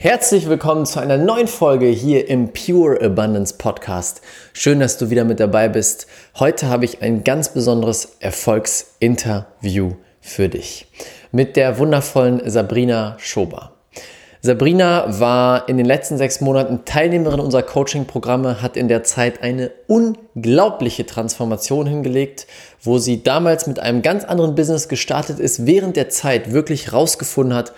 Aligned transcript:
Herzlich 0.00 0.48
willkommen 0.48 0.86
zu 0.86 1.00
einer 1.00 1.16
neuen 1.16 1.48
Folge 1.48 1.86
hier 1.86 2.28
im 2.28 2.52
Pure 2.52 3.00
Abundance 3.02 3.52
Podcast. 3.58 4.20
Schön, 4.52 4.78
dass 4.78 4.96
du 4.96 5.10
wieder 5.10 5.24
mit 5.24 5.40
dabei 5.40 5.68
bist. 5.68 6.06
Heute 6.38 6.68
habe 6.68 6.84
ich 6.84 7.02
ein 7.02 7.24
ganz 7.24 7.48
besonderes 7.48 8.16
Erfolgsinterview 8.20 9.94
für 10.20 10.48
dich 10.48 10.86
mit 11.32 11.56
der 11.56 11.78
wundervollen 11.78 12.48
Sabrina 12.48 13.16
Schober. 13.18 13.72
Sabrina 14.40 15.18
war 15.18 15.68
in 15.68 15.78
den 15.78 15.86
letzten 15.86 16.16
sechs 16.16 16.40
Monaten 16.40 16.84
Teilnehmerin 16.84 17.40
unserer 17.40 17.64
Coaching-Programme, 17.64 18.62
hat 18.62 18.76
in 18.76 18.86
der 18.86 19.02
Zeit 19.02 19.42
eine 19.42 19.72
unglaubliche 19.88 21.06
Transformation 21.06 21.88
hingelegt, 21.88 22.46
wo 22.80 22.98
sie 22.98 23.24
damals 23.24 23.66
mit 23.66 23.80
einem 23.80 24.02
ganz 24.02 24.24
anderen 24.24 24.54
Business 24.54 24.88
gestartet 24.88 25.40
ist, 25.40 25.66
während 25.66 25.96
der 25.96 26.08
Zeit 26.08 26.52
wirklich 26.52 26.92
rausgefunden 26.92 27.56
hat, 27.56 27.72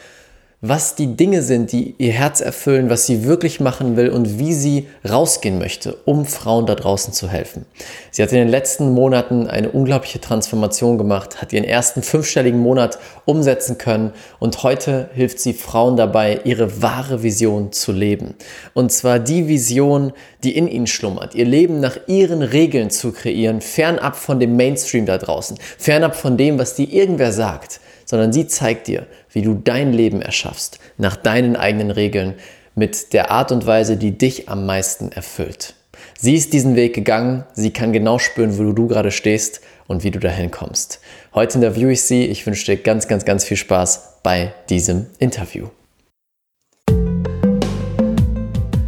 was 0.63 0.95
die 0.95 1.17
Dinge 1.17 1.41
sind, 1.41 1.73
die 1.73 1.95
ihr 1.97 2.13
Herz 2.13 2.43
erfüllen, 2.43 2.91
was 2.91 3.07
sie 3.07 3.25
wirklich 3.25 3.61
machen 3.61 3.97
will 3.97 4.11
und 4.11 4.39
wie 4.39 4.53
sie 4.53 4.89
rausgehen 5.09 5.59
möchte, 5.59 5.96
um 6.05 6.27
Frauen 6.27 6.67
da 6.67 6.75
draußen 6.75 7.14
zu 7.14 7.31
helfen. 7.31 7.64
Sie 8.11 8.23
hat 8.23 8.31
in 8.32 8.39
den 8.39 8.49
letzten 8.49 8.93
Monaten 8.93 9.46
eine 9.46 9.71
unglaubliche 9.71 10.21
Transformation 10.21 10.99
gemacht, 10.99 11.41
hat 11.41 11.54
ihren 11.54 11.65
ersten 11.65 12.03
fünfstelligen 12.03 12.61
Monat 12.61 12.99
umsetzen 13.25 13.79
können 13.79 14.13
und 14.39 14.63
heute 14.63 15.09
hilft 15.15 15.41
sie 15.41 15.54
Frauen 15.54 15.96
dabei, 15.96 16.41
ihre 16.45 16.82
wahre 16.82 17.23
Vision 17.23 17.73
zu 17.73 17.93
leben. 17.93 18.35
Und 18.75 18.93
zwar 18.93 19.18
die 19.18 19.49
Vision, 19.49 20.13
die 20.45 20.54
in 20.54 20.68
ihnen 20.68 20.87
schlummert, 20.87 21.35
ihr 21.35 21.46
Leben 21.46 21.81
nach 21.81 21.96
ihren 22.07 22.43
Regeln 22.43 22.90
zu 22.90 23.13
kreieren, 23.13 23.63
fernab 23.63 24.15
von 24.15 24.39
dem 24.39 24.57
Mainstream 24.57 25.07
da 25.07 25.17
draußen, 25.17 25.57
fernab 25.79 26.17
von 26.17 26.37
dem, 26.37 26.59
was 26.59 26.75
dir 26.75 26.93
irgendwer 26.93 27.32
sagt 27.32 27.81
sondern 28.11 28.32
sie 28.32 28.49
zeigt 28.49 28.89
dir, 28.89 29.07
wie 29.32 29.41
du 29.41 29.55
dein 29.55 29.93
Leben 29.93 30.21
erschaffst, 30.21 30.81
nach 30.99 31.14
deinen 31.14 31.55
eigenen 31.55 31.93
Regeln, 31.93 32.34
mit 32.75 33.12
der 33.12 33.31
Art 33.31 33.53
und 33.53 33.67
Weise, 33.67 33.97
die 33.97 34.19
dich 34.19 34.48
am 34.48 34.67
meisten 34.67 35.12
erfüllt. 35.12 35.75
Sie 36.19 36.34
ist 36.34 36.53
diesen 36.53 36.75
Weg 36.75 36.93
gegangen, 36.93 37.45
sie 37.53 37.73
kann 37.73 37.93
genau 37.93 38.19
spüren, 38.19 38.59
wo 38.59 38.73
du 38.73 38.89
gerade 38.89 39.12
stehst 39.12 39.61
und 39.87 40.03
wie 40.03 40.11
du 40.11 40.19
dahin 40.19 40.51
kommst. 40.51 41.01
Heute 41.34 41.59
interviewe 41.59 41.93
ich 41.93 42.03
sie. 42.03 42.27
Ich 42.27 42.45
wünsche 42.47 42.67
dir 42.67 42.83
ganz, 42.83 43.07
ganz, 43.07 43.25
ganz 43.25 43.45
viel 43.45 43.57
Spaß 43.57 44.19
bei 44.25 44.55
diesem 44.69 45.06
Interview. 45.21 45.69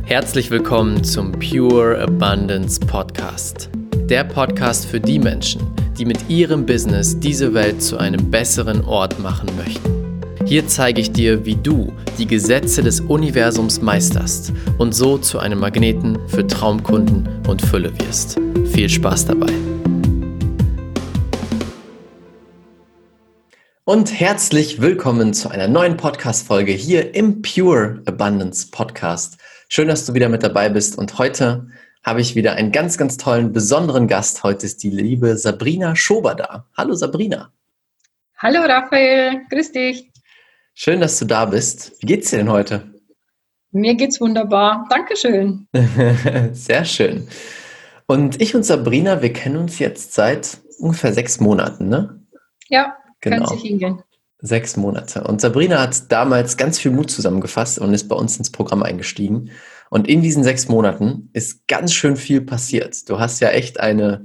Herzlich 0.05 0.51
willkommen 0.51 1.05
zum 1.05 1.31
Pure 1.33 2.01
Abundance 2.01 2.81
Podcast. 2.81 3.71
Der 4.13 4.25
Podcast 4.25 4.85
für 4.85 5.01
die 5.01 5.19
Menschen, 5.19 5.63
die 5.99 6.05
mit 6.05 6.29
ihrem 6.29 6.67
Business 6.67 7.19
diese 7.19 7.55
Welt 7.55 7.83
zu 7.83 7.97
einem 7.97 8.31
besseren 8.31 8.85
Ort 8.85 9.19
machen 9.21 9.49
möchten. 9.57 10.21
Hier 10.45 10.69
zeige 10.69 11.01
ich 11.01 11.13
dir, 11.13 11.47
wie 11.47 11.57
du 11.57 11.95
die 12.19 12.27
Gesetze 12.27 12.83
des 12.83 13.01
Universums 13.01 13.81
meisterst 13.81 14.53
und 14.77 14.95
so 14.95 15.17
zu 15.17 15.39
einem 15.39 15.61
Magneten 15.61 16.19
für 16.29 16.47
Traumkunden 16.47 17.27
und 17.49 17.63
Fülle 17.63 17.91
wirst. 18.01 18.39
Viel 18.67 18.91
Spaß 18.91 19.25
dabei! 19.29 19.51
Und 23.85 24.21
herzlich 24.21 24.83
willkommen 24.83 25.33
zu 25.33 25.49
einer 25.49 25.69
neuen 25.69 25.97
Podcast-Folge 25.97 26.73
hier 26.73 27.15
im 27.15 27.41
Pure 27.41 28.03
Abundance 28.05 28.69
Podcast. 28.71 29.39
Schön, 29.71 29.89
dass 29.89 30.05
du 30.05 30.13
wieder 30.13 30.29
mit 30.29 30.43
dabei 30.43 30.69
bist 30.69 30.99
und 30.99 31.17
heute 31.19 31.67
habe 32.03 32.21
ich 32.21 32.35
wieder 32.35 32.55
einen 32.55 32.73
ganz, 32.73 32.99
ganz 32.99 33.17
tollen, 33.17 33.53
besonderen 33.53 34.09
Gast. 34.09 34.43
Heute 34.43 34.67
ist 34.67 34.83
die 34.83 34.91
liebe 34.91 35.37
Sabrina 35.37 35.95
Schober 35.95 36.35
da. 36.35 36.67
Hallo 36.77 36.95
Sabrina. 36.95 37.53
Hallo 38.37 38.61
Raphael, 38.63 39.43
grüß 39.51 39.73
dich. 39.73 40.11
Schön, 40.75 41.01
dass 41.01 41.19
du 41.19 41.27
da 41.27 41.45
bist. 41.45 41.93
Wie 42.01 42.07
geht's 42.07 42.31
dir 42.31 42.39
denn 42.39 42.51
heute? 42.51 42.93
Mir 43.71 43.95
geht's 43.95 44.21
wunderbar. 44.21 44.87
Dankeschön. 44.91 45.69
Sehr 46.53 46.85
schön. 46.85 47.29
Und 48.07 48.43
ich 48.43 48.55
und 48.55 48.65
Sabrina, 48.65 49.23
wir 49.23 49.33
kennen 49.33 49.57
uns 49.57 49.79
jetzt 49.79 50.13
seit 50.13 50.59
ungefähr 50.79 51.13
sechs 51.13 51.41
Monaten, 51.41 51.89
ne? 51.89 52.21
Ja, 52.69 52.97
genau. 53.21 53.47
kann 53.47 53.47
sich 53.47 53.63
hingehen. 53.63 54.03
Sechs 54.41 54.77
Monate. 54.77 55.23
Und 55.23 55.41
Sabrina 55.41 55.81
hat 55.81 56.11
damals 56.11 56.57
ganz 56.57 56.81
viel 56.81 56.91
Mut 56.91 57.11
zusammengefasst 57.13 57.79
und 57.79 57.95
ist 57.95 58.09
bei 58.09 58.17
uns 58.17 58.37
ins 58.39 58.51
Programm 58.51 58.83
eingestiegen. 58.83 59.51
Und 59.93 60.09
in 60.09 60.23
diesen 60.23 60.43
sechs 60.43 60.69
Monaten 60.69 61.29
ist 61.35 61.69
ganz 61.69 61.93
schön 61.93 62.17
viel 62.17 62.41
passiert. 62.41 63.11
Du 63.11 63.21
hast 63.21 63.41
ja 63.41 63.51
echt 63.51 63.79
eine 63.79 64.25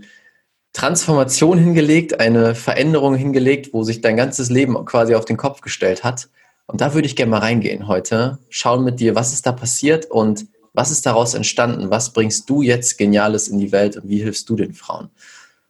Transformation 0.72 1.58
hingelegt, 1.58 2.22
eine 2.22 2.56
Veränderung 2.56 3.16
hingelegt, 3.16 3.74
wo 3.74 3.84
sich 3.84 4.00
dein 4.00 4.16
ganzes 4.16 4.50
Leben 4.50 4.86
quasi 4.86 5.14
auf 5.14 5.26
den 5.26 5.36
Kopf 5.36 5.60
gestellt 5.60 6.06
hat. 6.06 6.30
Und 6.68 6.80
da 6.80 6.94
würde 6.94 7.06
ich 7.06 7.18
gerne 7.18 7.32
mal 7.32 7.40
reingehen 7.40 7.90
heute. 7.90 8.40
Schauen 8.48 8.86
mit 8.86 9.02
dir, 9.02 9.16
was 9.16 9.34
ist 9.34 9.46
da 9.46 9.52
passiert 9.52 10.06
und 10.06 10.46
was 10.72 10.90
ist 10.90 11.06
daraus 11.06 11.34
entstanden? 11.34 11.90
Was 11.90 12.14
bringst 12.14 12.50
du 12.50 12.62
jetzt 12.62 12.98
Geniales 12.98 13.50
in 13.50 13.60
die 13.60 13.74
Welt 13.74 13.98
und 13.98 14.08
wie 14.08 14.24
hilfst 14.24 14.48
du 14.48 14.56
den 14.56 14.74
Frauen? 14.74 15.10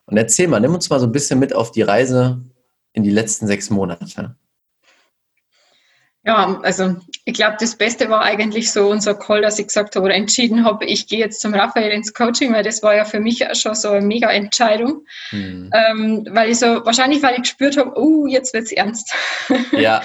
Und 0.06 0.16
erzähl 0.16 0.48
mal, 0.48 0.60
nimm 0.60 0.76
uns 0.76 0.92
mal 0.92 1.00
so 1.00 1.08
ein 1.08 1.12
bisschen 1.12 1.40
mit 1.40 1.56
auf 1.56 1.72
die 1.72 1.82
Reise 1.82 2.40
in 2.94 3.02
die 3.02 3.10
letzten 3.10 3.48
sechs 3.48 3.72
Monate. 3.72 4.36
Ja, 6.24 6.60
also 6.62 6.98
ich 7.28 7.34
glaube, 7.34 7.58
das 7.60 7.76
Beste 7.76 8.10
war 8.10 8.22
eigentlich 8.22 8.72
so 8.72 8.88
unser 8.88 9.14
Call, 9.14 9.42
dass 9.42 9.60
ich 9.60 9.68
gesagt 9.68 9.98
habe 9.98 10.06
oder 10.06 10.16
entschieden 10.16 10.64
habe, 10.64 10.86
ich 10.86 11.08
gehe 11.08 11.20
jetzt 11.20 11.42
zum 11.42 11.54
Raphael 11.54 11.92
ins 11.92 12.14
Coaching, 12.14 12.54
weil 12.54 12.64
das 12.64 12.82
war 12.82 12.96
ja 12.96 13.04
für 13.04 13.20
mich 13.20 13.46
schon 13.52 13.76
so 13.76 13.90
eine 13.90 14.06
mega 14.06 14.30
Entscheidung. 14.32 15.06
Mhm. 15.32 15.70
Ähm, 15.74 16.28
weil 16.32 16.52
ich 16.52 16.60
so, 16.60 16.86
wahrscheinlich 16.86 17.22
weil 17.22 17.34
ich 17.36 17.42
gespürt 17.42 17.76
habe, 17.76 17.92
oh, 17.98 18.28
jetzt 18.28 18.54
wird 18.54 18.64
es 18.64 18.72
ernst. 18.72 19.14
Ja. 19.74 20.02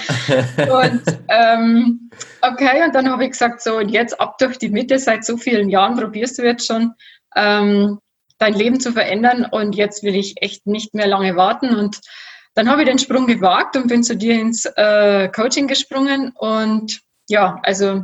und 0.59 1.03
ähm, 1.29 2.11
okay, 2.41 2.83
und 2.85 2.95
dann 2.95 3.09
habe 3.09 3.25
ich 3.25 3.31
gesagt, 3.31 3.63
so, 3.63 3.77
und 3.77 3.91
jetzt 3.91 4.21
ab 4.21 4.39
durch 4.39 4.59
die 4.59 4.69
Mitte, 4.69 4.99
seit 4.99 5.25
so 5.25 5.37
vielen 5.37 5.69
Jahren 5.69 5.97
probierst 5.97 6.39
du 6.39 6.43
jetzt 6.43 6.67
schon, 6.67 6.93
ähm, 7.37 8.01
dein 8.39 8.55
Leben 8.55 8.81
zu 8.81 8.93
verändern 8.93 9.47
und 9.49 9.77
jetzt 9.77 10.03
will 10.03 10.17
ich 10.17 10.43
echt 10.43 10.67
nicht 10.67 10.95
mehr 10.95 11.07
lange 11.07 11.37
warten 11.37 11.77
und 11.77 12.01
dann 12.55 12.69
habe 12.69 12.83
ich 12.83 12.89
den 12.89 12.99
Sprung 12.99 13.27
gewagt 13.27 13.77
und 13.77 13.87
bin 13.87 14.03
zu 14.03 14.17
dir 14.17 14.35
ins 14.39 14.67
äh, 14.77 15.29
Coaching 15.29 15.69
gesprungen. 15.69 16.33
Und 16.37 17.01
ja, 17.29 17.59
also 17.63 18.03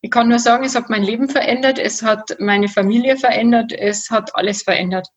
ich 0.00 0.10
kann 0.10 0.28
nur 0.28 0.38
sagen, 0.38 0.64
es 0.64 0.74
hat 0.74 0.90
mein 0.90 1.02
Leben 1.02 1.28
verändert, 1.28 1.78
es 1.78 2.02
hat 2.02 2.36
meine 2.38 2.68
Familie 2.68 3.16
verändert, 3.16 3.72
es 3.72 4.10
hat 4.10 4.34
alles 4.36 4.62
verändert. 4.62 5.08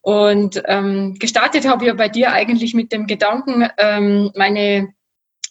Und 0.00 0.62
ähm, 0.66 1.14
gestartet 1.18 1.66
habe 1.66 1.84
ich 1.84 1.88
ja 1.88 1.94
bei 1.94 2.08
dir 2.08 2.32
eigentlich 2.32 2.72
mit 2.72 2.92
dem 2.92 3.06
Gedanken, 3.06 3.68
ähm, 3.76 4.30
meine 4.34 4.88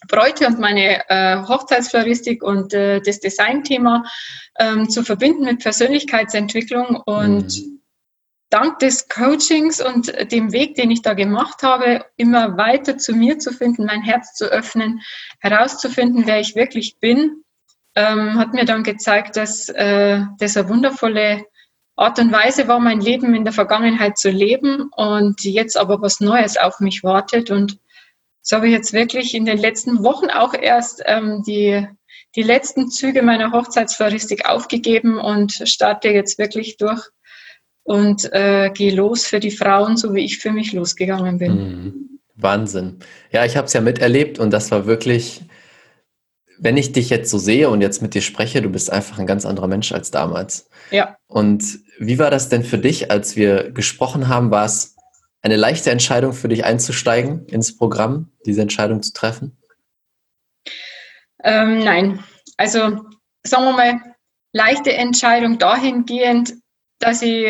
Bräute 0.08 0.46
und 0.46 0.58
meine 0.58 1.08
äh, 1.08 1.36
Hochzeitsfloristik 1.46 2.42
und 2.42 2.74
äh, 2.74 3.00
das 3.00 3.20
Designthema 3.20 4.04
ähm, 4.58 4.88
zu 4.88 5.04
verbinden 5.04 5.44
mit 5.44 5.62
Persönlichkeitsentwicklung 5.62 6.96
und 7.06 7.46
mhm 7.46 7.76
dank 8.50 8.78
des 8.78 9.08
Coachings 9.08 9.80
und 9.80 10.12
dem 10.30 10.52
Weg, 10.52 10.76
den 10.76 10.90
ich 10.90 11.02
da 11.02 11.14
gemacht 11.14 11.62
habe, 11.62 12.04
immer 12.16 12.56
weiter 12.56 12.96
zu 12.96 13.12
mir 13.12 13.38
zu 13.38 13.52
finden, 13.52 13.86
mein 13.86 14.02
Herz 14.02 14.34
zu 14.34 14.46
öffnen, 14.46 15.00
herauszufinden, 15.40 16.26
wer 16.26 16.40
ich 16.40 16.54
wirklich 16.54 16.98
bin, 17.00 17.42
ähm, 17.96 18.38
hat 18.38 18.52
mir 18.52 18.64
dann 18.64 18.84
gezeigt, 18.84 19.36
dass 19.36 19.68
äh, 19.70 20.20
das 20.38 20.56
eine 20.56 20.68
wundervolle 20.68 21.44
Art 21.96 22.18
und 22.18 22.30
Weise 22.30 22.68
war, 22.68 22.78
mein 22.78 23.00
Leben 23.00 23.34
in 23.34 23.44
der 23.44 23.54
Vergangenheit 23.54 24.18
zu 24.18 24.30
leben 24.30 24.90
und 24.94 25.42
jetzt 25.42 25.78
aber 25.78 26.02
was 26.02 26.20
Neues 26.20 26.58
auf 26.58 26.78
mich 26.78 27.02
wartet. 27.02 27.50
Und 27.50 27.78
so 28.42 28.56
habe 28.56 28.66
ich 28.66 28.72
jetzt 28.72 28.92
wirklich 28.92 29.34
in 29.34 29.46
den 29.46 29.58
letzten 29.58 30.04
Wochen 30.04 30.28
auch 30.28 30.52
erst 30.52 31.02
ähm, 31.06 31.42
die, 31.46 31.88
die 32.36 32.42
letzten 32.42 32.90
Züge 32.90 33.22
meiner 33.22 33.50
Hochzeitsfloristik 33.50 34.46
aufgegeben 34.46 35.18
und 35.18 35.52
starte 35.64 36.10
jetzt 36.10 36.38
wirklich 36.38 36.76
durch 36.76 37.08
und 37.86 38.28
äh, 38.32 38.70
gehe 38.74 38.92
los 38.92 39.26
für 39.26 39.38
die 39.38 39.52
Frauen, 39.52 39.96
so 39.96 40.12
wie 40.12 40.24
ich 40.24 40.38
für 40.38 40.50
mich 40.50 40.72
losgegangen 40.72 41.38
bin. 41.38 41.54
Mhm. 41.54 42.18
Wahnsinn. 42.34 42.98
Ja, 43.30 43.44
ich 43.44 43.56
habe 43.56 43.66
es 43.66 43.72
ja 43.72 43.80
miterlebt 43.80 44.40
und 44.40 44.50
das 44.50 44.72
war 44.72 44.86
wirklich, 44.86 45.42
wenn 46.58 46.76
ich 46.76 46.92
dich 46.92 47.10
jetzt 47.10 47.30
so 47.30 47.38
sehe 47.38 47.70
und 47.70 47.80
jetzt 47.80 48.02
mit 48.02 48.14
dir 48.14 48.22
spreche, 48.22 48.60
du 48.60 48.68
bist 48.68 48.92
einfach 48.92 49.20
ein 49.20 49.26
ganz 49.26 49.46
anderer 49.46 49.68
Mensch 49.68 49.92
als 49.92 50.10
damals. 50.10 50.68
Ja. 50.90 51.16
Und 51.28 51.78
wie 51.98 52.18
war 52.18 52.30
das 52.30 52.48
denn 52.48 52.64
für 52.64 52.78
dich, 52.78 53.12
als 53.12 53.36
wir 53.36 53.70
gesprochen 53.70 54.26
haben? 54.26 54.50
War 54.50 54.64
es 54.64 54.96
eine 55.40 55.56
leichte 55.56 55.92
Entscheidung 55.92 56.32
für 56.32 56.48
dich 56.48 56.64
einzusteigen 56.64 57.46
ins 57.46 57.76
Programm, 57.76 58.32
diese 58.44 58.62
Entscheidung 58.62 59.00
zu 59.00 59.12
treffen? 59.12 59.56
Ähm, 61.44 61.78
nein. 61.84 62.18
Also 62.56 62.80
sagen 63.44 63.64
wir 63.64 63.72
mal, 63.72 64.00
leichte 64.52 64.92
Entscheidung 64.92 65.58
dahingehend, 65.58 66.54
dass 66.98 67.22
ich, 67.22 67.46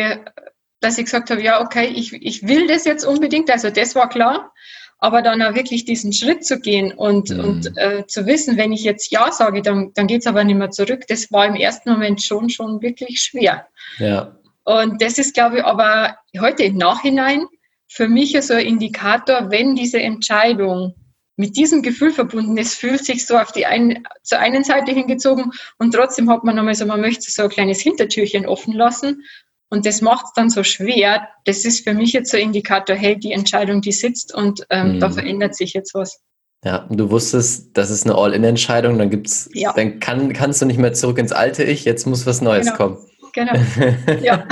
dass 0.79 0.97
ich 0.97 1.05
gesagt 1.05 1.29
habe, 1.29 1.41
ja, 1.41 1.61
okay, 1.61 1.87
ich, 1.87 2.13
ich 2.13 2.47
will 2.47 2.67
das 2.67 2.85
jetzt 2.85 3.05
unbedingt, 3.05 3.49
also 3.49 3.69
das 3.69 3.95
war 3.95 4.09
klar, 4.09 4.53
aber 4.99 5.21
dann 5.21 5.41
auch 5.41 5.53
wirklich 5.53 5.85
diesen 5.85 6.11
Schritt 6.11 6.45
zu 6.45 6.59
gehen 6.59 6.91
und, 6.91 7.29
mhm. 7.29 7.39
und 7.39 7.77
äh, 7.77 8.05
zu 8.07 8.25
wissen, 8.25 8.57
wenn 8.57 8.73
ich 8.73 8.83
jetzt 8.83 9.11
Ja 9.11 9.31
sage, 9.31 9.61
dann, 9.61 9.91
dann 9.93 10.07
geht 10.07 10.21
es 10.21 10.27
aber 10.27 10.43
nicht 10.43 10.57
mehr 10.57 10.71
zurück, 10.71 11.01
das 11.07 11.31
war 11.31 11.45
im 11.45 11.55
ersten 11.55 11.91
Moment 11.91 12.21
schon, 12.21 12.49
schon 12.49 12.81
wirklich 12.81 13.21
schwer. 13.21 13.67
Ja. 13.99 14.37
Und 14.63 15.01
das 15.01 15.17
ist, 15.17 15.33
glaube 15.33 15.59
ich, 15.59 15.63
aber 15.63 16.17
heute 16.39 16.63
im 16.63 16.77
Nachhinein 16.77 17.45
für 17.87 18.07
mich 18.07 18.37
so 18.41 18.53
ein 18.53 18.65
Indikator, 18.65 19.49
wenn 19.49 19.75
diese 19.75 20.01
Entscheidung 20.01 20.95
mit 21.37 21.55
diesem 21.55 21.83
Gefühl 21.83 22.11
verbunden 22.11 22.57
ist, 22.57 22.73
fühlt 22.73 23.05
sich 23.05 23.25
so 23.25 23.37
auf 23.37 23.51
die 23.51 23.65
ein, 23.65 24.05
zur 24.23 24.39
einen 24.39 24.63
Seite 24.63 24.91
hingezogen 24.91 25.51
und 25.77 25.93
trotzdem 25.93 26.29
hat 26.29 26.43
man 26.43 26.55
nochmal 26.55 26.75
so, 26.75 26.85
man 26.85 26.99
möchte 26.99 27.31
so 27.31 27.43
ein 27.43 27.49
kleines 27.49 27.79
Hintertürchen 27.79 28.45
offen 28.45 28.73
lassen 28.73 29.23
und 29.69 29.85
das 29.85 30.01
macht 30.01 30.25
es 30.25 30.33
dann 30.33 30.49
so 30.49 30.63
schwer. 30.63 31.29
Das 31.45 31.63
ist 31.63 31.83
für 31.83 31.93
mich 31.93 32.13
jetzt 32.13 32.31
so 32.31 32.37
ein 32.37 32.43
Indikator, 32.43 32.95
hey, 32.95 33.17
die 33.17 33.31
Entscheidung, 33.31 33.81
die 33.81 33.91
sitzt 33.91 34.33
und 34.33 34.65
ähm, 34.69 34.95
mhm. 34.95 34.99
da 34.99 35.09
verändert 35.09 35.55
sich 35.55 35.73
jetzt 35.73 35.93
was. 35.93 36.19
Ja, 36.65 36.87
du 36.89 37.11
wusstest, 37.11 37.77
das 37.77 37.91
ist 37.91 38.05
eine 38.05 38.15
All-In-Entscheidung, 38.15 38.97
dann 38.97 39.11
gibt's, 39.11 39.49
ja. 39.53 39.73
dann 39.73 39.99
kann, 39.99 40.33
kannst 40.33 40.61
du 40.61 40.65
nicht 40.65 40.79
mehr 40.79 40.93
zurück 40.93 41.19
ins 41.19 41.31
alte 41.31 41.63
Ich, 41.63 41.85
jetzt 41.85 42.07
muss 42.07 42.25
was 42.25 42.41
Neues 42.41 42.65
genau. 42.67 42.77
kommen. 42.77 42.97
Genau. 43.33 43.53
Ja. 44.23 44.47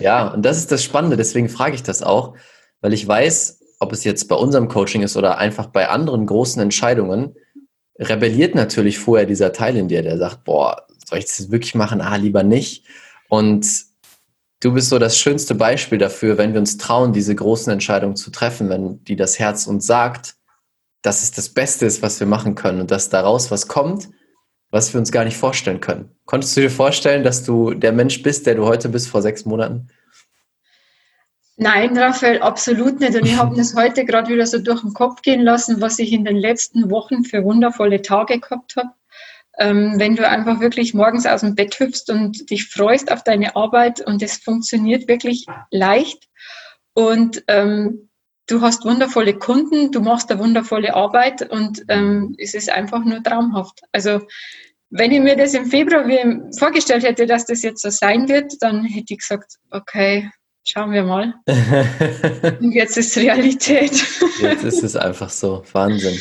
ja, 0.00 0.28
und 0.28 0.44
das 0.44 0.58
ist 0.58 0.70
das 0.70 0.84
Spannende, 0.84 1.16
deswegen 1.16 1.48
frage 1.48 1.74
ich 1.74 1.82
das 1.82 2.02
auch, 2.02 2.36
weil 2.82 2.92
ich 2.92 3.08
weiß, 3.08 3.57
ob 3.78 3.92
es 3.92 4.04
jetzt 4.04 4.28
bei 4.28 4.36
unserem 4.36 4.68
Coaching 4.68 5.02
ist 5.02 5.16
oder 5.16 5.38
einfach 5.38 5.66
bei 5.66 5.88
anderen 5.88 6.26
großen 6.26 6.60
Entscheidungen, 6.60 7.34
rebelliert 7.98 8.54
natürlich 8.54 8.98
vorher 8.98 9.26
dieser 9.26 9.52
Teil 9.52 9.76
in 9.76 9.88
dir, 9.88 10.02
der 10.02 10.18
sagt, 10.18 10.44
boah, 10.44 10.86
soll 11.04 11.18
ich 11.18 11.26
das 11.26 11.50
wirklich 11.50 11.74
machen? 11.74 12.00
Ah, 12.00 12.16
lieber 12.16 12.42
nicht. 12.42 12.84
Und 13.28 13.66
du 14.60 14.72
bist 14.72 14.88
so 14.88 14.98
das 14.98 15.18
schönste 15.18 15.54
Beispiel 15.54 15.98
dafür, 15.98 16.38
wenn 16.38 16.52
wir 16.52 16.60
uns 16.60 16.78
trauen, 16.78 17.12
diese 17.12 17.34
großen 17.34 17.72
Entscheidungen 17.72 18.16
zu 18.16 18.30
treffen, 18.30 18.68
wenn 18.68 19.02
die 19.04 19.16
das 19.16 19.38
Herz 19.38 19.66
uns 19.66 19.86
sagt, 19.86 20.36
dass 21.02 21.22
es 21.22 21.30
das 21.30 21.48
Beste 21.48 21.86
ist, 21.86 22.02
was 22.02 22.18
wir 22.20 22.26
machen 22.26 22.54
können 22.54 22.80
und 22.80 22.90
dass 22.90 23.08
daraus 23.08 23.50
was 23.50 23.68
kommt, 23.68 24.08
was 24.70 24.92
wir 24.92 25.00
uns 25.00 25.12
gar 25.12 25.24
nicht 25.24 25.36
vorstellen 25.36 25.80
können. 25.80 26.16
Konntest 26.26 26.56
du 26.56 26.60
dir 26.60 26.70
vorstellen, 26.70 27.24
dass 27.24 27.44
du 27.44 27.72
der 27.72 27.92
Mensch 27.92 28.22
bist, 28.22 28.46
der 28.46 28.56
du 28.56 28.66
heute 28.66 28.88
bist 28.88 29.08
vor 29.08 29.22
sechs 29.22 29.44
Monaten? 29.44 29.88
Nein, 31.60 31.98
Raphael, 31.98 32.40
absolut 32.40 33.00
nicht. 33.00 33.16
Und 33.16 33.26
ich 33.26 33.36
habe 33.36 33.56
das 33.56 33.74
heute 33.74 34.04
gerade 34.04 34.32
wieder 34.32 34.46
so 34.46 34.60
durch 34.60 34.80
den 34.80 34.94
Kopf 34.94 35.22
gehen 35.22 35.42
lassen, 35.42 35.80
was 35.80 35.98
ich 35.98 36.12
in 36.12 36.24
den 36.24 36.36
letzten 36.36 36.88
Wochen 36.88 37.24
für 37.24 37.44
wundervolle 37.44 38.00
Tage 38.00 38.38
gehabt 38.38 38.76
habe. 38.76 38.90
Ähm, 39.58 39.94
wenn 39.96 40.14
du 40.14 40.26
einfach 40.26 40.60
wirklich 40.60 40.94
morgens 40.94 41.26
aus 41.26 41.40
dem 41.40 41.56
Bett 41.56 41.74
hüpfst 41.80 42.10
und 42.10 42.48
dich 42.48 42.68
freust 42.68 43.10
auf 43.10 43.24
deine 43.24 43.56
Arbeit 43.56 44.00
und 44.00 44.22
es 44.22 44.36
funktioniert 44.36 45.08
wirklich 45.08 45.46
leicht 45.72 46.28
und 46.94 47.42
ähm, 47.48 48.08
du 48.46 48.60
hast 48.60 48.84
wundervolle 48.84 49.34
Kunden, 49.34 49.90
du 49.90 50.00
machst 50.00 50.30
eine 50.30 50.40
wundervolle 50.40 50.94
Arbeit 50.94 51.50
und 51.50 51.82
ähm, 51.88 52.36
es 52.38 52.54
ist 52.54 52.70
einfach 52.70 53.04
nur 53.04 53.20
traumhaft. 53.20 53.80
Also 53.90 54.20
wenn 54.90 55.10
ich 55.10 55.20
mir 55.20 55.34
das 55.34 55.54
im 55.54 55.66
Februar 55.66 56.04
vorgestellt 56.56 57.02
hätte, 57.02 57.26
dass 57.26 57.44
das 57.44 57.62
jetzt 57.62 57.82
so 57.82 57.90
sein 57.90 58.28
wird, 58.28 58.52
dann 58.60 58.84
hätte 58.84 59.12
ich 59.14 59.18
gesagt, 59.18 59.56
okay, 59.72 60.30
Schauen 60.70 60.92
wir 60.92 61.02
mal. 61.02 61.32
Und 62.60 62.72
jetzt 62.72 62.98
ist 62.98 63.16
Realität. 63.16 64.04
jetzt 64.42 64.64
ist 64.64 64.84
es 64.84 64.96
einfach 64.96 65.30
so. 65.30 65.64
Wahnsinn. 65.72 66.18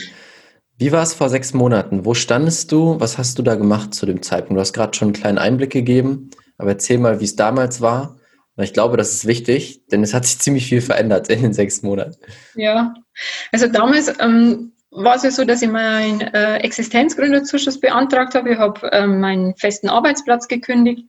Wie 0.77 0.93
war 0.93 1.03
es 1.03 1.13
vor 1.13 1.27
sechs 1.27 1.53
Monaten? 1.53 2.05
Wo 2.05 2.13
standest 2.13 2.71
du? 2.71 2.97
Was 2.97 3.17
hast 3.17 3.37
du 3.37 3.43
da 3.43 3.55
gemacht 3.55 3.93
zu 3.93 4.05
dem 4.05 4.21
Zeitpunkt? 4.21 4.55
Du 4.55 4.61
hast 4.61 4.71
gerade 4.71 4.97
schon 4.97 5.07
einen 5.09 5.15
kleinen 5.15 5.37
Einblick 5.37 5.71
gegeben, 5.71 6.29
aber 6.57 6.69
erzähl 6.69 6.97
mal, 6.97 7.19
wie 7.19 7.25
es 7.25 7.35
damals 7.35 7.81
war. 7.81 8.21
Ich 8.55 8.71
glaube, 8.71 8.95
das 8.95 9.11
ist 9.11 9.27
wichtig, 9.27 9.85
denn 9.91 10.01
es 10.01 10.13
hat 10.13 10.23
sich 10.23 10.39
ziemlich 10.39 10.67
viel 10.67 10.79
verändert 10.79 11.27
in 11.27 11.41
den 11.41 11.53
sechs 11.53 11.81
Monaten. 11.81 12.15
Ja, 12.55 12.93
also 13.51 13.67
damals 13.67 14.13
ähm, 14.21 14.71
war 14.91 15.17
es 15.17 15.23
ja 15.23 15.31
so, 15.31 15.43
dass 15.43 15.61
ich 15.61 15.69
meinen 15.69 16.21
äh, 16.21 16.59
Existenzgründerzuschuss 16.59 17.81
beantragt 17.81 18.33
habe. 18.33 18.53
Ich 18.53 18.57
habe 18.57 18.89
ähm, 18.93 19.19
meinen 19.19 19.57
festen 19.57 19.89
Arbeitsplatz 19.89 20.47
gekündigt 20.47 21.03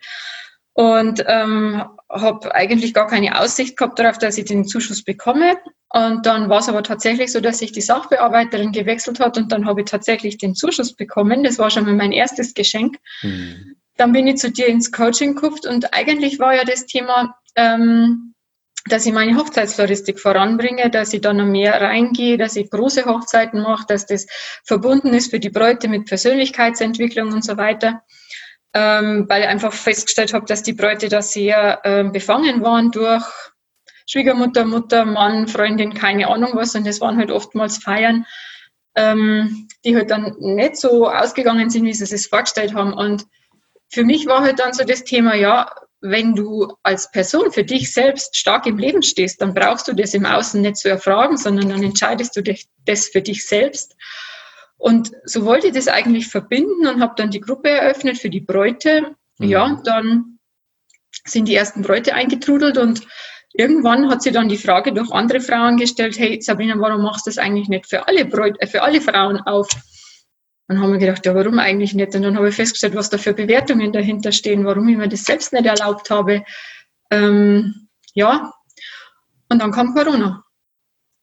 und 0.78 1.24
ähm, 1.26 1.82
habe 2.08 2.54
eigentlich 2.54 2.94
gar 2.94 3.08
keine 3.08 3.40
Aussicht 3.40 3.76
gehabt 3.76 3.98
darauf, 3.98 4.16
dass 4.16 4.38
ich 4.38 4.44
den 4.44 4.64
Zuschuss 4.64 5.02
bekomme. 5.02 5.56
Und 5.88 6.24
dann 6.24 6.48
war 6.48 6.60
es 6.60 6.68
aber 6.68 6.84
tatsächlich 6.84 7.32
so, 7.32 7.40
dass 7.40 7.58
sich 7.58 7.72
die 7.72 7.80
Sachbearbeiterin 7.80 8.70
gewechselt 8.70 9.18
hat 9.18 9.36
und 9.38 9.50
dann 9.50 9.66
habe 9.66 9.80
ich 9.80 9.90
tatsächlich 9.90 10.38
den 10.38 10.54
Zuschuss 10.54 10.94
bekommen. 10.94 11.42
Das 11.42 11.58
war 11.58 11.70
schon 11.70 11.84
mal 11.84 11.94
mein 11.94 12.12
erstes 12.12 12.54
Geschenk. 12.54 12.96
Mhm. 13.22 13.74
Dann 13.96 14.12
bin 14.12 14.28
ich 14.28 14.36
zu 14.36 14.52
dir 14.52 14.68
ins 14.68 14.92
Coaching 14.92 15.34
geguckt 15.34 15.66
und 15.66 15.92
eigentlich 15.94 16.38
war 16.38 16.54
ja 16.54 16.62
das 16.62 16.86
Thema, 16.86 17.34
ähm, 17.56 18.34
dass 18.88 19.04
ich 19.04 19.12
meine 19.12 19.36
Hochzeitsfloristik 19.36 20.20
voranbringe, 20.20 20.90
dass 20.90 21.12
ich 21.12 21.22
da 21.22 21.32
noch 21.32 21.44
mehr 21.44 21.80
reingehe, 21.80 22.38
dass 22.38 22.54
ich 22.54 22.70
große 22.70 23.04
Hochzeiten 23.04 23.62
mache, 23.62 23.86
dass 23.88 24.06
das 24.06 24.28
verbunden 24.64 25.12
ist 25.12 25.32
für 25.32 25.40
die 25.40 25.50
Bräute 25.50 25.88
mit 25.88 26.06
Persönlichkeitsentwicklung 26.06 27.32
und 27.32 27.44
so 27.44 27.56
weiter 27.56 28.04
ähm, 28.74 29.26
weil 29.28 29.42
ich 29.42 29.48
einfach 29.48 29.72
festgestellt 29.72 30.34
habe, 30.34 30.46
dass 30.46 30.62
die 30.62 30.72
Bräute 30.72 31.08
da 31.08 31.22
sehr 31.22 31.80
ähm, 31.84 32.12
befangen 32.12 32.62
waren 32.62 32.90
durch 32.90 33.24
Schwiegermutter, 34.06 34.64
Mutter, 34.64 35.04
Mann, 35.04 35.48
Freundin, 35.48 35.94
keine 35.94 36.28
Ahnung 36.28 36.50
was. 36.54 36.74
Und 36.74 36.86
das 36.86 37.00
waren 37.00 37.18
halt 37.18 37.30
oftmals 37.30 37.78
Feiern, 37.78 38.26
ähm, 38.96 39.68
die 39.84 39.94
halt 39.96 40.10
dann 40.10 40.34
nicht 40.38 40.76
so 40.76 41.08
ausgegangen 41.08 41.70
sind, 41.70 41.84
wie 41.84 41.92
sie 41.92 42.04
es 42.04 42.26
vorgestellt 42.26 42.74
haben. 42.74 42.92
Und 42.92 43.26
für 43.90 44.04
mich 44.04 44.26
war 44.26 44.40
halt 44.40 44.58
dann 44.58 44.72
so 44.72 44.84
das 44.84 45.04
Thema, 45.04 45.34
ja, 45.34 45.70
wenn 46.00 46.34
du 46.34 46.72
als 46.82 47.10
Person 47.10 47.50
für 47.50 47.64
dich 47.64 47.92
selbst 47.92 48.36
stark 48.36 48.66
im 48.66 48.78
Leben 48.78 49.02
stehst, 49.02 49.42
dann 49.42 49.52
brauchst 49.52 49.88
du 49.88 49.94
das 49.94 50.14
im 50.14 50.26
Außen 50.26 50.60
nicht 50.60 50.76
zu 50.76 50.88
erfragen, 50.88 51.36
sondern 51.36 51.68
dann 51.68 51.82
entscheidest 51.82 52.36
du 52.36 52.42
das 52.86 53.08
für 53.08 53.20
dich 53.20 53.46
selbst. 53.46 53.96
Und 54.78 55.10
so 55.24 55.44
wollte 55.44 55.66
ich 55.66 55.74
das 55.74 55.88
eigentlich 55.88 56.28
verbinden 56.28 56.86
und 56.86 57.02
habe 57.02 57.14
dann 57.16 57.30
die 57.30 57.40
Gruppe 57.40 57.68
eröffnet 57.68 58.18
für 58.18 58.30
die 58.30 58.40
Bräute. 58.40 59.14
Mhm. 59.38 59.48
Ja, 59.48 59.80
dann 59.84 60.38
sind 61.24 61.48
die 61.48 61.56
ersten 61.56 61.82
Bräute 61.82 62.14
eingetrudelt 62.14 62.78
und 62.78 63.06
irgendwann 63.52 64.08
hat 64.08 64.22
sie 64.22 64.30
dann 64.30 64.48
die 64.48 64.56
Frage 64.56 64.92
durch 64.92 65.10
andere 65.10 65.40
Frauen 65.40 65.76
gestellt, 65.76 66.18
hey 66.18 66.40
Sabrina, 66.40 66.74
warum 66.78 67.02
machst 67.02 67.26
du 67.26 67.30
das 67.30 67.38
eigentlich 67.38 67.68
nicht 67.68 67.88
für 67.88 68.06
alle 68.06 68.24
Bräute, 68.24 68.60
äh, 68.60 68.66
für 68.66 68.82
alle 68.82 69.00
Frauen 69.00 69.38
auf? 69.40 69.68
Dann 70.68 70.80
haben 70.80 70.92
wir 70.92 70.98
gedacht, 70.98 71.24
ja, 71.24 71.34
warum 71.34 71.58
eigentlich 71.58 71.94
nicht? 71.94 72.14
Und 72.14 72.22
dann 72.22 72.36
habe 72.36 72.50
ich 72.50 72.54
festgestellt, 72.54 72.94
was 72.94 73.10
da 73.10 73.18
für 73.18 73.32
Bewertungen 73.32 73.90
dahinter 73.92 74.32
stehen, 74.32 74.66
warum 74.66 74.86
ich 74.88 74.96
mir 74.96 75.08
das 75.08 75.24
selbst 75.24 75.52
nicht 75.52 75.64
erlaubt 75.64 76.10
habe. 76.10 76.44
Ähm, 77.10 77.88
ja, 78.12 78.52
und 79.48 79.60
dann 79.60 79.72
kam 79.72 79.94
Corona. 79.94 80.44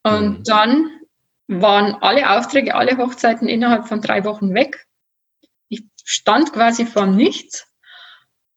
Und 0.03 0.39
mhm. 0.39 0.43
dann 0.43 0.94
waren 1.47 1.95
alle 2.01 2.29
Aufträge, 2.37 2.75
alle 2.75 2.97
Hochzeiten 2.97 3.47
innerhalb 3.47 3.87
von 3.87 4.01
drei 4.01 4.23
Wochen 4.25 4.53
weg. 4.53 4.85
Ich 5.69 5.83
stand 6.03 6.53
quasi 6.53 6.85
vor 6.85 7.05
Nichts. 7.05 7.67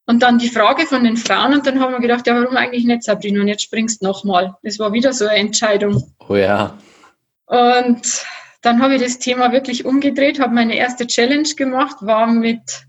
Und 0.06 0.22
dann 0.22 0.38
die 0.38 0.48
Frage 0.48 0.86
von 0.86 1.04
den 1.04 1.18
Frauen 1.18 1.52
und 1.52 1.66
dann 1.66 1.80
haben 1.80 1.92
wir 1.92 2.00
gedacht, 2.00 2.26
ja, 2.26 2.34
warum 2.34 2.56
eigentlich 2.56 2.84
nicht, 2.84 3.02
Sabrina? 3.02 3.42
Und 3.42 3.48
jetzt 3.48 3.64
springst 3.64 4.00
du 4.00 4.06
nochmal. 4.06 4.54
Das 4.62 4.78
war 4.78 4.94
wieder 4.94 5.12
so 5.12 5.26
eine 5.26 5.38
Entscheidung. 5.38 6.14
Oh 6.26 6.34
ja. 6.34 6.78
Und 7.44 8.24
dann 8.62 8.80
habe 8.80 8.94
ich 8.94 9.02
das 9.02 9.18
Thema 9.18 9.52
wirklich 9.52 9.84
umgedreht, 9.84 10.40
habe 10.40 10.54
meine 10.54 10.76
erste 10.76 11.06
Challenge 11.06 11.48
gemacht, 11.56 11.98
war 12.00 12.26
mit 12.26 12.86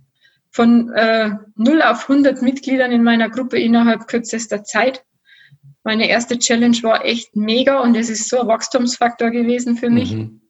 von 0.49 0.93
äh, 0.93 1.31
0 1.55 1.81
auf 1.81 2.09
100 2.09 2.41
Mitgliedern 2.41 2.91
in 2.93 3.03
meiner 3.03 3.29
Gruppe 3.29 3.59
innerhalb 3.59 4.07
kürzester 4.07 4.63
Zeit 4.63 5.03
meine 5.83 6.09
erste 6.09 6.37
Challenge 6.37 6.77
war 6.83 7.05
echt 7.05 7.35
mega 7.35 7.79
und 7.81 7.95
es 7.95 8.09
ist 8.09 8.29
so 8.29 8.41
ein 8.41 8.47
Wachstumsfaktor 8.47 9.31
gewesen 9.31 9.77
für 9.77 9.89
mich. 9.89 10.13
Mhm. 10.13 10.41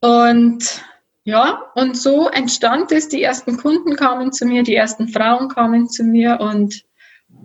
Und 0.00 0.82
ja, 1.24 1.70
und 1.76 1.96
so 1.96 2.28
entstand 2.28 2.90
es. 2.90 3.08
Die 3.08 3.22
ersten 3.22 3.56
Kunden 3.56 3.94
kamen 3.94 4.32
zu 4.32 4.44
mir, 4.44 4.64
die 4.64 4.74
ersten 4.74 5.08
Frauen 5.08 5.48
kamen 5.48 5.88
zu 5.88 6.02
mir 6.02 6.40
und 6.40 6.82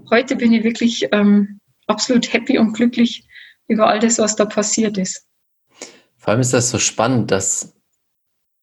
heute 0.10 0.36
bin 0.36 0.52
ich 0.54 0.64
wirklich 0.64 1.08
ähm, 1.12 1.60
absolut 1.86 2.32
happy 2.34 2.58
und 2.58 2.74
glücklich 2.74 3.28
über 3.68 3.88
all 3.88 4.00
das, 4.00 4.18
was 4.18 4.36
da 4.36 4.46
passiert 4.46 4.98
ist. 4.98 5.28
Vor 6.18 6.30
allem 6.30 6.42
ist 6.42 6.54
das 6.54 6.72
so 6.72 6.80
spannend, 6.80 7.30
dass 7.30 7.77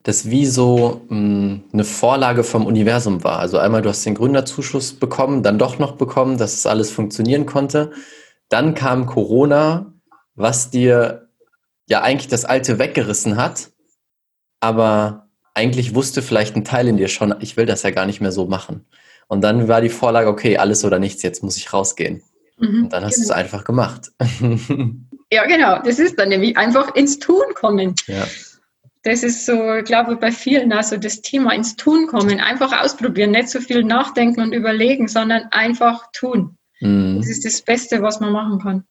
das 0.05 0.31
wie 0.31 0.47
so 0.47 1.01
mh, 1.09 1.17
hm, 1.17 1.65
eine 1.73 1.85
Vorlage 1.85 2.45
vom 2.45 2.67
Universum 2.67 3.25
war. 3.25 3.41
Also 3.41 3.59
einmal, 3.59 3.83
du 3.83 3.89
hast 3.89 4.07
den 4.07 4.15
Gründerzuschuss 4.15 4.93
bekommen, 4.93 5.43
dann 5.43 5.59
doch 5.59 5.79
noch 5.79 5.97
bekommen, 5.97 6.39
dass 6.39 6.55
es 6.55 6.67
alles 6.67 6.93
funktionieren 6.93 7.47
konnte. 7.47 7.91
Dann 8.49 8.75
kam 8.75 9.07
Corona, 9.07 9.93
was 10.35 10.71
dir 10.71 11.29
ja 11.89 12.03
eigentlich 12.03 12.29
das 12.29 12.45
Alte 12.45 12.79
weggerissen 12.79 13.37
hat, 13.37 13.71
aber 14.61 15.29
eigentlich 15.55 15.95
wusste 15.95 16.21
vielleicht 16.21 16.55
ein 16.55 16.65
Teil 16.65 16.87
in 16.89 16.97
dir 16.99 17.09
schon, 17.09 17.35
ich 17.41 17.57
will 17.57 17.67
das 17.67 17.83
ja 17.83 17.91
gar 17.91 18.07
nicht 18.07 18.21
mehr 18.21 18.33
so 18.33 18.47
machen. 18.47 18.85
Und 19.27 19.41
dann 19.41 19.69
war 19.69 19.81
die 19.81 19.89
Vorlage, 19.89 20.29
okay, 20.29 20.59
alles 20.59 20.85
oder 20.85 20.99
nichts, 20.99 21.23
jetzt 21.23 21.43
muss 21.43 21.57
ich 21.57 21.73
rausgehen. 21.73 22.23
Mhm, 22.59 22.85
Und 22.85 22.93
dann 22.93 23.05
hast 23.05 23.15
genau. 23.15 23.29
du 23.29 23.33
es 23.33 23.37
einfach 23.39 23.65
gemacht. 23.65 24.13
ja, 25.31 25.47
genau. 25.47 25.81
Das 25.83 25.99
ist 25.99 26.19
dann 26.19 26.29
nämlich 26.29 26.59
einfach 26.59 26.95
ins 26.95 27.19
Tun 27.19 27.45
kommen. 27.55 27.95
Ja 28.07 28.27
das 29.05 29.23
ist 29.23 29.45
so, 29.45 29.75
ich 29.75 29.85
glaube, 29.85 30.17
bei 30.17 30.33
vielen 30.33 30.73
also 30.73 30.97
das 30.97 31.21
Thema 31.21 31.53
ins 31.53 31.77
Tun 31.77 32.07
kommen, 32.07 32.41
einfach 32.41 32.83
ausprobieren, 32.83 33.33
nicht 33.33 33.51
so 33.51 33.61
viel 33.61 33.85
nachdenken 33.85 34.41
und 34.41 34.53
überlegen, 34.53 35.09
sondern 35.09 35.45
einfach 35.51 36.11
tun. 36.13 36.57
Mhm. 36.81 37.19
Das 37.19 37.29
ist 37.29 37.45
das 37.45 37.61
Beste, 37.61 38.01
was 38.01 38.21
man 38.21 38.33
machen 38.33 38.59
kann. 38.61 38.85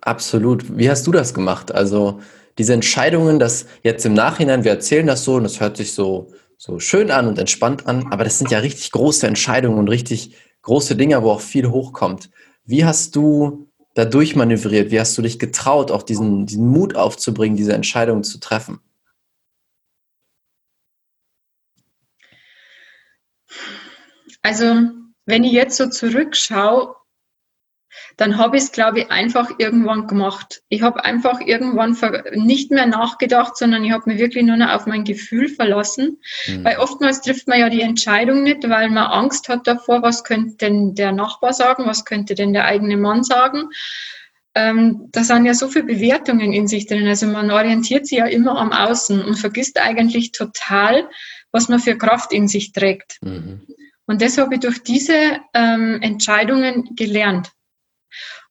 Absolut. 0.00 0.78
Wie 0.78 0.88
hast 0.88 1.06
du 1.08 1.12
das 1.12 1.34
gemacht? 1.34 1.74
Also 1.74 2.20
diese 2.56 2.72
Entscheidungen, 2.72 3.40
dass 3.40 3.66
jetzt 3.82 4.06
im 4.06 4.14
Nachhinein, 4.14 4.62
wir 4.62 4.70
erzählen 4.70 5.08
das 5.08 5.24
so 5.24 5.34
und 5.34 5.44
es 5.44 5.60
hört 5.60 5.76
sich 5.76 5.92
so, 5.92 6.32
so 6.56 6.78
schön 6.78 7.10
an 7.10 7.26
und 7.26 7.38
entspannt 7.38 7.86
an, 7.88 8.06
aber 8.10 8.22
das 8.22 8.38
sind 8.38 8.52
ja 8.52 8.60
richtig 8.60 8.92
große 8.92 9.26
Entscheidungen 9.26 9.78
und 9.78 9.88
richtig 9.88 10.36
große 10.62 10.94
Dinge, 10.94 11.20
wo 11.22 11.30
auch 11.30 11.40
viel 11.40 11.68
hochkommt. 11.68 12.30
Wie 12.64 12.84
hast 12.84 13.16
du 13.16 13.68
da 13.94 14.04
durchmanövriert? 14.04 14.92
Wie 14.92 15.00
hast 15.00 15.18
du 15.18 15.22
dich 15.22 15.40
getraut, 15.40 15.90
auch 15.90 16.04
diesen, 16.04 16.46
diesen 16.46 16.68
Mut 16.68 16.94
aufzubringen, 16.94 17.56
diese 17.56 17.72
Entscheidung 17.72 18.22
zu 18.22 18.38
treffen? 18.38 18.80
Also, 24.42 24.90
wenn 25.26 25.44
ich 25.44 25.52
jetzt 25.52 25.76
so 25.76 25.88
zurückschaue, 25.88 26.94
dann 28.16 28.36
habe 28.36 28.56
ich 28.56 28.64
es, 28.64 28.72
glaube 28.72 29.00
ich, 29.00 29.10
einfach 29.10 29.50
irgendwann 29.58 30.06
gemacht. 30.06 30.62
Ich 30.68 30.82
habe 30.82 31.04
einfach 31.04 31.40
irgendwann 31.40 31.96
nicht 32.34 32.70
mehr 32.70 32.86
nachgedacht, 32.86 33.56
sondern 33.56 33.84
ich 33.84 33.92
habe 33.92 34.10
mich 34.10 34.18
wirklich 34.18 34.44
nur 34.44 34.56
noch 34.56 34.70
auf 34.70 34.86
mein 34.86 35.04
Gefühl 35.04 35.48
verlassen. 35.48 36.18
Mhm. 36.46 36.64
Weil 36.64 36.78
oftmals 36.78 37.20
trifft 37.20 37.48
man 37.48 37.60
ja 37.60 37.68
die 37.68 37.82
Entscheidung 37.82 38.42
nicht, 38.42 38.68
weil 38.68 38.90
man 38.90 39.06
Angst 39.06 39.48
hat 39.48 39.66
davor, 39.66 40.02
was 40.02 40.24
könnte 40.24 40.56
denn 40.56 40.94
der 40.94 41.12
Nachbar 41.12 41.52
sagen, 41.52 41.86
was 41.86 42.04
könnte 42.04 42.34
denn 42.34 42.52
der 42.52 42.64
eigene 42.64 42.96
Mann 42.96 43.22
sagen. 43.22 43.70
Ähm, 44.54 45.08
da 45.12 45.22
sind 45.22 45.44
ja 45.44 45.54
so 45.54 45.68
viele 45.68 45.84
Bewertungen 45.84 46.52
in 46.52 46.66
sich 46.66 46.86
drin. 46.86 47.06
Also 47.06 47.26
man 47.26 47.50
orientiert 47.50 48.06
sich 48.06 48.18
ja 48.18 48.26
immer 48.26 48.58
am 48.58 48.72
Außen 48.72 49.22
und 49.22 49.36
vergisst 49.36 49.80
eigentlich 49.80 50.32
total, 50.32 51.08
was 51.52 51.68
man 51.68 51.78
für 51.78 51.96
Kraft 51.96 52.32
in 52.32 52.48
sich 52.48 52.72
trägt. 52.72 53.18
Mhm. 53.22 53.60
Und 54.08 54.22
das 54.22 54.38
habe 54.38 54.54
ich 54.54 54.60
durch 54.60 54.82
diese 54.82 55.38
ähm, 55.52 56.00
Entscheidungen 56.00 56.96
gelernt. 56.96 57.52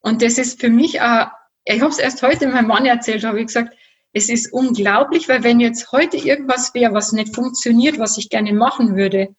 Und 0.00 0.22
das 0.22 0.38
ist 0.38 0.60
für 0.60 0.70
mich 0.70 1.00
auch, 1.00 1.26
ich 1.64 1.80
habe 1.80 1.90
es 1.90 1.98
erst 1.98 2.22
heute 2.22 2.46
meinem 2.46 2.68
Mann 2.68 2.86
erzählt, 2.86 3.24
habe 3.24 3.40
ich 3.40 3.48
gesagt, 3.48 3.74
es 4.12 4.28
ist 4.28 4.52
unglaublich, 4.52 5.28
weil 5.28 5.42
wenn 5.42 5.58
jetzt 5.58 5.90
heute 5.90 6.16
irgendwas 6.16 6.72
wäre, 6.74 6.94
was 6.94 7.12
nicht 7.12 7.34
funktioniert, 7.34 7.98
was 7.98 8.16
ich 8.18 8.30
gerne 8.30 8.52
machen 8.52 8.96
würde, 8.96 9.34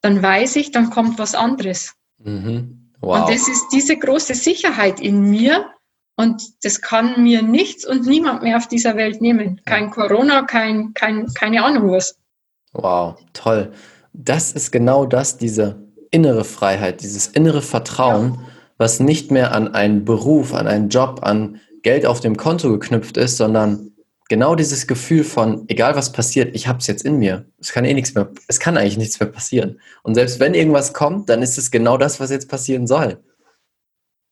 dann 0.00 0.22
weiß 0.22 0.54
ich, 0.54 0.70
dann 0.70 0.90
kommt 0.90 1.18
was 1.18 1.34
anderes. 1.34 1.94
Mhm. 2.18 2.92
Wow. 3.00 3.20
Und 3.20 3.34
das 3.34 3.48
ist 3.48 3.68
diese 3.72 3.96
große 3.96 4.34
Sicherheit 4.34 5.00
in 5.00 5.20
mir 5.20 5.68
und 6.16 6.42
das 6.62 6.80
kann 6.80 7.24
mir 7.24 7.42
nichts 7.42 7.84
und 7.84 8.06
niemand 8.06 8.44
mehr 8.44 8.56
auf 8.56 8.68
dieser 8.68 8.96
Welt 8.96 9.20
nehmen. 9.20 9.60
Kein 9.66 9.90
Corona, 9.90 10.42
kein, 10.42 10.94
kein, 10.94 11.26
keine 11.34 11.64
Ahnung 11.64 11.90
was. 11.90 12.16
Wow, 12.72 13.20
toll. 13.32 13.72
Das 14.12 14.52
ist 14.52 14.72
genau 14.72 15.06
das, 15.06 15.38
diese 15.38 15.82
innere 16.10 16.44
Freiheit, 16.44 17.02
dieses 17.02 17.26
innere 17.26 17.62
Vertrauen, 17.62 18.34
ja 18.34 18.48
was 18.78 19.00
nicht 19.00 19.30
mehr 19.30 19.52
an 19.52 19.74
einen 19.74 20.04
Beruf, 20.04 20.54
an 20.54 20.66
einen 20.66 20.88
Job, 20.88 21.20
an 21.22 21.60
Geld 21.82 22.06
auf 22.06 22.20
dem 22.20 22.36
Konto 22.36 22.70
geknüpft 22.70 23.16
ist, 23.16 23.36
sondern 23.36 23.92
genau 24.28 24.54
dieses 24.54 24.86
Gefühl 24.86 25.24
von, 25.24 25.64
egal 25.68 25.96
was 25.96 26.12
passiert, 26.12 26.54
ich 26.54 26.68
habe 26.68 26.78
es 26.78 26.86
jetzt 26.86 27.04
in 27.04 27.18
mir. 27.18 27.46
Es 27.58 27.72
kann 27.72 27.84
eh 27.84 27.92
nichts 27.92 28.14
mehr, 28.14 28.30
es 28.46 28.60
kann 28.60 28.76
eigentlich 28.76 28.96
nichts 28.96 29.20
mehr 29.20 29.28
passieren. 29.28 29.80
Und 30.02 30.14
selbst 30.14 30.38
wenn 30.40 30.54
irgendwas 30.54 30.92
kommt, 30.92 31.28
dann 31.28 31.42
ist 31.42 31.58
es 31.58 31.70
genau 31.70 31.98
das, 31.98 32.20
was 32.20 32.30
jetzt 32.30 32.48
passieren 32.48 32.86
soll. 32.86 33.22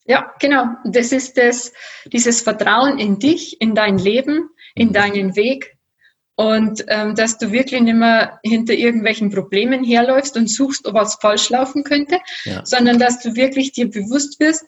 Ja, 0.08 0.32
genau. 0.38 0.66
Das 0.84 1.10
ist 1.10 1.36
das, 1.36 1.72
dieses 2.12 2.40
Vertrauen 2.40 3.00
in 3.00 3.18
dich, 3.18 3.60
in 3.60 3.74
dein 3.74 3.98
Leben, 3.98 4.50
in 4.76 4.92
deinen 4.92 5.34
Weg, 5.34 5.75
und 6.36 6.84
ähm, 6.88 7.14
dass 7.14 7.38
du 7.38 7.50
wirklich 7.50 7.80
nicht 7.80 7.96
mehr 7.96 8.38
hinter 8.44 8.74
irgendwelchen 8.74 9.30
Problemen 9.30 9.82
herläufst 9.82 10.36
und 10.36 10.48
suchst, 10.48 10.86
ob 10.86 10.94
was 10.94 11.16
falsch 11.16 11.48
laufen 11.48 11.82
könnte, 11.82 12.18
ja. 12.44 12.64
sondern 12.64 12.98
dass 12.98 13.20
du 13.20 13.34
wirklich 13.34 13.72
dir 13.72 13.90
bewusst 13.90 14.38
wirst, 14.38 14.64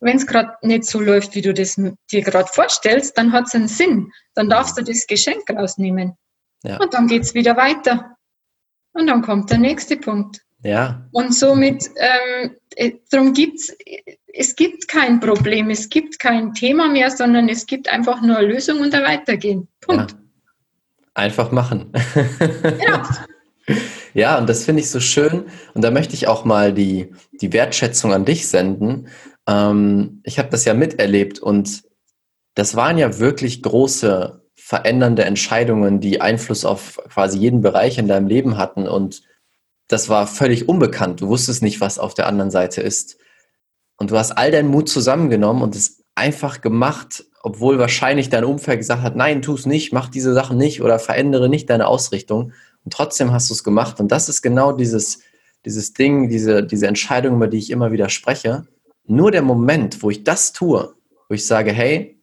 wenn 0.00 0.16
es 0.16 0.26
gerade 0.26 0.52
nicht 0.62 0.84
so 0.84 1.00
läuft, 1.00 1.34
wie 1.34 1.42
du 1.42 1.52
das 1.52 1.80
dir 2.12 2.22
gerade 2.22 2.48
vorstellst, 2.52 3.16
dann 3.18 3.32
hat 3.32 3.46
es 3.46 3.54
einen 3.54 3.68
Sinn. 3.68 4.12
Dann 4.34 4.48
darfst 4.48 4.78
du 4.78 4.82
das 4.82 5.06
Geschenk 5.06 5.50
rausnehmen. 5.50 6.12
Ja. 6.62 6.78
Und 6.78 6.94
dann 6.94 7.08
geht 7.08 7.22
es 7.22 7.34
wieder 7.34 7.56
weiter. 7.56 8.16
Und 8.92 9.06
dann 9.08 9.22
kommt 9.22 9.50
der 9.50 9.58
nächste 9.58 9.96
Punkt. 9.96 10.40
Ja. 10.62 11.08
Und 11.12 11.34
somit, 11.34 11.88
ähm, 11.96 12.56
äh, 12.76 12.92
darum 13.10 13.32
gibt's, 13.32 13.74
es 14.26 14.56
gibt 14.56 14.88
kein 14.88 15.20
Problem, 15.20 15.70
es 15.70 15.88
gibt 15.88 16.18
kein 16.18 16.52
Thema 16.52 16.88
mehr, 16.88 17.10
sondern 17.10 17.48
es 17.48 17.66
gibt 17.66 17.88
einfach 17.88 18.20
nur 18.20 18.36
eine 18.36 18.48
Lösung 18.48 18.80
und 18.80 18.94
ein 18.94 19.04
Weitergehen. 19.04 19.68
Punkt. 19.80 20.12
Ja. 20.12 20.17
Einfach 21.18 21.50
machen. 21.50 21.92
Ja. 22.80 23.08
ja, 24.14 24.38
und 24.38 24.48
das 24.48 24.64
finde 24.64 24.82
ich 24.82 24.88
so 24.88 25.00
schön. 25.00 25.46
Und 25.74 25.82
da 25.82 25.90
möchte 25.90 26.14
ich 26.14 26.28
auch 26.28 26.44
mal 26.44 26.72
die, 26.72 27.12
die 27.40 27.52
Wertschätzung 27.52 28.12
an 28.12 28.24
dich 28.24 28.46
senden. 28.46 29.08
Ähm, 29.48 30.20
ich 30.22 30.38
habe 30.38 30.48
das 30.48 30.64
ja 30.64 30.74
miterlebt 30.74 31.40
und 31.40 31.82
das 32.54 32.76
waren 32.76 32.98
ja 32.98 33.18
wirklich 33.18 33.64
große 33.64 34.44
verändernde 34.54 35.24
Entscheidungen, 35.24 35.98
die 35.98 36.20
Einfluss 36.20 36.64
auf 36.64 37.00
quasi 37.08 37.38
jeden 37.38 37.62
Bereich 37.62 37.98
in 37.98 38.06
deinem 38.06 38.28
Leben 38.28 38.56
hatten. 38.56 38.86
Und 38.86 39.22
das 39.88 40.08
war 40.08 40.28
völlig 40.28 40.68
unbekannt. 40.68 41.20
Du 41.20 41.26
wusstest 41.26 41.64
nicht, 41.64 41.80
was 41.80 41.98
auf 41.98 42.14
der 42.14 42.28
anderen 42.28 42.52
Seite 42.52 42.80
ist. 42.80 43.18
Und 43.96 44.12
du 44.12 44.18
hast 44.18 44.32
all 44.38 44.52
deinen 44.52 44.68
Mut 44.68 44.88
zusammengenommen 44.88 45.62
und 45.62 45.74
es 45.74 46.04
einfach 46.14 46.60
gemacht 46.60 47.24
obwohl 47.48 47.78
wahrscheinlich 47.78 48.28
dein 48.28 48.44
Umfeld 48.44 48.80
gesagt 48.80 49.00
hat, 49.00 49.16
nein, 49.16 49.40
tu 49.40 49.54
es 49.54 49.64
nicht, 49.64 49.90
mach 49.90 50.10
diese 50.10 50.34
Sachen 50.34 50.58
nicht 50.58 50.82
oder 50.82 50.98
verändere 50.98 51.48
nicht 51.48 51.70
deine 51.70 51.86
Ausrichtung. 51.86 52.52
Und 52.84 52.92
trotzdem 52.92 53.32
hast 53.32 53.48
du 53.48 53.54
es 53.54 53.64
gemacht. 53.64 54.00
Und 54.00 54.12
das 54.12 54.28
ist 54.28 54.42
genau 54.42 54.72
dieses, 54.72 55.20
dieses 55.64 55.94
Ding, 55.94 56.28
diese, 56.28 56.62
diese 56.62 56.86
Entscheidung, 56.86 57.36
über 57.36 57.46
die 57.48 57.56
ich 57.56 57.70
immer 57.70 57.90
wieder 57.90 58.10
spreche. 58.10 58.66
Nur 59.06 59.30
der 59.30 59.40
Moment, 59.40 60.02
wo 60.02 60.10
ich 60.10 60.24
das 60.24 60.52
tue, 60.52 60.92
wo 61.30 61.34
ich 61.34 61.46
sage, 61.46 61.72
hey, 61.72 62.20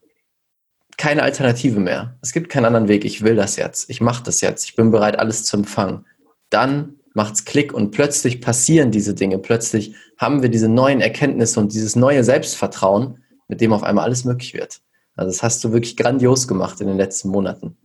keine 0.95 1.23
Alternative 1.23 1.79
mehr. 1.79 2.19
Es 2.21 2.31
gibt 2.31 2.49
keinen 2.49 2.65
anderen 2.65 2.87
Weg. 2.87 3.03
Ich 3.03 3.23
will 3.23 3.35
das 3.35 3.55
jetzt. 3.55 3.89
Ich 3.89 4.01
mache 4.01 4.23
das 4.23 4.41
jetzt. 4.41 4.65
Ich 4.65 4.75
bin 4.75 4.91
bereit, 4.91 5.17
alles 5.17 5.43
zu 5.43 5.57
empfangen. 5.57 6.05
Dann 6.51 6.99
macht's 7.15 7.45
Klick 7.45 7.73
und 7.73 7.89
plötzlich 7.89 8.41
passieren 8.41 8.91
diese 8.91 9.15
Dinge. 9.15 9.39
Plötzlich 9.39 9.95
haben 10.19 10.43
wir 10.43 10.49
diese 10.49 10.69
neuen 10.69 11.01
Erkenntnisse 11.01 11.59
und 11.59 11.73
dieses 11.73 11.95
neue 11.95 12.23
Selbstvertrauen, 12.23 13.23
mit 13.47 13.59
dem 13.59 13.73
auf 13.73 13.81
einmal 13.81 14.05
alles 14.05 14.23
möglich 14.23 14.53
wird. 14.53 14.81
Also 15.15 15.31
das 15.31 15.43
hast 15.43 15.63
du 15.63 15.71
wirklich 15.71 15.97
grandios 15.97 16.47
gemacht 16.47 16.81
in 16.81 16.87
den 16.87 16.97
letzten 16.97 17.29
Monaten. 17.29 17.77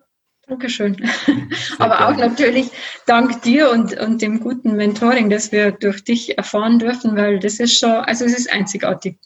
Dankeschön. 0.51 0.97
Aber 1.79 2.09
auch 2.09 2.17
natürlich 2.17 2.71
dank 3.07 3.41
dir 3.43 3.71
und, 3.71 3.97
und 4.01 4.21
dem 4.21 4.41
guten 4.41 4.75
Mentoring, 4.75 5.31
das 5.31 5.53
wir 5.53 5.71
durch 5.71 6.03
dich 6.03 6.37
erfahren 6.37 6.81
dürfen, 6.81 7.17
weil 7.17 7.39
das 7.39 7.61
ist 7.61 7.79
schon, 7.79 7.91
also 7.91 8.25
es 8.25 8.37
ist 8.37 8.53
einzigartig. 8.53 9.19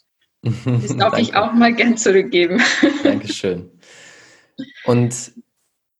Das 0.65 0.95
darf 0.95 1.17
ich 1.17 1.35
auch 1.35 1.53
mal 1.53 1.73
gern 1.73 1.97
zurückgeben. 1.97 2.61
Dankeschön. 3.03 3.71
Und 4.85 5.33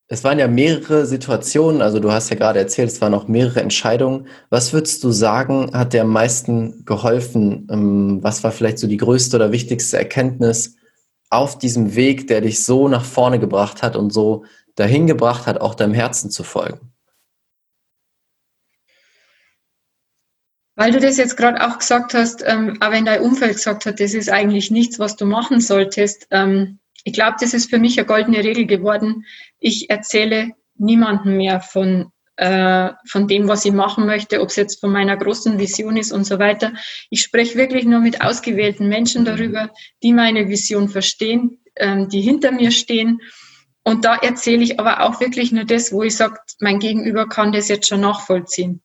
es 0.08 0.24
waren 0.24 0.38
ja 0.38 0.48
mehrere 0.48 1.08
Situationen, 1.08 1.82
also 1.82 2.00
du 2.00 2.12
hast 2.12 2.30
ja 2.30 2.36
gerade 2.36 2.60
erzählt, 2.60 2.92
es 2.92 3.02
waren 3.02 3.16
auch 3.16 3.28
mehrere 3.28 3.62
Entscheidungen. 3.62 4.28
Was 4.52 4.72
würdest 4.72 5.04
du 5.04 5.10
sagen, 5.10 5.72
hat 5.74 5.94
dir 5.94 6.04
am 6.04 6.12
meisten 6.12 6.86
geholfen? 6.86 7.68
Ähm, 7.72 8.20
was 8.22 8.44
war 8.44 8.52
vielleicht 8.52 8.78
so 8.78 8.86
die 8.86 8.98
größte 8.98 9.36
oder 9.36 9.52
wichtigste 9.52 9.98
Erkenntnis, 9.98 10.76
auf 11.36 11.58
diesem 11.58 11.96
Weg, 11.96 12.28
der 12.28 12.42
dich 12.42 12.64
so 12.64 12.88
nach 12.88 13.06
vorne 13.06 13.40
gebracht 13.40 13.84
hat 13.84 13.96
und 13.96 14.12
so 14.12 14.46
dahin 14.76 15.08
gebracht 15.08 15.48
hat, 15.48 15.62
auch 15.62 15.76
deinem 15.76 15.94
Herzen 15.94 16.32
zu 16.32 16.44
folgen? 16.44 16.94
Weil 20.76 20.92
du 20.92 21.00
das 21.00 21.18
jetzt 21.18 21.38
gerade 21.38 21.66
auch 21.66 21.78
gesagt 21.78 22.14
hast, 22.14 22.44
ähm, 22.46 22.82
auch 22.82 22.92
wenn 22.92 23.06
dein 23.06 23.22
Umfeld 23.22 23.54
gesagt 23.54 23.86
hat, 23.86 24.00
das 24.00 24.14
ist 24.14 24.30
eigentlich 24.30 24.72
nichts, 24.72 25.00
was 25.00 25.16
du 25.16 25.26
machen 25.26 25.62
solltest. 25.62 26.28
Ähm, 26.32 26.80
ich 27.06 27.14
glaube, 27.14 27.38
das 27.40 27.54
ist 27.54 27.70
für 27.70 27.80
mich 27.80 27.98
eine 27.98 28.08
goldene 28.08 28.44
Regel 28.44 28.66
geworden. 28.66 29.26
Ich 29.60 29.90
erzähle 29.90 30.52
niemandem 30.78 31.38
mehr 31.38 31.62
von 31.62 32.12
äh, 32.38 32.90
von 33.08 33.28
dem, 33.28 33.48
was 33.48 33.66
ich 33.66 33.72
machen 33.72 34.06
möchte, 34.06 34.42
ob 34.42 34.50
es 34.50 34.56
jetzt 34.56 34.80
von 34.80 34.92
meiner 34.92 35.16
großen 35.18 35.58
Vision 35.58 35.98
ist 35.98 36.12
und 36.12 36.26
so 36.26 36.40
weiter. 36.40 36.74
Ich 37.10 37.22
spreche 37.22 37.58
wirklich 37.58 37.86
nur 37.86 38.00
mit 38.00 38.22
ausgewählten 38.22 38.88
Menschen 38.90 39.26
darüber, 39.26 39.72
die 40.04 40.14
meine 40.14 40.50
Vision 40.50 40.90
verstehen, 40.90 41.60
ähm, 41.76 42.10
die 42.10 42.22
hinter 42.22 42.52
mir 42.52 42.72
stehen. 42.72 43.22
Und 43.84 44.04
da 44.04 44.16
erzähle 44.16 44.64
ich 44.64 44.80
aber 44.80 45.02
auch 45.02 45.20
wirklich 45.20 45.52
nur 45.52 45.66
das, 45.66 45.94
wo 45.94 46.04
ich 46.04 46.16
sage, 46.16 46.38
mein 46.60 46.80
Gegenüber 46.80 47.30
kann 47.30 47.52
das 47.52 47.68
jetzt 47.68 47.88
schon 47.88 48.02
nachvollziehen. 48.02 48.82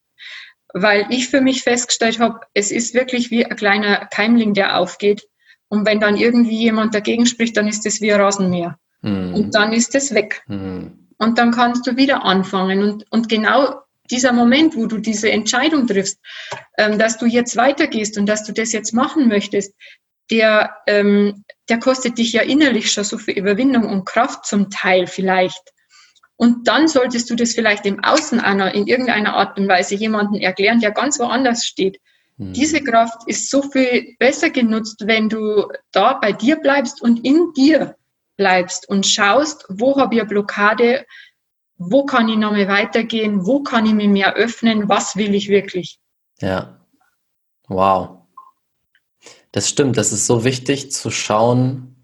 Weil 0.73 1.07
ich 1.09 1.27
für 1.27 1.41
mich 1.41 1.63
festgestellt 1.63 2.19
habe, 2.19 2.39
es 2.53 2.71
ist 2.71 2.93
wirklich 2.93 3.31
wie 3.31 3.45
ein 3.45 3.57
kleiner 3.57 4.05
Keimling, 4.05 4.53
der 4.53 4.77
aufgeht. 4.77 5.27
Und 5.67 5.85
wenn 5.85 5.99
dann 5.99 6.17
irgendwie 6.17 6.57
jemand 6.57 6.93
dagegen 6.93 7.25
spricht, 7.25 7.57
dann 7.57 7.67
ist 7.67 7.85
das 7.85 7.99
wie 7.99 8.13
ein 8.13 8.21
Rasenmäher. 8.21 8.77
Mhm. 9.01 9.33
Und 9.33 9.55
dann 9.55 9.73
ist 9.73 9.95
es 9.95 10.13
weg. 10.13 10.43
Mhm. 10.47 11.00
Und 11.21 11.37
dann 11.37 11.51
kannst 11.51 11.85
du 11.85 11.97
wieder 11.97 12.25
anfangen. 12.25 12.81
Und, 12.81 13.05
und 13.11 13.29
genau 13.29 13.81
dieser 14.09 14.33
Moment, 14.33 14.75
wo 14.75 14.87
du 14.87 14.97
diese 14.97 15.31
Entscheidung 15.31 15.85
triffst, 15.85 16.19
ähm, 16.79 16.97
dass 16.97 17.19
du 17.19 17.27
jetzt 17.27 17.55
weitergehst 17.55 18.17
und 18.17 18.25
dass 18.25 18.43
du 18.43 18.53
das 18.53 18.71
jetzt 18.71 18.91
machen 18.91 19.27
möchtest, 19.27 19.75
der, 20.31 20.77
ähm, 20.87 21.45
der 21.69 21.77
kostet 21.77 22.17
dich 22.17 22.33
ja 22.33 22.41
innerlich 22.41 22.91
schon 22.91 23.03
so 23.03 23.19
viel 23.19 23.37
Überwindung 23.37 23.85
und 23.85 24.05
Kraft 24.05 24.47
zum 24.47 24.71
Teil 24.71 25.05
vielleicht. 25.05 25.61
Und 26.37 26.67
dann 26.67 26.87
solltest 26.87 27.29
du 27.29 27.35
das 27.35 27.53
vielleicht 27.53 27.85
im 27.85 28.03
Außen 28.03 28.39
einer, 28.39 28.73
in 28.73 28.87
irgendeiner 28.87 29.35
Art 29.35 29.59
und 29.59 29.67
Weise 29.67 29.93
jemanden 29.93 30.37
erklären, 30.37 30.79
der 30.79 30.89
ganz 30.89 31.19
woanders 31.19 31.67
steht. 31.67 31.99
Mhm. 32.37 32.53
Diese 32.53 32.83
Kraft 32.83 33.27
ist 33.27 33.51
so 33.51 33.61
viel 33.61 34.15
besser 34.17 34.49
genutzt, 34.49 35.03
wenn 35.05 35.29
du 35.29 35.67
da 35.91 36.13
bei 36.13 36.31
dir 36.31 36.55
bleibst 36.55 36.99
und 36.99 37.23
in 37.23 37.53
dir 37.53 37.95
bleibst 38.41 38.89
und 38.89 39.05
schaust, 39.05 39.65
wo 39.69 39.99
habe 39.99 40.15
ich 40.15 40.21
eine 40.21 40.27
Blockade, 40.27 41.05
wo 41.77 42.05
kann 42.05 42.27
ich 42.27 42.37
nochmal 42.37 42.67
weitergehen, 42.67 43.45
wo 43.45 43.61
kann 43.61 43.85
ich 43.85 43.93
mich 43.93 44.07
mehr 44.07 44.33
öffnen, 44.33 44.89
was 44.89 45.15
will 45.15 45.35
ich 45.35 45.47
wirklich. 45.47 45.99
Ja, 46.39 46.79
wow. 47.67 48.17
Das 49.51 49.69
stimmt, 49.69 49.95
das 49.95 50.11
ist 50.11 50.25
so 50.25 50.43
wichtig 50.43 50.91
zu 50.91 51.11
schauen, 51.11 52.03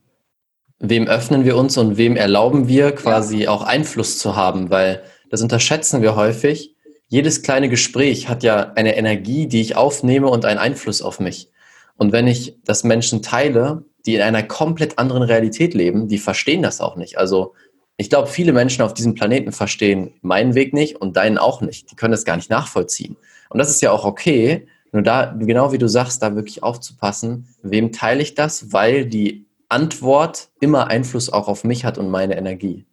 wem 0.78 1.08
öffnen 1.08 1.44
wir 1.44 1.58
uns 1.58 1.76
und 1.76 1.98
wem 1.98 2.16
erlauben 2.16 2.68
wir 2.68 2.92
quasi 2.94 3.46
ja. 3.46 3.50
auch 3.50 3.64
Einfluss 3.64 4.20
zu 4.20 4.36
haben, 4.36 4.70
weil 4.70 5.04
das 5.32 5.42
unterschätzen 5.42 6.04
wir 6.04 6.16
häufig. 6.16 6.76
Jedes 7.08 7.42
kleine 7.42 7.68
Gespräch 7.68 8.30
hat 8.30 8.44
ja 8.44 8.74
eine 8.76 8.96
Energie, 8.96 9.48
die 9.48 9.62
ich 9.62 9.76
aufnehme 9.76 10.28
und 10.28 10.46
einen 10.46 10.60
Einfluss 10.60 11.02
auf 11.02 11.20
mich. 11.20 11.50
Und 11.96 12.12
wenn 12.12 12.28
ich 12.28 12.60
das 12.64 12.84
Menschen 12.84 13.24
teile, 13.24 13.86
die 14.08 14.16
in 14.16 14.22
einer 14.22 14.42
komplett 14.42 14.98
anderen 14.98 15.24
Realität 15.24 15.74
leben, 15.74 16.08
die 16.08 16.18
verstehen 16.18 16.62
das 16.62 16.82
auch 16.82 16.96
nicht. 16.96 17.18
Also 17.18 17.54
ich 17.98 18.10
glaube, 18.10 18.28
viele 18.28 18.54
Menschen 18.54 18.84
auf 18.84 18.94
diesem 18.94 19.16
Planeten 19.16 19.52
verstehen 19.52 20.14
meinen 20.22 20.56
Weg 20.56 20.74
nicht 20.74 20.96
und 20.96 21.18
deinen 21.18 21.38
auch 21.38 21.62
nicht. 21.62 21.92
Die 21.92 21.96
können 21.96 22.12
das 22.12 22.26
gar 22.26 22.38
nicht 22.38 22.50
nachvollziehen. 22.50 23.18
Und 23.50 23.60
das 23.60 23.70
ist 23.70 23.82
ja 23.82 23.92
auch 23.92 24.06
okay, 24.06 24.68
nur 24.92 25.02
da, 25.02 25.36
genau 25.38 25.74
wie 25.74 25.78
du 25.78 25.90
sagst, 25.90 26.24
da 26.24 26.36
wirklich 26.36 26.64
aufzupassen, 26.64 27.50
wem 27.62 27.92
teile 27.92 28.22
ich 28.22 28.36
das, 28.36 28.72
weil 28.72 29.06
die 29.06 29.46
Antwort 29.68 30.50
immer 30.62 30.88
Einfluss 30.88 31.32
auch 31.32 31.48
auf 31.48 31.64
mich 31.64 31.84
hat 31.84 31.98
und 31.98 32.10
meine 32.10 32.38
Energie. 32.38 32.86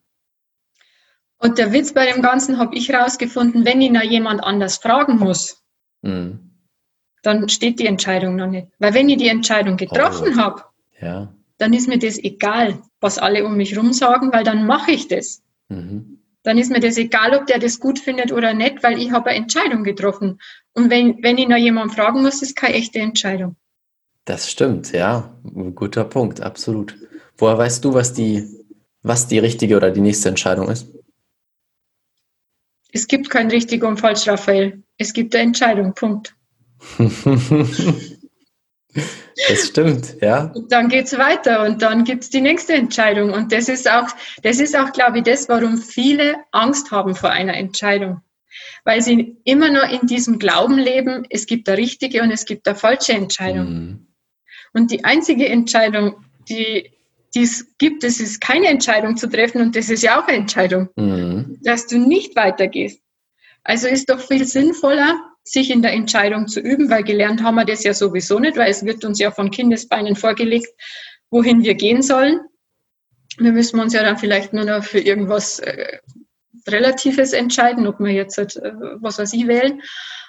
Und 1.38 1.58
der 1.58 1.72
Witz 1.72 1.92
bei 1.92 2.10
dem 2.10 2.22
Ganzen 2.22 2.58
habe 2.58 2.74
ich 2.74 2.88
herausgefunden, 2.88 3.64
wenn 3.64 3.80
ihn 3.80 4.00
jemand 4.02 4.42
anders 4.42 4.78
fragen 4.78 5.18
muss, 5.18 5.62
mhm. 6.02 6.50
dann 7.22 7.48
steht 7.48 7.78
die 7.78 7.86
Entscheidung 7.86 8.36
noch 8.36 8.46
nicht. 8.46 8.68
Weil 8.78 8.94
wenn 8.94 9.08
ich 9.08 9.18
die 9.18 9.28
Entscheidung 9.28 9.76
getroffen 9.76 10.34
oh. 10.34 10.40
habe, 10.40 10.64
ja. 11.04 11.34
dann 11.58 11.72
ist 11.72 11.88
mir 11.88 11.98
das 11.98 12.18
egal, 12.18 12.82
was 13.00 13.18
alle 13.18 13.44
um 13.44 13.56
mich 13.56 13.72
herum 13.72 13.92
sagen, 13.92 14.32
weil 14.32 14.44
dann 14.44 14.66
mache 14.66 14.92
ich 14.92 15.08
das. 15.08 15.42
Mhm 15.68 16.18
dann 16.44 16.58
ist 16.58 16.70
mir 16.70 16.78
das 16.78 16.98
egal, 16.98 17.34
ob 17.34 17.46
der 17.46 17.58
das 17.58 17.80
gut 17.80 17.98
findet 17.98 18.30
oder 18.30 18.52
nicht, 18.52 18.82
weil 18.82 19.00
ich 19.00 19.10
habe 19.10 19.30
eine 19.30 19.38
Entscheidung 19.38 19.82
getroffen. 19.82 20.40
Und 20.74 20.90
wenn, 20.90 21.22
wenn 21.22 21.38
ich 21.38 21.48
noch 21.48 21.56
jemand 21.56 21.94
fragen 21.94 22.22
muss, 22.22 22.42
ist 22.42 22.54
keine 22.54 22.74
echte 22.74 22.98
Entscheidung. 23.00 23.56
Das 24.26 24.50
stimmt, 24.50 24.92
ja. 24.92 25.34
Guter 25.74 26.04
Punkt, 26.04 26.42
absolut. 26.42 26.96
Woher 27.38 27.58
weißt 27.58 27.84
du, 27.84 27.94
was 27.94 28.12
die, 28.12 28.46
was 29.02 29.26
die 29.26 29.38
richtige 29.38 29.76
oder 29.76 29.90
die 29.90 30.02
nächste 30.02 30.28
Entscheidung 30.28 30.68
ist? 30.68 30.86
Es 32.92 33.08
gibt 33.08 33.30
kein 33.30 33.50
richtig 33.50 33.82
und 33.82 33.98
falsch, 33.98 34.28
Raphael. 34.28 34.82
Es 34.98 35.14
gibt 35.14 35.34
eine 35.34 35.44
Entscheidung, 35.44 35.94
Punkt. 35.94 36.36
Das 39.48 39.66
stimmt, 39.66 40.16
ja. 40.20 40.52
Und 40.54 40.70
dann 40.70 40.88
geht 40.88 41.06
es 41.06 41.18
weiter 41.18 41.64
und 41.64 41.82
dann 41.82 42.04
gibt 42.04 42.24
es 42.24 42.30
die 42.30 42.40
nächste 42.40 42.74
Entscheidung. 42.74 43.32
Und 43.32 43.52
das 43.52 43.68
ist 43.68 43.90
auch, 43.90 44.08
das 44.42 44.60
ist 44.60 44.76
auch, 44.76 44.92
glaube 44.92 45.18
ich, 45.18 45.24
das, 45.24 45.48
warum 45.48 45.78
viele 45.78 46.36
Angst 46.52 46.90
haben 46.90 47.14
vor 47.14 47.30
einer 47.30 47.54
Entscheidung. 47.54 48.20
Weil 48.84 49.02
sie 49.02 49.36
immer 49.44 49.70
nur 49.70 49.84
in 49.88 50.06
diesem 50.06 50.38
Glauben 50.38 50.78
leben, 50.78 51.26
es 51.30 51.46
gibt 51.46 51.68
eine 51.68 51.78
richtige 51.78 52.22
und 52.22 52.30
es 52.30 52.44
gibt 52.44 52.68
eine 52.68 52.76
falsche 52.76 53.12
Entscheidung. 53.12 53.66
Mhm. 53.66 54.06
Und 54.72 54.90
die 54.90 55.04
einzige 55.04 55.48
Entscheidung, 55.48 56.24
die, 56.48 56.92
es 57.34 57.66
gibt, 57.78 58.04
das 58.04 58.20
ist 58.20 58.40
keine 58.40 58.68
Entscheidung 58.68 59.16
zu 59.16 59.28
treffen 59.28 59.60
und 59.60 59.74
das 59.74 59.90
ist 59.90 60.02
ja 60.02 60.20
auch 60.20 60.28
eine 60.28 60.38
Entscheidung, 60.38 60.88
mhm. 60.94 61.58
dass 61.62 61.86
du 61.86 61.98
nicht 61.98 62.36
weitergehst. 62.36 63.00
Also 63.64 63.88
ist 63.88 64.10
doch 64.10 64.20
viel 64.20 64.44
sinnvoller, 64.44 65.33
sich 65.44 65.70
in 65.70 65.82
der 65.82 65.92
Entscheidung 65.92 66.48
zu 66.48 66.60
üben, 66.60 66.90
weil 66.90 67.04
gelernt 67.04 67.42
haben 67.42 67.56
wir 67.56 67.66
das 67.66 67.84
ja 67.84 67.92
sowieso 67.92 68.38
nicht, 68.38 68.56
weil 68.56 68.70
es 68.70 68.84
wird 68.84 69.04
uns 69.04 69.18
ja 69.18 69.30
von 69.30 69.50
Kindesbeinen 69.50 70.16
vorgelegt, 70.16 70.68
wohin 71.30 71.62
wir 71.62 71.74
gehen 71.74 72.02
sollen. 72.02 72.40
Wir 73.38 73.52
müssen 73.52 73.78
uns 73.78 73.92
ja 73.92 74.02
dann 74.02 74.16
vielleicht 74.16 74.52
nur 74.52 74.64
noch 74.64 74.82
für 74.82 75.00
irgendwas 75.00 75.58
äh, 75.58 75.98
Relatives 76.66 77.32
entscheiden, 77.32 77.86
ob 77.86 78.00
wir 78.00 78.12
jetzt 78.12 78.38
äh, 78.38 78.72
was 79.00 79.18
weiß 79.18 79.32
ich 79.34 79.46
wählen. 79.46 79.82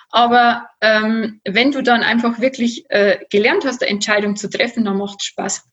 Aber 0.09 0.67
ähm, 0.81 1.41
wenn 1.45 1.71
du 1.71 1.81
dann 1.81 2.03
einfach 2.03 2.39
wirklich 2.39 2.85
äh, 2.89 3.19
gelernt 3.29 3.65
hast, 3.65 3.81
eine 3.81 3.91
Entscheidung 3.91 4.35
zu 4.35 4.49
treffen, 4.49 4.85
dann 4.85 4.97
macht 4.97 5.17
es 5.19 5.27
Spaß. 5.27 5.63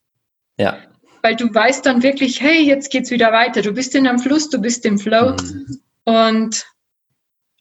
Ja. 0.58 0.78
Weil 1.22 1.36
du 1.36 1.52
weißt 1.52 1.86
dann 1.86 2.02
wirklich, 2.02 2.40
hey, 2.40 2.62
jetzt 2.62 2.90
geht's 2.90 3.10
wieder 3.10 3.32
weiter. 3.32 3.62
Du 3.62 3.72
bist 3.72 3.94
in 3.94 4.06
einem 4.06 4.18
Fluss, 4.18 4.50
du 4.50 4.60
bist 4.60 4.84
im 4.84 4.98
Flow 4.98 5.36
mhm. 5.36 5.80
und 6.04 6.66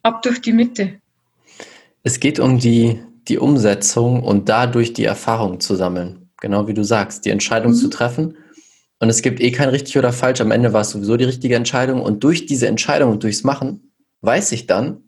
ab 0.03 0.21
durch 0.21 0.41
die 0.41 0.53
Mitte. 0.53 1.00
Es 2.03 2.19
geht 2.19 2.39
um 2.39 2.57
die, 2.57 2.99
die 3.27 3.37
Umsetzung 3.37 4.23
und 4.23 4.49
dadurch 4.49 4.93
die 4.93 5.05
Erfahrung 5.05 5.59
zu 5.59 5.75
sammeln. 5.75 6.29
Genau 6.41 6.67
wie 6.67 6.73
du 6.73 6.83
sagst, 6.83 7.25
die 7.25 7.29
Entscheidung 7.29 7.71
mhm. 7.71 7.75
zu 7.75 7.89
treffen. 7.89 8.37
Und 8.99 9.09
es 9.09 9.21
gibt 9.21 9.39
eh 9.39 9.51
kein 9.51 9.69
richtig 9.69 9.97
oder 9.97 10.13
falsch. 10.13 10.41
Am 10.41 10.51
Ende 10.51 10.73
war 10.73 10.81
es 10.81 10.91
sowieso 10.91 11.17
die 11.17 11.25
richtige 11.25 11.55
Entscheidung. 11.55 12.01
Und 12.01 12.23
durch 12.23 12.45
diese 12.45 12.67
Entscheidung 12.67 13.11
und 13.11 13.23
durchs 13.23 13.43
Machen 13.43 13.93
weiß 14.21 14.51
ich 14.51 14.67
dann, 14.67 15.03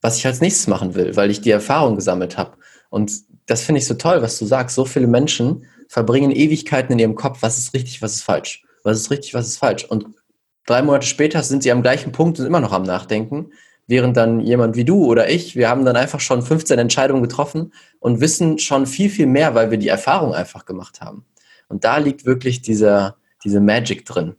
was 0.00 0.18
ich 0.18 0.26
als 0.26 0.40
nächstes 0.40 0.66
machen 0.66 0.94
will, 0.94 1.16
weil 1.16 1.30
ich 1.30 1.40
die 1.40 1.50
Erfahrung 1.50 1.96
gesammelt 1.96 2.36
habe. 2.36 2.56
Und 2.90 3.12
das 3.46 3.62
finde 3.62 3.80
ich 3.80 3.86
so 3.86 3.94
toll, 3.94 4.22
was 4.22 4.38
du 4.38 4.46
sagst. 4.46 4.76
So 4.76 4.84
viele 4.84 5.06
Menschen 5.06 5.64
verbringen 5.88 6.30
Ewigkeiten 6.30 6.92
in 6.92 6.98
ihrem 6.98 7.14
Kopf, 7.14 7.38
was 7.40 7.58
ist 7.58 7.74
richtig, 7.74 8.02
was 8.02 8.16
ist 8.16 8.22
falsch. 8.22 8.62
Was 8.84 8.98
ist 8.98 9.10
richtig, 9.10 9.34
was 9.34 9.48
ist 9.48 9.56
falsch. 9.56 9.84
Und 9.84 10.06
drei 10.66 10.82
Monate 10.82 11.06
später 11.06 11.42
sind 11.42 11.62
sie 11.62 11.72
am 11.72 11.82
gleichen 11.82 12.12
Punkt 12.12 12.38
und 12.38 12.46
immer 12.46 12.60
noch 12.60 12.72
am 12.72 12.82
Nachdenken, 12.82 13.50
während 13.88 14.16
dann 14.16 14.38
jemand 14.40 14.76
wie 14.76 14.84
du 14.84 15.04
oder 15.06 15.28
ich, 15.28 15.56
wir 15.56 15.68
haben 15.68 15.84
dann 15.84 15.96
einfach 15.96 16.20
schon 16.20 16.42
15 16.42 16.78
Entscheidungen 16.78 17.22
getroffen 17.22 17.72
und 17.98 18.20
wissen 18.20 18.58
schon 18.58 18.86
viel, 18.86 19.10
viel 19.10 19.26
mehr, 19.26 19.54
weil 19.54 19.70
wir 19.70 19.78
die 19.78 19.88
Erfahrung 19.88 20.34
einfach 20.34 20.66
gemacht 20.66 21.00
haben. 21.00 21.24
Und 21.68 21.84
da 21.84 21.96
liegt 21.96 22.24
wirklich 22.24 22.62
dieser, 22.62 23.16
diese 23.42 23.60
Magic 23.60 24.04
drin, 24.04 24.36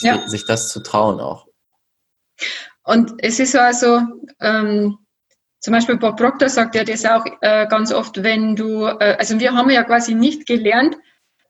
ja. 0.00 0.26
sich 0.28 0.46
das 0.46 0.70
zu 0.70 0.82
trauen 0.82 1.20
auch. 1.20 1.48
Und 2.84 3.12
es 3.18 3.38
ist 3.38 3.54
also, 3.56 4.00
ähm, 4.40 4.98
zum 5.60 5.72
Beispiel 5.74 5.96
Bob 5.96 6.16
Proctor 6.16 6.48
sagt 6.48 6.74
ja 6.74 6.84
das 6.84 7.04
auch 7.04 7.24
äh, 7.40 7.66
ganz 7.68 7.92
oft, 7.92 8.22
wenn 8.22 8.56
du, 8.56 8.86
äh, 8.86 9.16
also 9.18 9.38
wir 9.38 9.52
haben 9.52 9.70
ja 9.70 9.84
quasi 9.84 10.14
nicht 10.14 10.46
gelernt, 10.46 10.96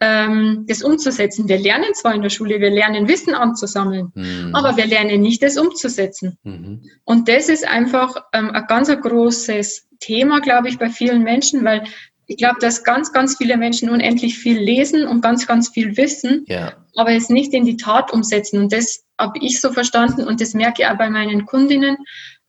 ähm, 0.03 0.65
das 0.67 0.83
umzusetzen. 0.83 1.49
Wir 1.49 1.59
lernen 1.59 1.95
zwar 1.95 2.13
in 2.13 2.23
der 2.23 2.29
Schule, 2.29 2.61
wir 2.61 2.71
lernen 2.71 3.07
Wissen 3.07 3.35
anzusammeln, 3.35 4.11
mhm. 4.15 4.51
aber 4.53 4.77
wir 4.77 4.87
lernen 4.87 5.21
nicht, 5.21 5.45
das 5.45 5.57
umzusetzen. 5.57 6.37
Mhm. 6.43 6.83
Und 7.05 7.29
das 7.29 7.49
ist 7.49 7.67
einfach 7.67 8.17
ähm, 8.33 8.51
ein 8.51 8.67
ganz 8.67 8.91
ein 8.91 9.01
großes 9.01 9.87
Thema, 10.01 10.41
glaube 10.41 10.69
ich, 10.69 10.79
bei 10.79 10.91
vielen 10.91 11.23
Menschen, 11.23 11.65
weil 11.65 11.85
ich 12.27 12.37
glaube, 12.37 12.57
dass 12.61 12.83
ganz, 12.83 13.13
ganz 13.13 13.37
viele 13.37 13.57
Menschen 13.57 13.91
unendlich 13.91 14.39
viel 14.39 14.59
lesen 14.59 15.07
und 15.07 15.21
ganz, 15.21 15.47
ganz 15.47 15.69
viel 15.69 15.97
wissen, 15.97 16.45
ja. 16.49 16.73
aber 16.97 17.13
es 17.13 17.29
nicht 17.29 17.53
in 17.53 17.65
die 17.65 17.77
Tat 17.77 18.13
umsetzen. 18.13 18.59
Und 18.59 18.73
das 18.73 19.05
habe 19.19 19.39
ich 19.41 19.61
so 19.61 19.73
verstanden 19.73 20.27
und 20.27 20.41
das 20.41 20.55
merke 20.55 20.83
ich 20.83 20.89
auch 20.89 20.99
bei 20.99 21.11
meinen 21.11 21.47
Kundinnen, 21.47 21.97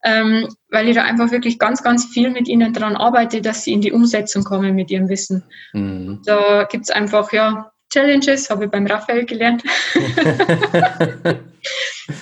ähm, 0.04 0.48
weil 0.70 0.90
ich 0.90 0.96
da 0.96 1.04
einfach 1.04 1.32
wirklich 1.32 1.60
ganz, 1.60 1.82
ganz 1.82 2.06
viel 2.06 2.30
mit 2.30 2.48
ihnen 2.48 2.74
daran 2.74 2.96
arbeite, 2.96 3.42
dass 3.42 3.64
sie 3.64 3.74
in 3.74 3.82
die 3.82 3.92
Umsetzung 3.92 4.44
kommen 4.44 4.76
mit 4.76 4.92
ihrem 4.92 5.10
Wissen. 5.10 5.44
Mhm. 5.74 6.22
Da 6.26 6.66
gibt 6.66 6.86
es 6.86 6.92
einfach, 6.92 7.32
ja, 7.32 7.72
Challenges, 7.92 8.50
habe 8.50 8.66
ich 8.66 8.72
beim 8.72 8.88
Raphael 8.88 9.26
gelernt. 9.26 9.64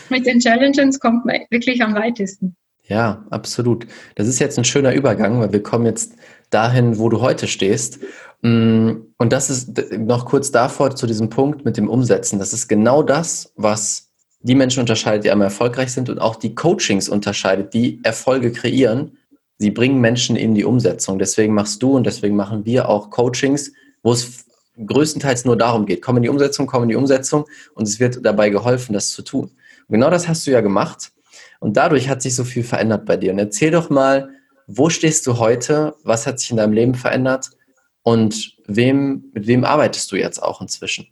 mit 0.09 0.25
den 0.25 0.39
Challenges 0.39 0.99
kommt 0.99 1.25
man 1.25 1.39
wirklich 1.49 1.81
am 1.81 1.95
weitesten. 1.95 2.55
Ja, 2.83 3.25
absolut. 3.29 3.87
Das 4.15 4.27
ist 4.27 4.39
jetzt 4.39 4.57
ein 4.57 4.65
schöner 4.65 4.93
Übergang, 4.93 5.39
weil 5.39 5.53
wir 5.53 5.63
kommen 5.63 5.85
jetzt 5.85 6.15
dahin, 6.49 6.99
wo 6.99 7.07
du 7.07 7.21
heute 7.21 7.47
stehst. 7.47 7.99
Mm, 8.41 8.91
und 9.17 9.31
das 9.31 9.49
ist 9.49 9.97
noch 9.97 10.25
kurz 10.25 10.51
davor 10.51 10.93
zu 10.95 11.07
diesem 11.07 11.29
Punkt 11.29 11.63
mit 11.63 11.77
dem 11.77 11.87
Umsetzen. 11.87 12.37
Das 12.37 12.51
ist 12.51 12.67
genau 12.67 13.01
das, 13.01 13.53
was 13.55 14.10
die 14.43 14.55
Menschen 14.55 14.79
unterscheidet, 14.79 15.23
die 15.23 15.31
einmal 15.31 15.47
erfolgreich 15.47 15.91
sind 15.91 16.09
und 16.09 16.19
auch 16.19 16.35
die 16.35 16.55
Coachings 16.55 17.09
unterscheidet, 17.09 17.73
die 17.73 17.99
Erfolge 18.03 18.51
kreieren. 18.51 19.17
Sie 19.57 19.71
bringen 19.71 20.01
Menschen 20.01 20.35
in 20.35 20.55
die 20.55 20.65
Umsetzung. 20.65 21.19
Deswegen 21.19 21.53
machst 21.53 21.83
du 21.83 21.95
und 21.95 22.05
deswegen 22.05 22.35
machen 22.35 22.65
wir 22.65 22.89
auch 22.89 23.11
Coachings, 23.11 23.71
wo 24.01 24.13
es 24.13 24.45
größtenteils 24.83 25.45
nur 25.45 25.57
darum 25.57 25.85
geht. 25.85 26.01
Komm 26.01 26.17
in 26.17 26.23
die 26.23 26.29
Umsetzung, 26.29 26.65
komm 26.65 26.83
in 26.83 26.89
die 26.89 26.95
Umsetzung 26.95 27.45
und 27.75 27.87
es 27.87 27.99
wird 27.99 28.25
dabei 28.25 28.49
geholfen, 28.49 28.93
das 28.93 29.11
zu 29.11 29.21
tun. 29.21 29.51
Und 29.87 29.93
genau 29.93 30.09
das 30.09 30.27
hast 30.27 30.47
du 30.47 30.51
ja 30.51 30.61
gemacht 30.61 31.11
und 31.59 31.77
dadurch 31.77 32.09
hat 32.09 32.21
sich 32.21 32.35
so 32.35 32.43
viel 32.43 32.63
verändert 32.63 33.05
bei 33.05 33.17
dir. 33.17 33.31
Und 33.31 33.39
erzähl 33.39 33.71
doch 33.71 33.89
mal, 33.89 34.29
wo 34.65 34.89
stehst 34.89 35.27
du 35.27 35.37
heute? 35.37 35.95
Was 36.03 36.25
hat 36.25 36.39
sich 36.39 36.49
in 36.49 36.57
deinem 36.57 36.73
Leben 36.73 36.95
verändert? 36.95 37.51
Und 38.03 38.57
wem, 38.65 39.25
mit 39.33 39.45
wem 39.45 39.63
arbeitest 39.63 40.11
du 40.11 40.15
jetzt 40.15 40.41
auch 40.41 40.61
inzwischen? 40.61 41.07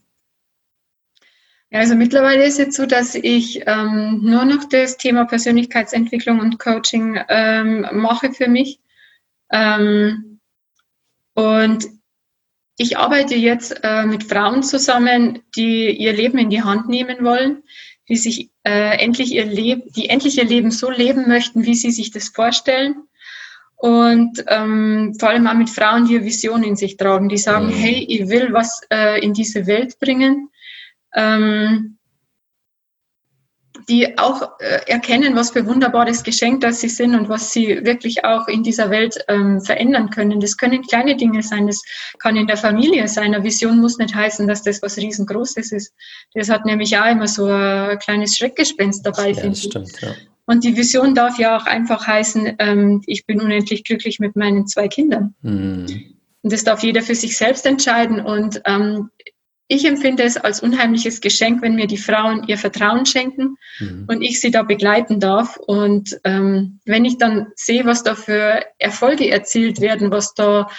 Ja, 1.71 1.79
also 1.79 1.93
mittlerweile 1.93 2.45
ist 2.45 2.59
es 2.59 2.75
so, 2.75 2.87
dass 2.87 3.13
ich 3.13 3.61
ähm, 3.67 4.21
nur 4.23 4.43
noch 4.43 4.65
das 4.65 4.97
Thema 4.97 5.25
Persönlichkeitsentwicklung 5.25 6.39
und 6.39 6.57
Coaching 6.57 7.19
ähm, 7.29 7.85
mache 7.91 8.33
für 8.33 8.47
mich. 8.47 8.79
Ähm, 9.51 10.39
und 11.35 11.87
ich 12.77 12.97
arbeite 12.97 13.35
jetzt 13.35 13.81
äh, 13.83 14.05
mit 14.05 14.23
Frauen 14.23 14.63
zusammen, 14.63 15.43
die 15.55 15.91
ihr 15.91 16.13
Leben 16.13 16.39
in 16.39 16.49
die 16.49 16.63
Hand 16.63 16.89
nehmen 16.89 17.23
wollen, 17.23 17.61
die 18.07 18.15
sich 18.15 18.49
äh, 18.63 18.97
endlich 18.97 19.31
ihr 19.31 19.45
Leben, 19.45 19.83
die 19.95 20.09
endlich 20.09 20.39
ihr 20.39 20.45
Leben 20.45 20.71
so 20.71 20.89
leben 20.89 21.27
möchten, 21.27 21.65
wie 21.65 21.75
sie 21.75 21.91
sich 21.91 22.09
das 22.09 22.29
vorstellen. 22.29 22.95
Und 23.75 24.43
ähm, 24.47 25.15
vor 25.19 25.29
allem 25.29 25.45
auch 25.45 25.53
mit 25.53 25.69
Frauen, 25.69 26.07
die 26.07 26.15
eine 26.15 26.25
Vision 26.25 26.63
in 26.63 26.75
sich 26.75 26.97
tragen, 26.97 27.29
die 27.29 27.37
sagen, 27.37 27.67
mhm. 27.67 27.73
hey, 27.73 28.05
ich 28.09 28.27
will 28.27 28.53
was 28.53 28.81
äh, 28.91 29.23
in 29.23 29.33
diese 29.33 29.67
Welt 29.67 29.99
bringen 29.99 30.48
ähm, 31.15 31.97
die 33.87 34.17
auch 34.19 34.59
äh, 34.59 34.81
erkennen, 34.87 35.35
was 35.35 35.51
für 35.51 35.65
wunderbares 35.65 36.23
Geschenk 36.23 36.61
das 36.61 36.79
sie 36.79 36.89
sind 36.89 37.15
und 37.15 37.27
was 37.27 37.51
sie 37.51 37.83
wirklich 37.83 38.23
auch 38.23 38.47
in 38.47 38.61
dieser 38.61 38.89
Welt 38.91 39.17
ähm, 39.27 39.61
verändern 39.61 40.11
können. 40.11 40.39
Das 40.39 40.57
können 40.57 40.83
kleine 40.83 41.15
Dinge 41.15 41.41
sein, 41.41 41.67
das 41.67 41.81
kann 42.19 42.35
in 42.35 42.47
der 42.47 42.57
Familie 42.57 43.07
sein. 43.07 43.33
Eine 43.33 43.43
Vision 43.43 43.79
muss 43.79 43.97
nicht 43.97 44.13
heißen, 44.13 44.47
dass 44.47 44.63
das 44.63 44.81
was 44.81 44.97
riesengroßes 44.97 45.71
ist. 45.71 45.93
Das 46.33 46.49
hat 46.49 46.65
nämlich 46.65 46.97
auch 46.97 47.09
immer 47.09 47.27
so 47.27 47.45
ein 47.45 47.97
kleines 47.99 48.37
Schreckgespenst 48.37 49.05
dabei, 49.05 49.31
ja, 49.31 49.43
ich. 49.45 49.63
Stimmt, 49.63 49.99
ja. 50.01 50.13
Und 50.45 50.63
die 50.63 50.75
Vision 50.75 51.13
darf 51.13 51.37
ja 51.37 51.57
auch 51.57 51.65
einfach 51.65 52.07
heißen, 52.07 52.55
ähm, 52.57 53.03
ich 53.05 53.25
bin 53.25 53.39
unendlich 53.39 53.83
glücklich 53.83 54.19
mit 54.19 54.35
meinen 54.35 54.65
zwei 54.65 54.87
Kindern. 54.87 55.35
Mhm. 55.41 56.15
Und 56.41 56.53
das 56.53 56.63
darf 56.63 56.81
jeder 56.81 57.01
für 57.01 57.15
sich 57.15 57.37
selbst 57.37 57.65
entscheiden. 57.65 58.19
Und 58.19 58.61
ähm, 58.65 59.09
ich 59.71 59.85
empfinde 59.85 60.23
es 60.23 60.35
als 60.35 60.61
unheimliches 60.61 61.21
Geschenk, 61.21 61.61
wenn 61.61 61.75
mir 61.75 61.85
die 61.85 61.97
Frauen 61.97 62.43
ihr 62.47 62.57
Vertrauen 62.57 63.05
schenken 63.05 63.55
mhm. 63.79 64.05
und 64.07 64.23
ich 64.23 64.41
sie 64.41 64.49
da 64.49 64.63
begleiten 64.63 65.19
darf. 65.19 65.57
Und 65.57 66.19
ähm, 66.23 66.79
wenn 66.85 67.05
ich 67.05 67.19
dann 67.19 67.51
sehe, 67.55 67.85
was 67.85 68.01
da 68.01 68.15
für 68.15 68.65
Erfolge 68.79 69.29
erzielt 69.29 69.79
werden, 69.79 70.09
was 70.09 70.33
da 70.33 70.69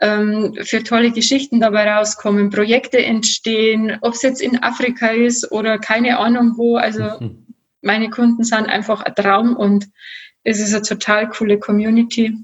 ähm, 0.00 0.56
für 0.62 0.82
tolle 0.82 1.12
Geschichten 1.12 1.60
dabei 1.60 1.88
rauskommen, 1.88 2.50
Projekte 2.50 2.98
entstehen, 2.98 3.98
ob 4.00 4.14
es 4.14 4.22
jetzt 4.22 4.42
in 4.42 4.60
Afrika 4.64 5.06
ist 5.06 5.52
oder 5.52 5.78
keine 5.78 6.18
Ahnung 6.18 6.54
wo. 6.56 6.76
Also 6.76 7.04
mhm. 7.20 7.46
meine 7.82 8.10
Kunden 8.10 8.42
sind 8.42 8.66
einfach 8.66 9.02
ein 9.02 9.14
Traum 9.14 9.54
und 9.54 9.86
es 10.42 10.58
ist 10.58 10.74
eine 10.74 10.82
total 10.82 11.28
coole 11.28 11.60
Community. 11.60 12.36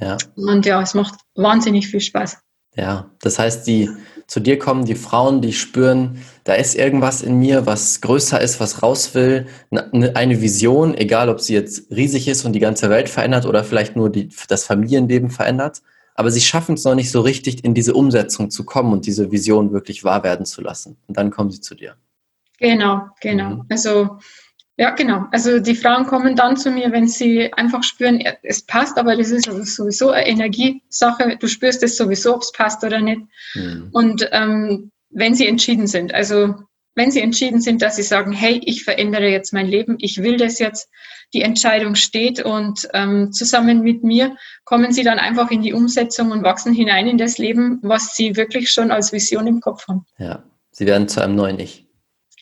Ja. 0.00 0.18
Und 0.34 0.66
ja, 0.66 0.82
es 0.82 0.94
macht 0.94 1.14
wahnsinnig 1.36 1.86
viel 1.86 2.00
Spaß. 2.00 2.42
Ja, 2.76 3.10
das 3.20 3.38
heißt, 3.38 3.66
die 3.66 3.90
zu 4.26 4.38
dir 4.38 4.58
kommen, 4.58 4.84
die 4.84 4.94
Frauen, 4.94 5.42
die 5.42 5.52
spüren, 5.52 6.22
da 6.44 6.54
ist 6.54 6.76
irgendwas 6.76 7.20
in 7.20 7.34
mir, 7.34 7.66
was 7.66 8.00
größer 8.00 8.40
ist, 8.40 8.60
was 8.60 8.82
raus 8.82 9.12
will, 9.14 9.48
ne, 9.70 10.12
eine 10.14 10.40
Vision, 10.40 10.94
egal 10.96 11.28
ob 11.28 11.40
sie 11.40 11.54
jetzt 11.54 11.90
riesig 11.90 12.28
ist 12.28 12.44
und 12.44 12.52
die 12.52 12.60
ganze 12.60 12.88
Welt 12.90 13.08
verändert 13.08 13.44
oder 13.44 13.64
vielleicht 13.64 13.96
nur 13.96 14.08
die, 14.08 14.28
das 14.46 14.64
Familienleben 14.64 15.30
verändert. 15.30 15.82
Aber 16.14 16.30
sie 16.30 16.40
schaffen 16.40 16.76
es 16.76 16.84
noch 16.84 16.94
nicht 16.94 17.10
so 17.10 17.22
richtig, 17.22 17.64
in 17.64 17.74
diese 17.74 17.94
Umsetzung 17.94 18.50
zu 18.50 18.64
kommen 18.64 18.92
und 18.92 19.06
diese 19.06 19.32
Vision 19.32 19.72
wirklich 19.72 20.04
wahr 20.04 20.22
werden 20.22 20.46
zu 20.46 20.60
lassen. 20.60 20.96
Und 21.08 21.16
dann 21.16 21.30
kommen 21.30 21.50
sie 21.50 21.60
zu 21.60 21.74
dir. 21.74 21.96
Genau, 22.58 23.08
genau. 23.20 23.50
Mhm. 23.50 23.64
Also 23.68 24.18
ja, 24.80 24.92
genau. 24.92 25.26
Also 25.30 25.58
die 25.58 25.74
Frauen 25.74 26.06
kommen 26.06 26.36
dann 26.36 26.56
zu 26.56 26.70
mir, 26.70 26.90
wenn 26.90 27.06
sie 27.06 27.52
einfach 27.52 27.82
spüren, 27.82 28.24
es 28.42 28.62
passt, 28.62 28.96
aber 28.96 29.14
das 29.14 29.30
ist 29.30 29.46
also 29.46 29.62
sowieso 29.62 30.08
eine 30.08 30.26
Energiesache. 30.26 31.36
Du 31.38 31.48
spürst 31.48 31.82
es 31.82 31.98
sowieso, 31.98 32.34
ob 32.34 32.40
es 32.40 32.50
passt 32.52 32.82
oder 32.82 33.02
nicht. 33.02 33.20
Mhm. 33.54 33.90
Und 33.92 34.30
ähm, 34.32 34.90
wenn 35.10 35.34
sie 35.34 35.46
entschieden 35.46 35.86
sind, 35.86 36.14
also 36.14 36.54
wenn 36.94 37.10
sie 37.10 37.20
entschieden 37.20 37.60
sind, 37.60 37.82
dass 37.82 37.96
sie 37.96 38.02
sagen, 38.02 38.32
hey, 38.32 38.58
ich 38.64 38.82
verändere 38.82 39.28
jetzt 39.28 39.52
mein 39.52 39.66
Leben, 39.66 39.98
ich 40.00 40.22
will 40.22 40.38
das 40.38 40.58
jetzt, 40.58 40.88
die 41.34 41.42
Entscheidung 41.42 41.94
steht 41.94 42.42
und 42.42 42.88
ähm, 42.94 43.32
zusammen 43.32 43.82
mit 43.82 44.02
mir 44.02 44.34
kommen 44.64 44.94
sie 44.94 45.02
dann 45.02 45.18
einfach 45.18 45.50
in 45.50 45.60
die 45.60 45.74
Umsetzung 45.74 46.30
und 46.30 46.42
wachsen 46.42 46.72
hinein 46.72 47.06
in 47.06 47.18
das 47.18 47.36
Leben, 47.36 47.80
was 47.82 48.16
sie 48.16 48.34
wirklich 48.34 48.72
schon 48.72 48.90
als 48.90 49.12
Vision 49.12 49.46
im 49.46 49.60
Kopf 49.60 49.88
haben. 49.88 50.06
Ja, 50.16 50.42
sie 50.70 50.86
werden 50.86 51.06
zu 51.06 51.20
einem 51.20 51.34
neuen 51.34 51.60
Ich. 51.60 51.89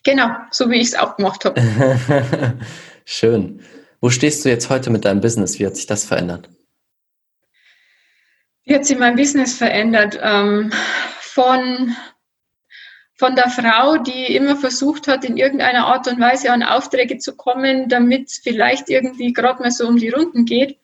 Genau, 0.04 0.30
so 0.50 0.70
wie 0.70 0.76
ich 0.76 0.88
es 0.88 0.94
auch 0.94 1.16
gemacht 1.16 1.44
habe. 1.44 1.60
Schön. 3.04 3.60
Wo 4.00 4.10
stehst 4.10 4.44
du 4.44 4.48
jetzt 4.48 4.70
heute 4.70 4.90
mit 4.90 5.04
deinem 5.04 5.20
Business? 5.20 5.58
Wie 5.58 5.66
hat 5.66 5.76
sich 5.76 5.86
das 5.86 6.04
verändert? 6.04 6.48
Wie 8.64 8.74
hat 8.74 8.84
sich 8.84 8.98
mein 8.98 9.16
Business 9.16 9.54
verändert? 9.54 10.18
Ähm, 10.22 10.70
von, 11.20 11.96
von 13.14 13.34
der 13.34 13.50
Frau, 13.50 13.96
die 13.96 14.34
immer 14.34 14.56
versucht 14.56 15.08
hat, 15.08 15.24
in 15.24 15.36
irgendeiner 15.36 15.86
Art 15.86 16.06
und 16.06 16.20
Weise 16.20 16.52
an 16.52 16.62
Aufträge 16.62 17.18
zu 17.18 17.34
kommen, 17.34 17.88
damit 17.88 18.28
es 18.28 18.38
vielleicht 18.38 18.88
irgendwie 18.88 19.32
gerade 19.32 19.62
mal 19.62 19.70
so 19.70 19.88
um 19.88 19.96
die 19.96 20.10
Runden 20.10 20.44
geht, 20.44 20.78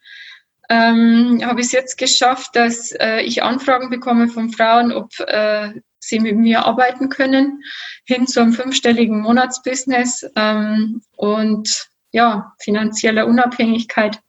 ähm, 0.69 1.41
habe 1.43 1.61
ich 1.61 1.67
es 1.67 1.71
jetzt 1.71 1.97
geschafft, 1.97 2.55
dass 2.55 2.91
äh, 2.91 3.21
ich 3.21 3.43
Anfragen 3.43 3.89
bekomme 3.89 4.27
von 4.29 4.51
Frauen, 4.51 4.91
ob 4.91 5.11
äh, 5.19 5.73
sie 6.07 6.19
mit 6.19 6.37
mir 6.37 6.65
arbeiten 6.65 7.09
können, 7.09 7.61
hin 8.05 8.27
zu 8.27 8.41
einem 8.41 8.53
fünfstelligen 8.53 9.21
Monatsbusiness 9.21 10.25
ähm, 10.35 11.01
und 11.15 11.89
ja, 12.11 12.53
finanzieller 12.59 13.27
Unabhängigkeit. 13.27 14.21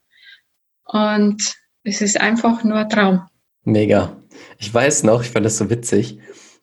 Und 0.84 1.54
es 1.84 2.00
ist 2.00 2.20
einfach 2.20 2.64
nur 2.64 2.78
ein 2.78 2.88
Traum. 2.88 3.28
Mega. 3.64 4.16
Ich 4.58 4.72
weiß 4.72 5.02
noch, 5.04 5.22
ich 5.22 5.30
fand 5.30 5.46
das 5.46 5.58
so 5.58 5.70
witzig. 5.70 6.18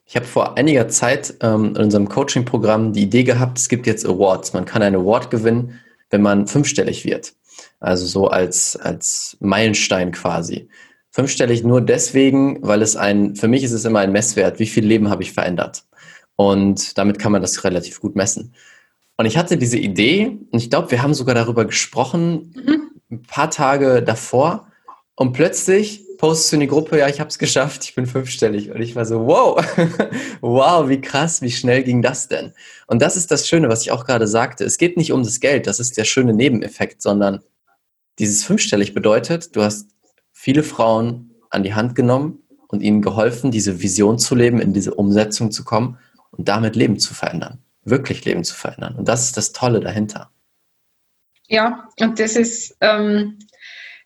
Ich 0.06 0.16
habe 0.16 0.26
vor 0.26 0.58
einiger 0.58 0.88
Zeit 0.88 1.34
ähm, 1.40 1.74
in 1.76 1.76
unserem 1.76 2.08
Coaching-Programm 2.08 2.92
die 2.92 3.02
Idee 3.02 3.24
gehabt, 3.24 3.58
es 3.58 3.68
gibt 3.68 3.86
jetzt 3.86 4.06
Awards. 4.06 4.52
Man 4.52 4.64
kann 4.64 4.82
einen 4.82 4.96
Award 4.96 5.30
gewinnen, 5.30 5.80
wenn 6.10 6.22
man 6.22 6.46
fünfstellig 6.46 7.04
wird. 7.04 7.34
Also 7.80 8.06
so 8.06 8.28
als, 8.28 8.76
als 8.76 9.36
Meilenstein 9.40 10.12
quasi. 10.12 10.68
Fünfstellig 11.14 11.62
nur 11.62 11.80
deswegen, 11.80 12.58
weil 12.66 12.82
es 12.82 12.96
ein, 12.96 13.36
für 13.36 13.46
mich 13.46 13.62
ist 13.62 13.70
es 13.70 13.84
immer 13.84 14.00
ein 14.00 14.10
Messwert, 14.10 14.58
wie 14.58 14.66
viel 14.66 14.84
Leben 14.84 15.10
habe 15.10 15.22
ich 15.22 15.32
verändert. 15.32 15.84
Und 16.34 16.98
damit 16.98 17.20
kann 17.20 17.30
man 17.30 17.40
das 17.40 17.62
relativ 17.62 18.00
gut 18.00 18.16
messen. 18.16 18.52
Und 19.16 19.26
ich 19.26 19.36
hatte 19.36 19.56
diese 19.56 19.78
Idee, 19.78 20.36
und 20.50 20.58
ich 20.58 20.70
glaube, 20.70 20.90
wir 20.90 21.04
haben 21.04 21.14
sogar 21.14 21.36
darüber 21.36 21.66
gesprochen, 21.66 22.52
mhm. 22.56 22.90
ein 23.12 23.22
paar 23.22 23.48
Tage 23.48 24.02
davor. 24.02 24.66
Und 25.14 25.34
plötzlich 25.34 26.04
postest 26.18 26.50
du 26.50 26.56
in 26.56 26.60
die 26.62 26.66
Gruppe, 26.66 26.98
ja, 26.98 27.06
ich 27.06 27.20
habe 27.20 27.30
es 27.30 27.38
geschafft, 27.38 27.84
ich 27.84 27.94
bin 27.94 28.06
fünfstellig. 28.06 28.72
Und 28.72 28.82
ich 28.82 28.96
war 28.96 29.06
so, 29.06 29.24
wow, 29.28 29.64
wow, 30.40 30.88
wie 30.88 31.00
krass, 31.00 31.42
wie 31.42 31.52
schnell 31.52 31.84
ging 31.84 32.02
das 32.02 32.26
denn? 32.26 32.54
Und 32.88 33.00
das 33.02 33.14
ist 33.14 33.30
das 33.30 33.46
Schöne, 33.46 33.68
was 33.68 33.82
ich 33.82 33.92
auch 33.92 34.04
gerade 34.04 34.26
sagte. 34.26 34.64
Es 34.64 34.78
geht 34.78 34.96
nicht 34.96 35.12
um 35.12 35.22
das 35.22 35.38
Geld, 35.38 35.68
das 35.68 35.78
ist 35.78 35.96
der 35.96 36.06
schöne 36.06 36.34
Nebeneffekt, 36.34 37.02
sondern 37.02 37.38
dieses 38.18 38.42
fünfstellig 38.42 38.94
bedeutet, 38.94 39.54
du 39.54 39.62
hast 39.62 39.93
viele 40.44 40.62
Frauen 40.62 41.30
an 41.48 41.62
die 41.62 41.72
Hand 41.72 41.94
genommen 41.94 42.42
und 42.68 42.82
ihnen 42.82 43.00
geholfen, 43.00 43.50
diese 43.50 43.80
Vision 43.80 44.18
zu 44.18 44.34
leben, 44.34 44.60
in 44.60 44.74
diese 44.74 44.92
Umsetzung 44.92 45.50
zu 45.50 45.64
kommen 45.64 45.98
und 46.32 46.48
damit 46.48 46.76
Leben 46.76 46.98
zu 46.98 47.14
verändern, 47.14 47.62
wirklich 47.82 48.26
Leben 48.26 48.44
zu 48.44 48.54
verändern. 48.54 48.94
Und 48.94 49.08
das 49.08 49.24
ist 49.24 49.38
das 49.38 49.52
Tolle 49.52 49.80
dahinter. 49.80 50.30
Ja, 51.48 51.88
und 51.98 52.20
das 52.20 52.36
ist, 52.36 52.76
ähm, 52.82 53.38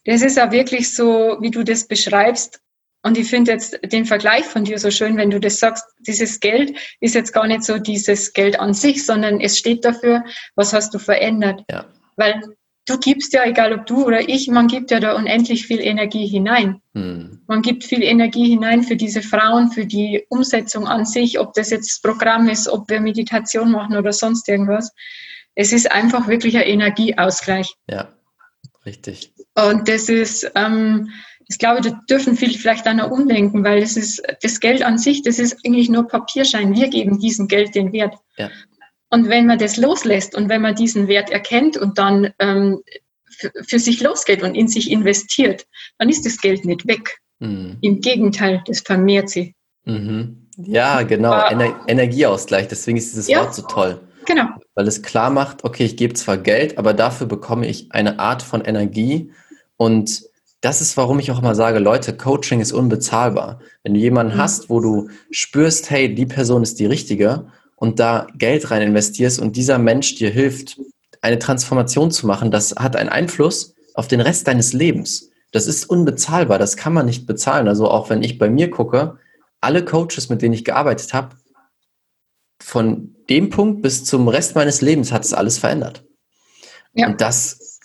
das 0.05 0.23
ist 0.23 0.37
ja 0.37 0.53
wirklich 0.53 0.95
so, 0.95 1.39
wie 1.41 1.51
du 1.51 1.65
das 1.65 1.89
beschreibst. 1.89 2.61
Und 3.03 3.19
ich 3.19 3.29
finde 3.29 3.51
jetzt 3.51 3.81
den 3.83 4.05
Vergleich 4.05 4.45
von 4.45 4.63
dir 4.63 4.79
so 4.79 4.93
schön, 4.93 5.17
wenn 5.17 5.31
du 5.31 5.41
das 5.41 5.59
sagst, 5.59 5.85
dieses 6.07 6.39
Geld 6.39 6.79
ist 7.01 7.17
jetzt 7.17 7.33
gar 7.33 7.49
nicht 7.49 7.65
so 7.65 7.79
dieses 7.79 8.33
Geld 8.33 8.61
an 8.61 8.75
sich, 8.75 9.05
sondern 9.05 9.41
es 9.41 9.59
steht 9.59 9.85
dafür, 9.85 10.23
was 10.55 10.73
hast 10.73 10.95
du 10.95 11.01
verändert. 11.01 11.65
Ja. 11.69 11.87
Weil 12.15 12.41
du 12.89 12.99
gibst 12.99 13.33
ja, 13.35 13.45
egal 13.45 13.73
ob 13.73 13.87
du 13.87 14.05
oder 14.05 14.29
ich, 14.29 14.49
man 14.49 14.67
gibt 14.67 14.91
ja 14.91 15.01
da 15.01 15.15
unendlich 15.15 15.67
viel 15.67 15.81
Energie 15.81 16.27
hinein. 16.27 16.81
Hm. 16.95 17.41
Man 17.47 17.63
gibt 17.63 17.85
viel 17.85 18.03
Energie 18.03 18.49
hinein 18.49 18.83
für 18.83 18.97
diese 18.97 19.23
Frauen, 19.23 19.71
für 19.71 19.87
die 19.87 20.25
Umsetzung 20.29 20.87
an 20.87 21.05
sich, 21.05 21.39
ob 21.39 21.53
das 21.55 21.71
jetzt 21.71 22.03
Programm 22.03 22.49
ist, 22.49 22.69
ob 22.69 22.89
wir 22.89 23.01
Meditation 23.01 23.71
machen 23.71 23.97
oder 23.97 24.13
sonst 24.13 24.49
irgendwas. 24.49 24.93
Es 25.55 25.73
ist 25.73 25.91
einfach 25.93 26.29
wirklich 26.29 26.57
ein 26.57 26.63
Energieausgleich. 26.63 27.75
Ja, 27.89 28.09
richtig. 28.87 29.33
Und 29.55 29.89
das 29.89 30.09
ist, 30.09 30.51
ähm, 30.55 31.11
ich 31.49 31.59
glaube, 31.59 31.81
da 31.83 32.01
dürfen 32.09 32.37
viele 32.37 32.59
vielleicht 32.59 32.87
auch 32.89 32.95
noch 32.95 33.11
umdenken, 33.11 33.65
weil 33.65 33.81
das 33.81 33.97
ist 33.97 34.23
das 34.43 34.61
Geld 34.61 34.83
an 34.83 34.99
sich, 34.99 35.23
das 35.23 35.39
ist 35.39 35.59
eigentlich 35.65 35.91
nur 35.91 36.07
Papierschein. 36.07 36.75
Wir 36.75 36.89
geben 36.89 37.19
diesem 37.19 37.49
Geld 37.49 37.75
den 37.75 37.93
Wert. 37.93 38.15
Ja. 38.37 38.51
Und 39.11 39.29
wenn 39.29 39.47
man 39.47 39.59
das 39.59 39.77
loslässt 39.77 40.35
und 40.35 40.49
wenn 40.49 40.63
man 40.63 40.75
diesen 40.75 41.09
Wert 41.09 41.31
erkennt 41.31 41.77
und 41.77 41.99
dann 41.99 42.33
ähm, 42.39 42.83
für 43.67 43.79
sich 43.79 44.01
losgeht 44.01 44.43
und 44.43 44.55
in 44.55 44.69
sich 44.69 44.91
investiert, 44.91 45.67
dann 45.99 46.09
ist 46.09 46.27
das 46.27 46.41
Geld 46.41 46.65
nicht 46.65 46.87
weg. 46.87 47.19
Mhm. 47.39 47.79
Im 47.81 48.01
Gegenteil, 48.01 48.63
das 48.67 48.81
vermehrt 48.81 49.31
sich. 49.31 49.55
Mhm. 49.85 50.49
Ja, 50.59 51.03
genau. 51.03 51.33
Aber, 51.33 51.53
Ener 51.53 51.81
Energieausgleich. 51.87 52.69
Deswegen 52.69 52.99
ist 52.99 53.13
dieses 53.13 53.29
ja, 53.29 53.41
Wort 53.41 53.55
so 53.55 53.63
toll. 53.63 54.01
Genau. 54.27 54.49
Weil 54.75 54.89
es 54.89 55.03
klar 55.03 55.31
macht, 55.31 55.65
okay, 55.65 55.85
ich 55.85 55.97
gebe 55.97 56.15
zwar 56.15 56.37
Geld, 56.37 56.77
aber 56.77 56.93
dafür 56.93 57.27
bekomme 57.27 57.67
ich 57.67 57.93
eine 57.93 58.19
Art 58.19 58.43
von 58.43 58.61
Energie. 58.63 59.33
Und 59.77 60.25
das 60.61 60.81
ist, 60.81 60.97
warum 60.97 61.21
ich 61.21 61.31
auch 61.31 61.39
immer 61.39 61.55
sage, 61.55 61.79
Leute, 61.79 62.17
Coaching 62.17 62.61
ist 62.61 62.73
unbezahlbar. 62.73 63.61
Wenn 63.85 63.95
du 63.95 64.01
jemanden 64.01 64.35
mhm. 64.35 64.39
hast, 64.39 64.69
wo 64.69 64.81
du 64.81 65.09
spürst, 65.31 65.91
hey, 65.91 66.15
die 66.15 66.27
Person 66.27 66.63
ist 66.63 66.81
die 66.81 66.87
richtige 66.87 67.47
und 67.79 68.01
da 68.01 68.27
Geld 68.37 68.71
rein 68.71 68.83
investierst 68.83 69.39
und 69.39 69.57
dieser 69.57 69.79
Mensch 69.79 70.17
dir 70.17 70.31
hilft, 70.31 70.81
eine 71.21 71.39
Transformation 71.39 72.11
zu 72.11 72.27
machen, 72.27 72.51
das 72.51 72.75
hat 72.77 72.97
einen 72.97 73.09
Einfluss 73.09 73.75
auf 73.95 74.09
den 74.09 74.21
Rest 74.21 74.47
deines 74.49 74.73
Lebens. 74.73 75.31
Das 75.53 75.67
ist 75.67 75.89
unbezahlbar, 75.89 76.59
das 76.59 76.77
kann 76.77 76.93
man 76.93 77.07
nicht 77.07 77.27
bezahlen. 77.27 77.69
Also 77.69 77.89
auch 77.91 78.11
wenn 78.11 78.23
ich 78.23 78.39
bei 78.39 78.51
mir 78.51 78.71
gucke, 78.71 79.19
alle 79.61 79.85
Coaches, 79.85 80.29
mit 80.29 80.43
denen 80.43 80.55
ich 80.55 80.65
gearbeitet 80.65 81.15
habe, 81.15 81.37
von 82.61 83.15
dem 83.31 83.51
Punkt 83.51 83.83
bis 83.83 84.05
zum 84.05 84.29
Rest 84.29 84.55
meines 84.55 84.81
Lebens 84.81 85.13
hat 85.13 85.25
es 85.25 85.33
alles 85.33 85.59
verändert. 85.59 86.05
Ja. 86.95 87.07
Und 87.07 87.21
das 87.21 87.79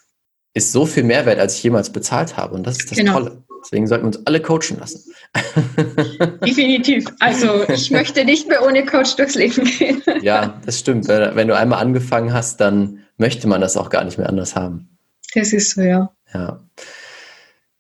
ist 0.54 0.72
so 0.72 0.86
viel 0.86 1.04
Mehrwert, 1.04 1.40
als 1.40 1.56
ich 1.56 1.64
jemals 1.64 1.92
bezahlt 1.92 2.38
habe. 2.38 2.56
Und 2.56 2.66
das 2.66 2.78
ist 2.78 2.92
das 2.92 2.98
genau. 2.98 3.14
Tolle. 3.14 3.44
Deswegen 3.64 3.88
sollten 3.88 4.04
wir 4.04 4.08
uns 4.08 4.28
alle 4.28 4.42
coachen 4.42 4.78
lassen. 4.80 5.14
Definitiv. 6.46 7.06
Also 7.20 7.68
ich 7.70 7.92
möchte 7.92 8.26
nicht 8.26 8.48
mehr 8.48 8.66
ohne 8.66 8.86
Coach 8.86 9.16
durchs 9.16 9.36
Leben 9.36 9.64
gehen. 9.64 10.02
ja, 10.22 10.60
das 10.66 10.80
stimmt. 10.80 11.08
Wenn 11.08 11.48
du 11.48 11.56
einmal 11.56 11.80
angefangen 11.80 12.34
hast, 12.34 12.60
dann 12.60 13.00
möchte 13.18 13.48
man 13.48 13.62
das 13.62 13.78
auch 13.78 13.90
gar 13.90 14.04
nicht 14.04 14.18
mehr 14.18 14.28
anders 14.28 14.56
haben. 14.56 14.90
Das 15.34 15.54
ist 15.54 15.72
so, 15.72 15.82
ja. 15.82 16.12
Ja. 16.34 16.60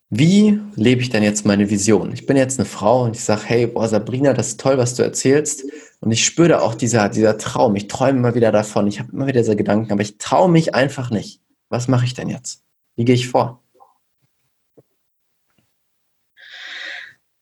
Wie 0.09 0.59
lebe 0.75 1.01
ich 1.01 1.09
denn 1.09 1.23
jetzt 1.23 1.45
meine 1.45 1.69
Vision? 1.69 2.13
Ich 2.13 2.27
bin 2.27 2.37
jetzt 2.37 2.59
eine 2.59 2.67
Frau 2.67 3.03
und 3.03 3.15
ich 3.15 3.23
sage, 3.23 3.41
hey, 3.45 3.67
boah, 3.67 3.87
Sabrina, 3.87 4.33
das 4.33 4.49
ist 4.49 4.59
toll, 4.59 4.77
was 4.77 4.93
du 4.95 5.01
erzählst. 5.01 5.63
Und 6.01 6.11
ich 6.11 6.23
spüre 6.23 6.49
da 6.49 6.59
auch 6.59 6.75
dieser, 6.75 7.09
dieser 7.09 7.37
Traum. 7.39 7.75
Ich 7.75 7.87
träume 7.87 8.19
immer 8.19 8.35
wieder 8.35 8.51
davon. 8.51 8.85
Ich 8.87 8.99
habe 8.99 9.11
immer 9.11 9.25
wieder 9.25 9.41
diese 9.41 9.55
Gedanken, 9.55 9.91
aber 9.91 10.01
ich 10.01 10.19
traue 10.19 10.51
mich 10.51 10.75
einfach 10.75 11.09
nicht. 11.09 11.41
Was 11.69 11.87
mache 11.87 12.05
ich 12.05 12.13
denn 12.13 12.29
jetzt? 12.29 12.61
Wie 12.95 13.05
gehe 13.05 13.15
ich 13.15 13.27
vor? 13.27 13.62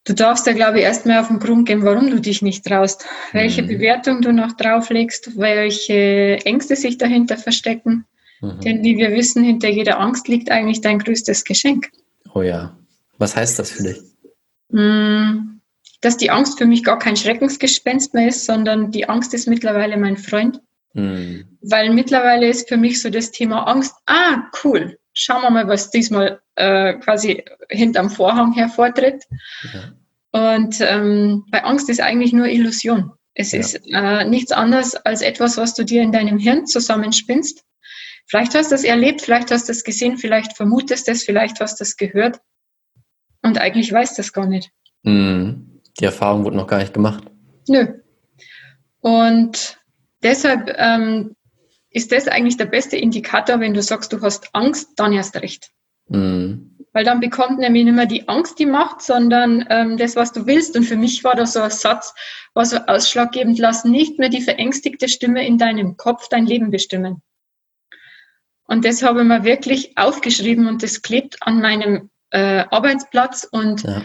Du 0.03 0.13
darfst 0.13 0.47
ja, 0.47 0.53
glaube 0.53 0.79
ich, 0.79 0.83
erstmal 0.83 1.19
auf 1.19 1.27
den 1.27 1.39
Grund 1.39 1.67
gehen, 1.67 1.83
warum 1.83 2.09
du 2.09 2.19
dich 2.19 2.41
nicht 2.41 2.65
traust. 2.65 3.05
Welche 3.33 3.61
mhm. 3.61 3.67
Bewertung 3.67 4.21
du 4.21 4.33
noch 4.33 4.53
drauflegst, 4.53 5.37
welche 5.37 6.39
Ängste 6.43 6.75
sich 6.75 6.97
dahinter 6.97 7.37
verstecken. 7.37 8.05
Mhm. 8.41 8.59
Denn 8.61 8.83
wie 8.83 8.97
wir 8.97 9.11
wissen, 9.11 9.43
hinter 9.43 9.69
jeder 9.69 9.99
Angst 9.99 10.27
liegt 10.27 10.49
eigentlich 10.49 10.81
dein 10.81 10.97
größtes 10.97 11.43
Geschenk. 11.43 11.91
Oh 12.33 12.41
ja. 12.41 12.75
Was 13.19 13.35
heißt 13.35 13.59
das 13.59 13.69
für 13.69 13.83
dich? 13.83 14.01
Mm, 14.69 15.59
dass 16.01 16.17
die 16.17 16.31
Angst 16.31 16.57
für 16.57 16.65
mich 16.65 16.83
gar 16.83 16.97
kein 16.97 17.15
Schreckensgespenst 17.15 18.15
mehr 18.15 18.29
ist, 18.29 18.45
sondern 18.45 18.89
die 18.89 19.07
Angst 19.07 19.35
ist 19.35 19.47
mittlerweile 19.47 19.97
mein 19.97 20.17
Freund. 20.17 20.59
Mhm. 20.93 21.45
Weil 21.61 21.91
mittlerweile 21.91 22.47
ist 22.47 22.67
für 22.67 22.77
mich 22.77 23.01
so 23.01 23.11
das 23.11 23.29
Thema 23.29 23.67
Angst, 23.67 23.93
ah, 24.07 24.49
cool, 24.63 24.97
schauen 25.13 25.41
wir 25.41 25.49
mal, 25.49 25.67
was 25.67 25.91
diesmal 25.91 26.41
äh, 26.55 26.93
quasi 26.95 27.43
hinterm 27.69 28.09
Vorhang 28.09 28.53
hervortritt. 28.53 29.23
Ja. 29.73 30.53
Und 30.53 30.77
ähm, 30.81 31.45
bei 31.51 31.63
Angst 31.63 31.89
ist 31.89 32.01
eigentlich 32.01 32.33
nur 32.33 32.47
Illusion. 32.47 33.11
Es 33.33 33.51
ja. 33.51 33.59
ist 33.59 33.81
äh, 33.91 34.25
nichts 34.25 34.51
anderes 34.51 34.95
als 34.95 35.21
etwas, 35.21 35.57
was 35.57 35.73
du 35.73 35.83
dir 35.83 36.01
in 36.01 36.11
deinem 36.11 36.37
Hirn 36.37 36.65
zusammenspinnst 36.65 37.63
Vielleicht 38.31 38.55
hast 38.55 38.71
du 38.71 38.75
es 38.75 38.85
erlebt, 38.85 39.21
vielleicht 39.21 39.51
hast 39.51 39.67
du 39.67 39.73
es 39.73 39.83
gesehen, 39.83 40.17
vielleicht 40.17 40.55
vermutest 40.55 41.05
du 41.07 41.11
es, 41.11 41.23
vielleicht 41.23 41.59
hast 41.59 41.81
du 41.81 41.83
es 41.83 41.97
gehört 41.97 42.39
und 43.41 43.57
eigentlich 43.57 43.91
weißt 43.91 44.17
du 44.17 44.21
es 44.21 44.31
gar 44.31 44.47
nicht. 44.47 44.71
Mhm. 45.03 45.81
Die 45.99 46.05
Erfahrung 46.05 46.45
wurde 46.45 46.55
noch 46.55 46.67
gar 46.67 46.77
nicht 46.77 46.93
gemacht. 46.93 47.25
Nö. 47.67 47.87
Und 49.01 49.77
deshalb 50.23 50.73
ähm, 50.77 51.35
ist 51.91 52.11
das 52.11 52.27
eigentlich 52.27 52.57
der 52.57 52.65
beste 52.65 52.97
Indikator, 52.97 53.59
wenn 53.59 53.73
du 53.73 53.81
sagst, 53.81 54.13
du 54.13 54.21
hast 54.21 54.49
Angst, 54.53 54.91
dann 54.95 55.13
erst 55.13 55.35
recht. 55.35 55.71
Mhm. 56.07 56.77
Weil 56.93 57.05
dann 57.05 57.19
bekommt 57.19 57.59
nämlich 57.59 57.85
nicht 57.85 57.95
mehr 57.95 58.05
die 58.05 58.27
Angst 58.27 58.59
die 58.59 58.65
Macht, 58.65 59.01
sondern 59.01 59.65
ähm, 59.69 59.97
das, 59.97 60.15
was 60.15 60.33
du 60.33 60.45
willst. 60.45 60.75
Und 60.75 60.83
für 60.83 60.97
mich 60.97 61.23
war 61.23 61.35
das 61.35 61.53
so 61.53 61.61
ein 61.61 61.69
Satz, 61.69 62.13
war 62.53 62.65
so 62.65 62.77
ausschlaggebend, 62.77 63.59
lass 63.59 63.85
nicht 63.85 64.19
mehr 64.19 64.29
die 64.29 64.41
verängstigte 64.41 65.07
Stimme 65.07 65.45
in 65.45 65.57
deinem 65.57 65.95
Kopf 65.95 66.27
dein 66.27 66.45
Leben 66.45 66.71
bestimmen. 66.71 67.21
Und 68.65 68.85
das 68.85 69.03
habe 69.03 69.21
ich 69.21 69.27
mir 69.27 69.43
wirklich 69.43 69.97
aufgeschrieben 69.97 70.67
und 70.67 70.83
das 70.83 71.01
klebt 71.01 71.37
an 71.41 71.61
meinem 71.61 72.09
äh, 72.29 72.63
Arbeitsplatz. 72.69 73.47
Und 73.49 73.83
ja. 73.83 74.01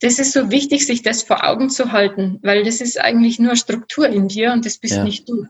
das 0.00 0.18
ist 0.18 0.32
so 0.32 0.50
wichtig, 0.50 0.86
sich 0.86 1.02
das 1.02 1.22
vor 1.22 1.44
Augen 1.44 1.68
zu 1.68 1.92
halten, 1.92 2.38
weil 2.42 2.64
das 2.64 2.80
ist 2.80 2.98
eigentlich 2.98 3.38
nur 3.38 3.56
Struktur 3.56 4.06
in 4.06 4.28
dir 4.28 4.52
und 4.52 4.64
das 4.64 4.78
bist 4.78 4.96
ja. 4.96 5.04
nicht 5.04 5.28
du. 5.28 5.46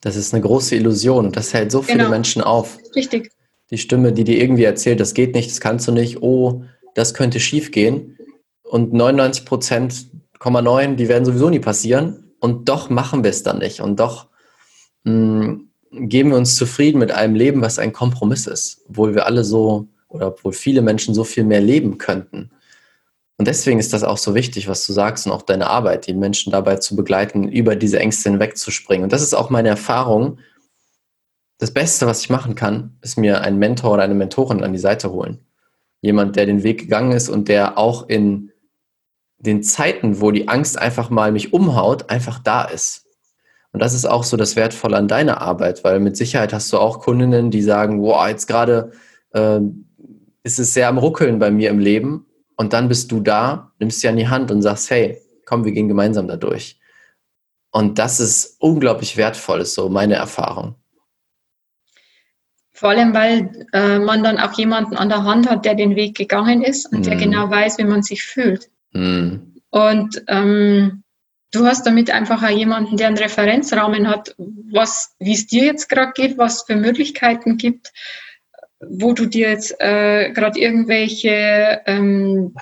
Das 0.00 0.16
ist 0.16 0.34
eine 0.34 0.42
große 0.42 0.76
Illusion 0.76 1.26
und 1.26 1.36
das 1.36 1.54
hält 1.54 1.72
so 1.72 1.82
viele 1.82 1.98
genau. 1.98 2.10
Menschen 2.10 2.42
auf. 2.42 2.78
Richtig. 2.94 3.30
Die 3.70 3.78
Stimme, 3.78 4.12
die 4.12 4.24
dir 4.24 4.40
irgendwie 4.40 4.64
erzählt, 4.64 5.00
das 5.00 5.14
geht 5.14 5.34
nicht, 5.34 5.50
das 5.50 5.60
kannst 5.60 5.88
du 5.88 5.92
nicht, 5.92 6.22
oh, 6.22 6.62
das 6.94 7.14
könnte 7.14 7.40
schief 7.40 7.72
gehen. 7.72 8.16
Und 8.62 8.92
99 8.92 9.44
Prozent, 9.44 10.06
9, 10.44 10.96
die 10.96 11.08
werden 11.08 11.24
sowieso 11.24 11.50
nie 11.50 11.58
passieren. 11.58 12.32
Und 12.40 12.68
doch 12.68 12.90
machen 12.90 13.24
wir 13.24 13.30
es 13.30 13.42
dann 13.42 13.58
nicht. 13.58 13.80
Und 13.80 13.98
doch 13.98 14.28
mh, 15.04 15.12
mm, 15.12 15.68
geben 16.08 16.30
wir 16.30 16.36
uns 16.36 16.56
zufrieden 16.56 16.98
mit 16.98 17.10
einem 17.10 17.34
Leben, 17.34 17.62
was 17.62 17.78
ein 17.78 17.92
Kompromiss 17.92 18.46
ist, 18.46 18.82
obwohl 18.88 19.14
wir 19.14 19.26
alle 19.26 19.44
so 19.44 19.88
oder 20.08 20.28
obwohl 20.28 20.52
viele 20.52 20.82
Menschen 20.82 21.14
so 21.14 21.24
viel 21.24 21.44
mehr 21.44 21.60
leben 21.60 21.98
könnten. 21.98 22.50
Und 23.38 23.46
deswegen 23.48 23.78
ist 23.78 23.92
das 23.92 24.02
auch 24.02 24.16
so 24.16 24.34
wichtig, 24.34 24.68
was 24.68 24.86
du 24.86 24.92
sagst 24.92 25.26
und 25.26 25.32
auch 25.32 25.42
deine 25.42 25.68
Arbeit, 25.68 26.06
die 26.06 26.14
Menschen 26.14 26.52
dabei 26.52 26.76
zu 26.76 26.96
begleiten, 26.96 27.48
über 27.48 27.76
diese 27.76 27.98
Ängste 27.98 28.30
hinwegzuspringen. 28.30 29.04
Und 29.04 29.12
das 29.12 29.22
ist 29.22 29.34
auch 29.34 29.50
meine 29.50 29.68
Erfahrung. 29.68 30.38
Das 31.58 31.70
Beste, 31.70 32.06
was 32.06 32.20
ich 32.20 32.30
machen 32.30 32.54
kann, 32.54 32.96
ist 33.02 33.18
mir 33.18 33.42
einen 33.42 33.58
Mentor 33.58 33.92
oder 33.92 34.02
eine 34.02 34.14
Mentorin 34.14 34.62
an 34.62 34.72
die 34.72 34.78
Seite 34.78 35.10
holen. 35.10 35.44
Jemand, 36.00 36.36
der 36.36 36.46
den 36.46 36.62
Weg 36.62 36.80
gegangen 36.80 37.12
ist 37.12 37.28
und 37.28 37.48
der 37.48 37.78
auch 37.78 38.08
in 38.08 38.52
den 39.38 39.62
Zeiten, 39.62 40.20
wo 40.20 40.30
die 40.30 40.48
Angst 40.48 40.78
einfach 40.78 41.10
mal 41.10 41.30
mich 41.30 41.52
umhaut, 41.52 42.08
einfach 42.08 42.38
da 42.38 42.64
ist 42.64 43.06
und 43.76 43.80
das 43.80 43.92
ist 43.92 44.06
auch 44.06 44.24
so 44.24 44.38
das 44.38 44.56
Wertvolle 44.56 44.96
an 44.96 45.06
deiner 45.06 45.42
Arbeit, 45.42 45.84
weil 45.84 46.00
mit 46.00 46.16
Sicherheit 46.16 46.54
hast 46.54 46.72
du 46.72 46.78
auch 46.78 47.00
Kundinnen, 47.00 47.50
die 47.50 47.60
sagen, 47.60 48.00
wow, 48.00 48.26
jetzt 48.26 48.46
gerade 48.46 48.92
äh, 49.34 49.60
ist 50.42 50.58
es 50.58 50.72
sehr 50.72 50.88
am 50.88 50.96
Ruckeln 50.96 51.38
bei 51.38 51.50
mir 51.50 51.68
im 51.68 51.78
Leben. 51.78 52.24
Und 52.56 52.72
dann 52.72 52.88
bist 52.88 53.12
du 53.12 53.20
da, 53.20 53.72
nimmst 53.78 54.00
sie 54.00 54.08
an 54.08 54.16
die 54.16 54.28
Hand 54.28 54.50
und 54.50 54.62
sagst, 54.62 54.90
hey, 54.90 55.20
komm, 55.44 55.64
wir 55.64 55.72
gehen 55.72 55.88
gemeinsam 55.88 56.26
da 56.26 56.36
durch. 56.36 56.78
Und 57.70 57.98
das 57.98 58.20
ist 58.20 58.56
unglaublich 58.58 59.16
wertvoll, 59.16 59.60
ist 59.60 59.74
so 59.74 59.88
meine 59.88 60.14
Erfahrung. 60.14 60.76
Vor 62.72 62.90
allem, 62.90 63.14
weil 63.14 63.66
äh, 63.72 63.98
man 63.98 64.22
dann 64.22 64.38
auch 64.38 64.52
jemanden 64.52 64.96
an 64.96 65.08
der 65.08 65.24
Hand 65.24 65.48
hat, 65.48 65.64
der 65.64 65.74
den 65.74 65.96
Weg 65.96 66.16
gegangen 66.16 66.62
ist 66.62 66.92
und 66.92 67.00
mm. 67.00 67.02
der 67.04 67.14
mhm. 67.14 67.20
genau 67.20 67.50
weiß, 67.50 67.78
wie 67.78 67.84
man 67.84 68.02
sich 68.02 68.22
fühlt. 68.22 68.68
Mm. 68.92 69.36
Und 69.70 70.22
ähm, 70.28 71.02
du 71.52 71.66
hast 71.66 71.86
damit 71.86 72.10
einfach 72.10 72.42
auch 72.42 72.50
jemanden, 72.50 72.98
der 72.98 73.08
einen 73.08 73.16
Referenzrahmen 73.16 74.08
hat, 74.08 74.34
was, 74.38 75.14
wie 75.18 75.32
es 75.32 75.46
dir 75.46 75.64
jetzt 75.64 75.88
gerade 75.88 76.12
geht, 76.12 76.36
was 76.36 76.62
für 76.62 76.76
Möglichkeiten 76.76 77.56
gibt, 77.56 77.92
wo 78.80 79.12
du 79.12 79.26
dir 79.26 79.50
jetzt 79.50 79.74
äh, 79.80 80.32
gerade 80.32 80.58
irgendwelche, 80.60 81.82
ähm, 81.86 82.54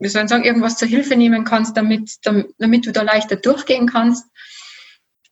wie 0.00 0.08
soll 0.08 0.24
ich 0.24 0.28
sagen, 0.28 0.44
irgendwas 0.44 0.76
zur 0.76 0.88
Hilfe 0.88 1.16
nehmen 1.16 1.44
kannst, 1.44 1.76
damit, 1.76 2.18
damit 2.58 2.86
du 2.86 2.92
da 2.92 3.02
leichter 3.02 3.36
durchgehen 3.36 3.86
kannst. 3.86 4.26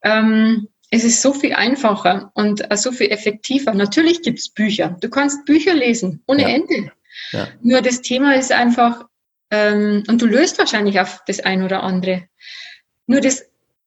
Ähm, 0.03 0.69
es 0.91 1.05
ist 1.05 1.23
so 1.23 1.33
viel 1.33 1.55
einfacher 1.55 2.31
und 2.35 2.71
äh, 2.71 2.77
so 2.77 2.93
viel 2.93 3.11
effektiver. 3.11 3.73
Natürlich 3.73 4.23
gibt 4.23 4.39
es 4.39 4.51
Bücher. 4.51 4.97
Du 5.01 5.09
kannst 5.09 5.45
Bücher 5.47 5.75
lesen, 5.75 6.23
ohne 6.27 6.43
ja. 6.43 6.49
Ende. 6.49 6.93
Ja. 7.33 7.49
Nur 7.63 7.83
das 7.83 8.03
Thema 8.03 8.37
ist 8.37 8.53
einfach, 8.53 9.07
ähm, 9.51 10.05
und 10.09 10.21
du 10.21 10.27
löst 10.27 10.59
wahrscheinlich 10.59 11.01
auf 11.01 11.23
das 11.27 11.41
ein 11.41 11.63
oder 11.63 11.83
andere. 11.83 12.29
Nur 13.07 13.21
das 13.21 13.45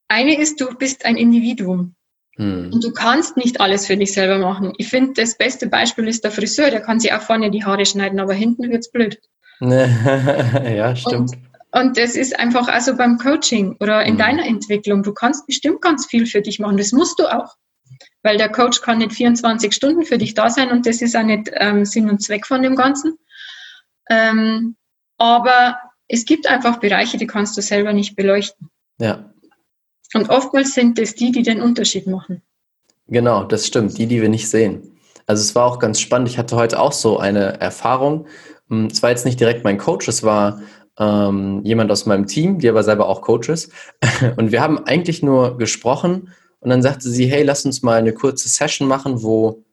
eine 0.07 0.37
ist, 0.37 0.59
du 0.59 0.75
bist 0.75 1.05
ein 1.05 1.17
Individuum. 1.17 1.94
Hm. 2.37 2.71
Und 2.73 2.83
du 2.83 2.91
kannst 2.91 3.37
nicht 3.37 3.61
alles 3.61 3.87
für 3.87 3.95
dich 3.95 4.13
selber 4.13 4.37
machen. 4.37 4.73
Ich 4.77 4.89
finde, 4.89 5.13
das 5.13 5.37
beste 5.37 5.67
Beispiel 5.67 6.07
ist 6.07 6.23
der 6.23 6.31
Friseur, 6.31 6.69
der 6.69 6.81
kann 6.81 6.99
sich 6.99 7.13
auch 7.13 7.21
vorne 7.21 7.49
die 7.49 7.63
Haare 7.63 7.85
schneiden, 7.85 8.19
aber 8.19 8.33
hinten 8.33 8.69
wird 8.69 8.81
es 8.81 8.91
blöd. 8.91 9.19
ja, 9.59 10.95
stimmt. 10.95 11.31
Und, 11.71 11.81
und, 11.81 11.97
das 11.97 12.15
ist 12.15 12.37
einfach 12.37 12.67
also 12.67 12.97
beim 12.97 13.17
Coaching 13.17 13.77
oder 13.79 14.03
in 14.03 14.13
hm. 14.13 14.17
deiner 14.17 14.45
Entwicklung. 14.45 15.03
Du 15.03 15.13
kannst 15.13 15.47
bestimmt 15.47 15.81
ganz 15.81 16.05
viel 16.05 16.25
für 16.25 16.41
dich 16.41 16.59
machen. 16.59 16.77
Das 16.77 16.91
musst 16.91 17.19
du 17.19 17.27
auch. 17.27 17.55
Weil 18.21 18.37
der 18.37 18.49
Coach 18.49 18.81
kann 18.81 18.97
nicht 18.97 19.13
24 19.13 19.73
Stunden 19.73 20.03
für 20.03 20.17
dich 20.17 20.33
da 20.33 20.49
sein 20.49 20.71
und 20.71 20.85
das 20.87 21.01
ist 21.01 21.15
auch 21.15 21.23
nicht 21.23 21.51
ähm, 21.53 21.85
Sinn 21.85 22.09
und 22.09 22.21
Zweck 22.21 22.47
von 22.47 22.63
dem 22.63 22.75
Ganzen. 22.75 23.17
Ähm, 24.09 24.75
aber 25.17 25.77
es 26.07 26.25
gibt 26.25 26.47
einfach 26.47 26.79
Bereiche, 26.79 27.17
die 27.17 27.27
kannst 27.27 27.55
du 27.55 27.61
selber 27.61 27.93
nicht 27.93 28.15
beleuchten. 28.15 28.69
Ja. 28.99 29.31
Und 30.13 30.29
oftmals 30.29 30.73
sind 30.73 30.99
es 30.99 31.15
die, 31.15 31.31
die 31.31 31.43
den 31.43 31.61
Unterschied 31.61 32.07
machen. 32.07 32.41
Genau, 33.07 33.43
das 33.43 33.67
stimmt, 33.67 33.97
die, 33.97 34.07
die 34.07 34.21
wir 34.21 34.29
nicht 34.29 34.49
sehen. 34.49 34.97
Also 35.27 35.41
es 35.41 35.55
war 35.55 35.65
auch 35.65 35.79
ganz 35.79 35.99
spannend. 35.99 36.29
Ich 36.29 36.37
hatte 36.37 36.55
heute 36.55 36.79
auch 36.79 36.91
so 36.91 37.17
eine 37.17 37.59
Erfahrung. 37.59 38.27
Hm, 38.69 38.87
es 38.87 39.01
war 39.03 39.09
jetzt 39.09 39.25
nicht 39.25 39.39
direkt 39.39 39.63
mein 39.63 39.77
Coach, 39.77 40.07
es 40.07 40.23
war 40.23 40.61
ähm, 40.97 41.61
jemand 41.63 41.91
aus 41.91 42.05
meinem 42.05 42.27
Team, 42.27 42.59
die 42.59 42.69
aber 42.69 42.83
selber 42.83 43.07
auch 43.07 43.21
Coach 43.21 43.49
ist. 43.49 43.71
Und 44.37 44.51
wir 44.51 44.61
haben 44.61 44.85
eigentlich 44.85 45.21
nur 45.23 45.57
gesprochen 45.57 46.29
und 46.61 46.71
dann 46.71 46.81
sagte 46.81 47.09
sie, 47.09 47.27
hey, 47.27 47.43
lass 47.43 47.63
uns 47.63 47.83
mal 47.83 47.99
eine 47.99 48.11
kurze 48.11 48.49
Session 48.49 48.87
machen, 48.87 49.21
wo 49.21 49.63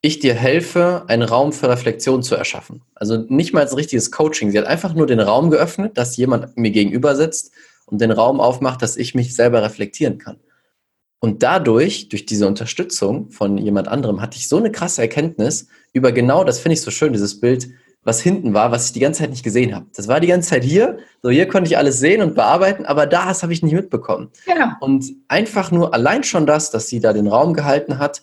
ich 0.00 0.18
dir 0.18 0.34
helfe, 0.34 1.04
einen 1.06 1.22
Raum 1.22 1.52
für 1.52 1.68
Reflexion 1.68 2.24
zu 2.24 2.34
erschaffen. 2.34 2.82
Also 2.96 3.18
nicht 3.28 3.52
mal 3.52 3.60
als 3.60 3.76
richtiges 3.76 4.10
Coaching. 4.10 4.50
Sie 4.50 4.58
hat 4.58 4.66
einfach 4.66 4.94
nur 4.94 5.06
den 5.06 5.20
Raum 5.20 5.48
geöffnet, 5.48 5.96
dass 5.96 6.16
jemand 6.16 6.56
mir 6.56 6.72
gegenüber 6.72 7.14
sitzt 7.14 7.52
und 7.90 8.00
den 8.00 8.10
Raum 8.10 8.40
aufmacht, 8.40 8.82
dass 8.82 8.96
ich 8.96 9.14
mich 9.14 9.34
selber 9.34 9.62
reflektieren 9.62 10.18
kann. 10.18 10.38
Und 11.20 11.42
dadurch, 11.42 12.08
durch 12.08 12.26
diese 12.26 12.46
Unterstützung 12.46 13.30
von 13.30 13.58
jemand 13.58 13.88
anderem, 13.88 14.20
hatte 14.20 14.36
ich 14.36 14.48
so 14.48 14.58
eine 14.58 14.70
krasse 14.70 15.02
Erkenntnis 15.02 15.66
über 15.92 16.12
genau, 16.12 16.44
das 16.44 16.60
finde 16.60 16.74
ich 16.74 16.82
so 16.82 16.90
schön, 16.90 17.12
dieses 17.12 17.40
Bild, 17.40 17.68
was 18.04 18.20
hinten 18.20 18.54
war, 18.54 18.70
was 18.70 18.86
ich 18.86 18.92
die 18.92 19.00
ganze 19.00 19.20
Zeit 19.20 19.30
nicht 19.30 19.42
gesehen 19.42 19.74
habe. 19.74 19.86
Das 19.94 20.06
war 20.06 20.20
die 20.20 20.28
ganze 20.28 20.50
Zeit 20.50 20.62
hier, 20.64 20.98
so 21.22 21.30
hier 21.30 21.48
konnte 21.48 21.68
ich 21.68 21.76
alles 21.76 21.98
sehen 21.98 22.22
und 22.22 22.34
bearbeiten, 22.34 22.86
aber 22.86 23.06
das 23.06 23.42
habe 23.42 23.52
ich 23.52 23.62
nicht 23.62 23.74
mitbekommen. 23.74 24.30
Ja. 24.46 24.76
Und 24.80 25.12
einfach 25.26 25.70
nur 25.72 25.92
allein 25.92 26.22
schon 26.22 26.46
das, 26.46 26.70
dass 26.70 26.86
sie 26.86 27.00
da 27.00 27.12
den 27.12 27.26
Raum 27.26 27.52
gehalten 27.52 27.98
hat, 27.98 28.22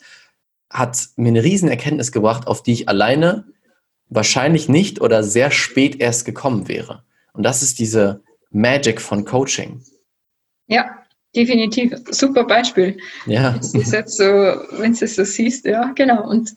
hat 0.72 1.10
mir 1.18 1.28
eine 1.28 1.44
riesen 1.44 1.70
Erkenntnis 1.70 2.12
gebracht, 2.12 2.48
auf 2.48 2.64
die 2.64 2.74
ich 2.74 2.90
alleine 2.90 3.46
wahrscheinlich 4.10 4.70
nicht 4.70 5.02
oder 5.02 5.24
sehr 5.24 5.52
spät 5.52 6.00
erst 6.00 6.26
gekommen 6.26 6.68
wäre. 6.68 7.04
Und 7.34 7.44
das 7.44 7.62
ist 7.62 7.80
diese 7.80 8.24
Magic 8.56 9.02
von 9.02 9.26
Coaching. 9.26 9.84
Ja, 10.68 10.90
definitiv. 11.36 11.94
Super 12.10 12.46
Beispiel. 12.46 12.98
Ja. 13.26 13.54
Wenn 13.54 13.72
du 13.72 13.80
es 13.80 13.92
jetzt 13.92 14.18
so, 14.18 14.24
wenn 14.24 14.94
du 14.94 15.06
es 15.06 15.16
so 15.16 15.26
siehst, 15.26 15.66
ja, 15.66 15.92
genau. 15.92 16.28
Und 16.28 16.56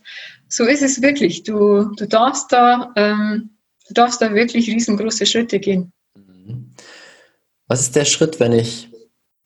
so 0.49 0.65
ist 0.65 0.83
es 0.83 1.03
wirklich. 1.03 1.43
Du, 1.43 1.93
du 1.97 2.07
darfst 2.07 2.53
da, 2.53 2.93
ähm, 2.95 3.51
du 3.89 3.95
darfst 3.95 4.23
da 4.23 4.33
wirklich 4.33 4.69
riesengroße 4.69 5.27
Schritte 5.27 5.59
gehen. 5.59 5.93
Was 7.67 7.81
ist 7.81 7.97
der 7.97 8.05
Schritt, 8.05 8.39
wenn 8.39 8.53
ich, 8.53 8.89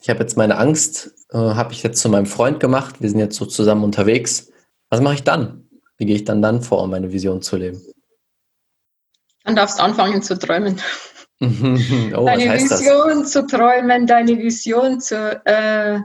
ich 0.01 0.11
habe 0.11 0.21
jetzt 0.21 0.37
meine 0.37 0.59
Angst, 0.59 1.15
äh, 1.31 1.39
habe 1.39 1.73
ich 1.73 1.83
jetzt 1.83 2.01
zu 2.01 2.11
meinem 2.11 2.27
Freund 2.27 2.61
gemacht, 2.61 3.01
wir 3.01 3.09
sind 3.09 3.19
jetzt 3.19 3.37
so 3.37 3.47
zusammen 3.47 3.83
unterwegs. 3.83 4.53
Was 4.91 5.01
mache 5.01 5.15
ich 5.15 5.25
dann? 5.25 5.69
Wie 5.97 6.05
gehe 6.05 6.17
ich 6.17 6.25
dann 6.25 6.43
dann 6.43 6.63
vor, 6.63 6.83
um 6.83 6.91
meine 6.91 7.13
Vision 7.13 7.41
zu 7.41 7.57
leben? 7.57 7.81
Dann 9.45 9.57
darfst 9.57 9.79
du 9.79 9.83
anfangen 9.83 10.23
zu 10.23 10.39
träumen. 10.39 10.79
Oh, 11.43 12.27
deine 12.27 12.55
Vision 12.55 13.21
das? 13.21 13.33
zu 13.33 13.47
träumen, 13.47 14.07
deine 14.07 14.39
Vision 14.39 15.01
zu 15.01 15.41
äh, 15.45 16.01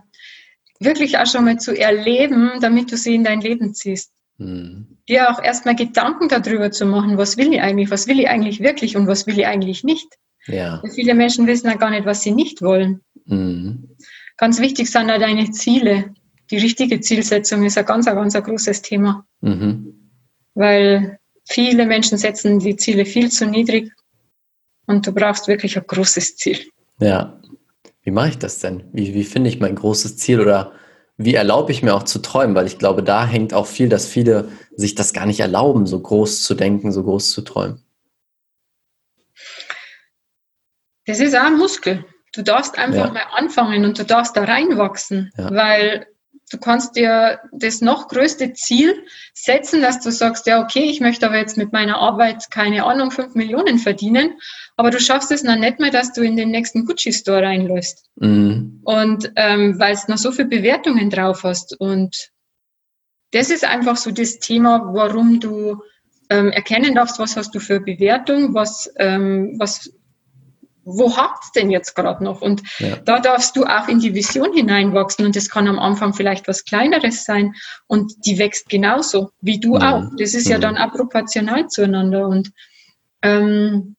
wirklich 0.80 1.18
auch 1.18 1.26
schon 1.26 1.46
mal 1.46 1.58
zu 1.58 1.78
erleben, 1.78 2.52
damit 2.62 2.92
du 2.92 2.98
sie 2.98 3.16
in 3.16 3.24
dein 3.24 3.42
Leben 3.42 3.74
ziehst. 3.74 4.12
Mhm. 4.38 4.98
Dir 5.08 5.32
auch 5.32 5.42
erstmal 5.42 5.76
Gedanken 5.76 6.28
darüber 6.28 6.72
zu 6.72 6.86
machen, 6.86 7.18
was 7.18 7.38
will 7.38 7.54
ich 7.54 7.62
eigentlich, 7.62 7.90
was 7.92 8.08
will 8.08 8.20
ich 8.20 8.28
eigentlich 8.28 8.62
wirklich 8.62 8.96
und 8.96 9.08
was 9.08 9.28
will 9.28 9.40
ich 9.40 9.48
eigentlich 9.48 9.84
nicht. 9.84 10.08
Ja. 10.48 10.82
Viele 10.94 11.14
Menschen 11.14 11.48
wissen 11.48 11.68
ja 11.68 11.76
gar 11.76 11.90
nicht, 11.90 12.06
was 12.06 12.22
sie 12.22 12.32
nicht 12.32 12.62
wollen. 12.62 13.02
Mhm. 13.26 13.90
Ganz 14.38 14.60
wichtig 14.60 14.90
sind 14.90 15.10
ja 15.10 15.18
deine 15.18 15.52
Ziele. 15.52 16.14
Die 16.52 16.58
richtige 16.58 17.02
Zielsetzung 17.02 17.64
ist 17.64 17.78
ein 17.78 17.86
ganz, 17.86 18.06
ganz 18.06 18.36
ein 18.36 18.44
großes 18.44 18.82
Thema. 18.82 19.26
Mhm. 19.42 20.12
Weil 20.54 21.20
viele 21.46 21.86
Menschen 21.86 22.18
setzen 22.18 22.60
die 22.60 22.76
Ziele 22.76 23.06
viel 23.06 23.30
zu 23.30 23.46
niedrig 23.46 23.92
und 24.88 25.06
du 25.06 25.12
brauchst 25.12 25.48
wirklich 25.48 25.78
ein 25.78 25.86
großes 25.86 26.38
Ziel. 26.38 26.60
Ja. 27.00 27.40
Wie 28.02 28.12
mache 28.12 28.30
ich 28.30 28.38
das 28.38 28.60
denn? 28.60 28.86
Wie, 28.94 29.14
wie 29.14 29.26
finde 29.26 29.50
ich 29.50 29.60
mein 29.60 29.76
großes 29.76 30.18
Ziel 30.18 30.40
oder 30.40 30.72
wie 31.18 31.36
erlaube 31.36 31.72
ich 31.72 31.84
mir 31.84 31.94
auch 31.94 32.04
zu 32.04 32.20
träumen? 32.20 32.56
Weil 32.56 32.66
ich 32.66 32.80
glaube, 32.80 33.04
da 33.04 33.26
hängt 33.26 33.54
auch 33.54 33.68
viel, 33.68 33.90
dass 33.90 34.08
viele 34.08 34.50
sich 34.76 34.96
das 34.96 35.14
gar 35.14 35.26
nicht 35.26 35.42
erlauben, 35.42 35.86
so 35.86 36.00
groß 36.00 36.44
zu 36.44 36.56
denken, 36.56 36.92
so 36.92 37.04
groß 37.04 37.32
zu 37.32 37.42
träumen. 37.42 37.84
Das 41.06 41.20
ist 41.20 41.36
auch 41.36 41.46
ein 41.46 41.58
Muskel. 41.58 42.06
Du 42.34 42.44
darfst 42.44 42.78
einfach 42.78 43.08
ja. 43.08 43.14
mal 43.14 43.26
anfangen 43.32 43.84
und 43.84 44.00
du 44.00 44.06
darfst 44.06 44.38
da 44.38 44.44
reinwachsen, 44.44 45.32
ja. 45.38 45.52
weil 45.52 46.08
du 46.50 46.58
kannst 46.58 46.96
dir 46.96 47.40
das 47.52 47.82
noch 47.82 48.08
größte 48.08 48.54
Ziel 48.54 49.06
setzen, 49.34 49.82
dass 49.82 50.00
du 50.00 50.12
sagst, 50.12 50.48
ja, 50.48 50.62
okay, 50.62 50.84
ich 50.84 51.02
möchte 51.02 51.26
aber 51.26 51.38
jetzt 51.38 51.58
mit 51.58 51.74
meiner 51.74 51.98
Arbeit, 51.98 52.50
keine 52.52 52.86
Ahnung, 52.86 53.12
fünf 53.12 53.36
Millionen 53.36 53.80
verdienen, 53.80 54.40
aber 54.78 54.92
du 54.92 55.00
schaffst 55.00 55.32
es 55.32 55.44
noch 55.44 55.58
nicht 55.58 55.80
mal, 55.80 55.92
dass 55.92 56.14
du 56.14 56.22
in 56.22 56.38
den 56.38 56.52
nächsten 56.52 56.86
Gucci-Store 56.86 57.42
reinläufst. 57.42 58.06
Mhm. 58.16 58.82
Und 58.84 59.32
ähm, 59.36 59.80
weil 59.80 59.94
es 59.94 60.08
noch 60.08 60.18
so 60.18 60.32
viele 60.32 60.48
Bewertungen 60.48 61.10
drauf 61.10 61.44
hast. 61.44 61.80
Und 61.80 62.32
das 63.32 63.50
ist 63.50 63.66
einfach 63.66 63.98
so 63.98 64.12
das 64.12 64.40
Thema, 64.40 64.94
warum 64.94 65.40
du 65.40 65.82
ähm, 66.30 66.52
erkennen 66.52 66.96
darfst, 66.96 67.20
was 67.20 67.36
hast 67.36 67.56
du 67.56 67.60
für 67.60 67.80
Bewertung, 67.80 68.54
was, 68.54 68.92
ähm, 68.98 69.56
was 69.58 69.92
wo 70.88 71.16
hakt 71.18 71.44
es 71.44 71.52
denn 71.52 71.70
jetzt 71.70 71.96
gerade 71.96 72.24
noch? 72.24 72.42
Und 72.42 72.64
ja. 72.80 72.96
da 72.96 73.20
darfst 73.20 73.58
du 73.58 73.66
auch 73.66 73.90
in 73.90 74.00
die 74.00 74.16
Vision 74.16 74.54
hineinwachsen 74.54 75.26
und 75.26 75.36
das 75.36 75.50
kann 75.50 75.68
am 75.68 75.80
Anfang 75.80 76.14
vielleicht 76.14 76.48
was 76.48 76.64
Kleineres 76.64 77.26
sein 77.26 77.56
und 77.88 78.26
die 78.26 78.40
wächst 78.40 78.70
genauso 78.70 79.32
wie 79.42 79.60
du 79.60 79.78
ja. 79.78 79.98
auch. 79.98 80.04
Das 80.18 80.34
ist 80.34 80.48
ja. 80.48 80.54
ja 80.54 80.60
dann 80.60 80.78
auch 80.78 80.94
proportional 80.94 81.68
zueinander 81.68 82.28
und 82.28 82.52
ähm, 83.22 83.98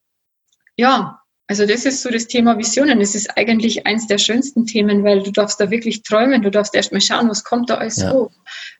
ja, 0.77 1.19
also 1.45 1.65
das 1.65 1.85
ist 1.85 2.01
so 2.01 2.09
das 2.09 2.27
Thema 2.27 2.57
Visionen. 2.57 3.01
Es 3.01 3.13
ist 3.13 3.37
eigentlich 3.37 3.85
eins 3.85 4.07
der 4.07 4.17
schönsten 4.17 4.65
Themen, 4.65 5.03
weil 5.03 5.21
du 5.21 5.31
darfst 5.31 5.59
da 5.59 5.69
wirklich 5.69 6.01
träumen, 6.01 6.41
du 6.41 6.51
darfst 6.51 6.73
erst 6.73 6.91
mal 6.91 7.01
schauen, 7.01 7.29
was 7.29 7.43
kommt 7.43 7.69
da 7.69 7.75
alles 7.75 8.03
hoch. 8.03 8.31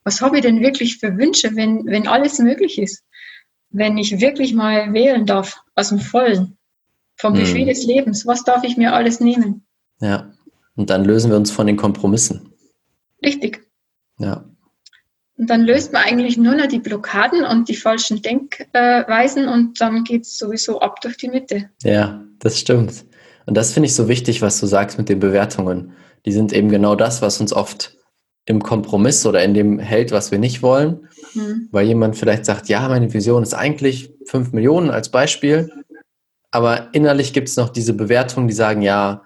Was 0.04 0.22
habe 0.22 0.38
ich 0.38 0.44
denn 0.44 0.62
wirklich 0.62 0.98
für 0.98 1.18
Wünsche, 1.18 1.56
wenn, 1.56 1.86
wenn 1.86 2.08
alles 2.08 2.40
möglich 2.40 2.80
ist? 2.80 3.04
Wenn 3.72 3.98
ich 3.98 4.20
wirklich 4.20 4.54
mal 4.54 4.94
wählen 4.94 5.26
darf 5.28 5.62
aus 5.76 5.90
dem 5.90 6.00
Vollen 6.00 6.59
vom 7.20 7.34
Buffet 7.34 7.62
hm. 7.62 7.68
des 7.68 7.86
Lebens. 7.86 8.26
Was 8.26 8.44
darf 8.44 8.64
ich 8.64 8.78
mir 8.78 8.94
alles 8.94 9.20
nehmen? 9.20 9.66
Ja, 10.02 10.32
und 10.76 10.90
dann 10.90 11.04
lösen 11.04 11.30
wir 11.30 11.38
uns 11.38 11.52
von 11.52 11.68
den 11.68 11.78
Kompromissen. 11.78 12.54
Richtig. 13.24 13.68
Ja. 14.18 14.46
Und 15.38 15.50
dann 15.50 15.62
löst 15.62 15.94
man 15.94 16.04
eigentlich 16.04 16.38
nur 16.38 16.56
noch 16.56 16.68
die 16.68 16.80
Blockaden 16.80 17.46
und 17.46 17.70
die 17.70 17.76
falschen 17.76 18.22
Denkweisen 18.22 19.48
und 19.48 19.80
dann 19.80 20.04
geht 20.04 20.24
es 20.24 20.38
sowieso 20.38 20.80
ab 20.80 21.00
durch 21.02 21.18
die 21.18 21.30
Mitte. 21.30 21.70
Ja, 21.84 22.24
das 22.40 22.60
stimmt. 22.60 23.06
Und 23.46 23.56
das 23.56 23.74
finde 23.74 23.88
ich 23.88 23.96
so 23.96 24.08
wichtig, 24.08 24.42
was 24.42 24.60
du 24.60 24.68
sagst 24.68 24.98
mit 24.98 25.10
den 25.10 25.20
Bewertungen. 25.20 25.94
Die 26.26 26.32
sind 26.32 26.54
eben 26.54 26.70
genau 26.70 26.96
das, 26.96 27.22
was 27.22 27.40
uns 27.40 27.54
oft 27.54 27.96
im 28.46 28.62
Kompromiss 28.62 29.26
oder 29.26 29.44
in 29.44 29.54
dem 29.54 29.80
hält, 29.80 30.12
was 30.12 30.32
wir 30.32 30.40
nicht 30.40 30.62
wollen. 30.62 31.08
Mhm. 31.34 31.70
Weil 31.72 31.88
jemand 31.88 32.18
vielleicht 32.18 32.46
sagt, 32.46 32.68
ja, 32.68 32.88
meine 32.90 33.14
Vision 33.14 33.44
ist 33.44 33.54
eigentlich 33.54 34.12
5 34.26 34.52
Millionen 34.54 34.90
als 34.90 35.10
Beispiel. 35.10 35.72
Aber 36.52 36.94
innerlich 36.94 37.34
gibt 37.34 37.48
es 37.48 37.58
noch 37.58 37.70
diese 37.70 37.94
Bewertungen, 37.94 38.48
die 38.48 38.54
sagen, 38.54 38.82
ja, 38.82 39.22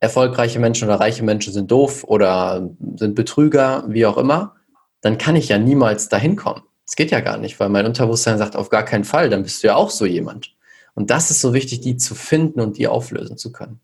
erfolgreiche 0.00 0.58
Menschen 0.58 0.88
oder 0.88 1.00
reiche 1.00 1.24
Menschen 1.24 1.52
sind 1.52 1.70
doof 1.70 2.04
oder 2.04 2.70
sind 2.96 3.14
Betrüger, 3.14 3.84
wie 3.88 4.06
auch 4.06 4.16
immer. 4.16 4.54
Dann 5.00 5.18
kann 5.18 5.36
ich 5.36 5.48
ja 5.48 5.58
niemals 5.58 6.08
dahin 6.08 6.36
kommen. 6.36 6.62
Es 6.86 6.96
geht 6.96 7.10
ja 7.10 7.20
gar 7.20 7.36
nicht, 7.36 7.58
weil 7.60 7.68
mein 7.68 7.86
Unterbewusstsein 7.86 8.38
sagt, 8.38 8.56
auf 8.56 8.70
gar 8.70 8.84
keinen 8.84 9.04
Fall, 9.04 9.28
dann 9.28 9.42
bist 9.42 9.62
du 9.62 9.68
ja 9.68 9.74
auch 9.74 9.90
so 9.90 10.06
jemand. 10.06 10.54
Und 10.94 11.10
das 11.10 11.30
ist 11.30 11.40
so 11.40 11.52
wichtig, 11.52 11.80
die 11.80 11.96
zu 11.96 12.14
finden 12.14 12.60
und 12.60 12.78
die 12.78 12.88
auflösen 12.88 13.36
zu 13.36 13.52
können. 13.52 13.80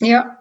Ja, 0.00 0.39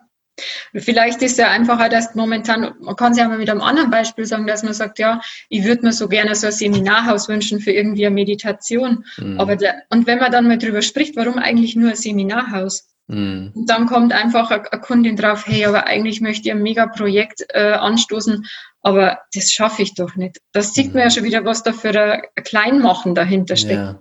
Vielleicht 0.73 1.21
ist 1.21 1.37
ja 1.37 1.49
einfacher, 1.49 1.89
dass 1.89 2.15
momentan, 2.15 2.75
man 2.81 2.95
kann 2.95 3.11
es 3.11 3.17
ja 3.17 3.27
mal 3.27 3.37
mit 3.37 3.49
einem 3.49 3.61
anderen 3.61 3.89
Beispiel 3.89 4.25
sagen, 4.25 4.47
dass 4.47 4.63
man 4.63 4.73
sagt, 4.73 4.99
ja, 4.99 5.21
ich 5.49 5.63
würde 5.63 5.83
mir 5.83 5.93
so 5.93 6.07
gerne 6.07 6.35
so 6.35 6.47
ein 6.47 6.53
Seminarhaus 6.53 7.29
wünschen 7.29 7.59
für 7.59 7.71
irgendwie 7.71 8.05
eine 8.05 8.15
Meditation. 8.15 9.05
Mhm. 9.17 9.39
Aber 9.39 9.55
der, 9.55 9.83
und 9.89 10.07
wenn 10.07 10.19
man 10.19 10.31
dann 10.31 10.47
mal 10.47 10.57
drüber 10.57 10.81
spricht, 10.81 11.15
warum 11.15 11.37
eigentlich 11.37 11.75
nur 11.75 11.89
ein 11.91 11.95
Seminarhaus? 11.95 12.87
Mhm. 13.07 13.51
Und 13.55 13.69
dann 13.69 13.87
kommt 13.87 14.13
einfach 14.13 14.51
eine, 14.51 14.71
eine, 14.71 14.81
Kundin 14.81 15.15
drauf, 15.15 15.45
hey, 15.47 15.65
aber 15.65 15.87
eigentlich 15.87 16.21
möchte 16.21 16.47
ich 16.47 16.51
ein 16.53 16.61
Megaprojekt 16.61 17.45
äh, 17.49 17.71
anstoßen, 17.71 18.45
aber 18.81 19.19
das 19.33 19.51
schaffe 19.51 19.81
ich 19.81 19.95
doch 19.95 20.15
nicht. 20.15 20.39
Das 20.51 20.73
sieht 20.73 20.87
mhm. 20.87 20.93
man 20.93 21.03
ja 21.03 21.09
schon 21.09 21.23
wieder, 21.23 21.43
was 21.43 21.63
da 21.63 21.73
für 21.73 21.99
ein 21.99 22.21
Kleinmachen 22.43 23.15
dahinter 23.15 23.55
steckt. 23.55 23.73
Ja. 23.73 23.99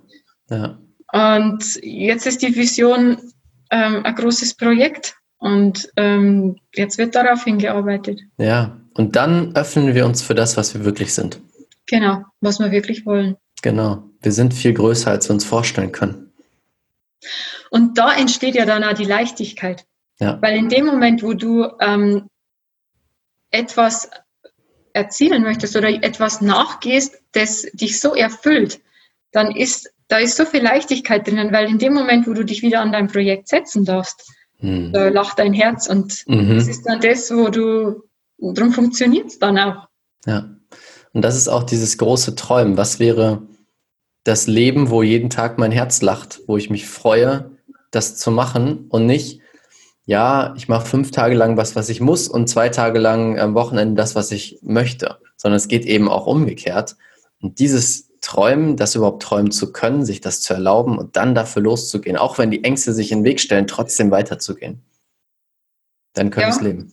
Ja. 0.50 0.78
Und 1.12 1.64
jetzt 1.82 2.26
ist 2.26 2.42
die 2.42 2.54
Vision 2.54 3.18
ähm, 3.70 4.04
ein 4.04 4.14
großes 4.14 4.54
Projekt 4.54 5.17
und 5.38 5.90
ähm, 5.96 6.56
jetzt 6.74 6.98
wird 6.98 7.14
darauf 7.14 7.44
hingearbeitet. 7.44 8.20
Ja, 8.38 8.78
und 8.94 9.16
dann 9.16 9.54
öffnen 9.54 9.94
wir 9.94 10.04
uns 10.06 10.22
für 10.22 10.34
das, 10.34 10.56
was 10.56 10.74
wir 10.74 10.84
wirklich 10.84 11.14
sind. 11.14 11.40
Genau, 11.86 12.24
was 12.40 12.58
wir 12.58 12.70
wirklich 12.70 13.06
wollen. 13.06 13.36
Genau, 13.62 14.02
wir 14.20 14.32
sind 14.32 14.52
viel 14.54 14.74
größer, 14.74 15.10
als 15.10 15.28
wir 15.28 15.34
uns 15.34 15.44
vorstellen 15.44 15.92
können. 15.92 16.32
Und 17.70 17.98
da 17.98 18.12
entsteht 18.14 18.54
ja 18.54 18.66
dann 18.66 18.84
auch 18.84 18.94
die 18.94 19.04
Leichtigkeit. 19.04 19.84
Ja. 20.20 20.40
Weil 20.42 20.56
in 20.56 20.68
dem 20.68 20.86
Moment, 20.86 21.22
wo 21.22 21.34
du 21.34 21.68
ähm, 21.80 22.28
etwas 23.50 24.10
erzielen 24.92 25.42
möchtest 25.42 25.76
oder 25.76 25.88
etwas 25.88 26.40
nachgehst, 26.40 27.20
das 27.32 27.62
dich 27.72 28.00
so 28.00 28.14
erfüllt, 28.14 28.80
dann 29.32 29.54
ist 29.54 29.92
da 30.08 30.16
ist 30.16 30.36
so 30.36 30.46
viel 30.46 30.62
Leichtigkeit 30.62 31.26
drinnen, 31.26 31.52
weil 31.52 31.68
in 31.68 31.78
dem 31.78 31.92
Moment, 31.92 32.26
wo 32.26 32.32
du 32.32 32.42
dich 32.42 32.62
wieder 32.62 32.80
an 32.80 32.92
dein 32.92 33.08
Projekt 33.08 33.48
setzen 33.48 33.84
darfst, 33.84 34.32
Mhm. 34.60 34.92
Da 34.92 35.08
lacht 35.08 35.38
dein 35.38 35.52
Herz 35.52 35.88
und 35.88 36.24
mhm. 36.26 36.56
das 36.56 36.68
ist 36.68 36.84
dann 36.84 37.00
das, 37.00 37.30
wo 37.30 37.48
du, 37.48 38.02
darum 38.38 38.72
funktioniert 38.72 39.26
es 39.28 39.38
dann 39.38 39.58
auch. 39.58 39.88
Ja. 40.26 40.50
Und 41.12 41.22
das 41.22 41.36
ist 41.36 41.48
auch 41.48 41.62
dieses 41.62 41.98
große 41.98 42.34
Träumen. 42.34 42.76
Was 42.76 42.98
wäre 42.98 43.42
das 44.24 44.46
Leben, 44.46 44.90
wo 44.90 45.02
jeden 45.02 45.30
Tag 45.30 45.58
mein 45.58 45.72
Herz 45.72 46.02
lacht, 46.02 46.40
wo 46.46 46.56
ich 46.56 46.70
mich 46.70 46.86
freue, 46.86 47.50
das 47.90 48.16
zu 48.16 48.30
machen 48.30 48.86
und 48.90 49.06
nicht, 49.06 49.40
ja, 50.04 50.54
ich 50.56 50.68
mache 50.68 50.86
fünf 50.86 51.10
Tage 51.10 51.34
lang 51.34 51.56
was, 51.56 51.76
was 51.76 51.88
ich 51.88 52.00
muss 52.00 52.28
und 52.28 52.48
zwei 52.48 52.68
Tage 52.68 52.98
lang 52.98 53.38
am 53.38 53.54
Wochenende 53.54 53.94
das, 53.94 54.14
was 54.14 54.30
ich 54.32 54.58
möchte, 54.62 55.18
sondern 55.36 55.56
es 55.56 55.68
geht 55.68 55.86
eben 55.86 56.08
auch 56.08 56.26
umgekehrt. 56.26 56.96
Und 57.40 57.58
dieses 57.58 58.07
träumen, 58.20 58.76
das 58.76 58.94
überhaupt 58.94 59.22
träumen 59.22 59.50
zu 59.50 59.72
können, 59.72 60.04
sich 60.04 60.20
das 60.20 60.40
zu 60.40 60.54
erlauben 60.54 60.98
und 60.98 61.16
dann 61.16 61.34
dafür 61.34 61.62
loszugehen, 61.62 62.16
auch 62.16 62.38
wenn 62.38 62.50
die 62.50 62.64
Ängste 62.64 62.92
sich 62.92 63.12
in 63.12 63.20
den 63.20 63.24
Weg 63.24 63.40
stellen, 63.40 63.66
trotzdem 63.66 64.10
weiterzugehen. 64.10 64.82
Dann 66.14 66.30
können 66.30 66.48
ja. 66.48 66.54
es 66.54 66.60
leben. 66.60 66.92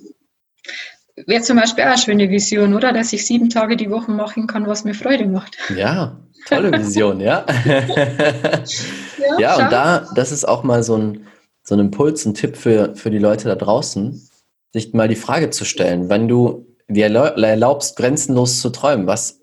Wäre 1.26 1.42
zum 1.42 1.58
Beispiel 1.58 1.86
auch 1.86 1.90
eine 1.90 1.98
schöne 1.98 2.30
Vision, 2.30 2.74
oder? 2.74 2.92
Dass 2.92 3.14
ich 3.14 3.26
sieben 3.26 3.50
Tage 3.50 3.78
die 3.78 3.90
Woche 3.90 4.12
machen 4.12 4.48
kann, 4.48 4.68
was 4.68 4.84
mir 4.84 4.94
Freude 4.94 5.26
macht. 5.26 5.58
Ja, 5.76 6.20
tolle 6.48 6.72
Vision, 6.72 7.22
ja. 7.22 7.46
ja, 7.66 9.40
ja 9.40 9.56
und 9.56 9.72
da, 9.72 10.08
das 10.14 10.32
ist 10.32 10.46
auch 10.46 10.64
mal 10.64 10.84
so 10.84 10.98
ein, 10.98 11.28
so 11.64 11.76
ein 11.76 11.80
Impuls, 11.80 12.26
ein 12.26 12.34
Tipp 12.34 12.58
für, 12.58 12.96
für 12.96 13.10
die 13.10 13.18
Leute 13.18 13.48
da 13.48 13.56
draußen, 13.56 14.30
sich 14.74 14.94
mal 14.94 15.08
die 15.08 15.16
Frage 15.16 15.50
zu 15.52 15.64
stellen, 15.64 16.10
wenn 16.10 16.28
du 16.28 16.68
dir 16.90 17.08
erlaubst, 17.08 17.96
grenzenlos 17.96 18.60
zu 18.60 18.70
träumen, 18.70 19.08
was 19.08 19.42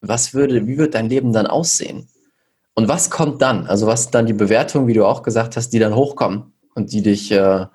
was 0.00 0.34
würde, 0.34 0.66
wie 0.66 0.78
wird 0.78 0.94
dein 0.94 1.08
Leben 1.08 1.32
dann 1.32 1.46
aussehen? 1.46 2.08
Und 2.74 2.88
was 2.88 3.10
kommt 3.10 3.42
dann? 3.42 3.66
Also 3.66 3.86
was 3.86 4.10
dann 4.10 4.26
die 4.26 4.32
Bewertung, 4.32 4.86
wie 4.86 4.94
du 4.94 5.04
auch 5.04 5.22
gesagt 5.22 5.56
hast, 5.56 5.70
die 5.70 5.78
dann 5.78 5.94
hochkommen 5.94 6.54
und 6.74 6.92
die 6.92 7.02
dich 7.02 7.30
äh, 7.32 7.66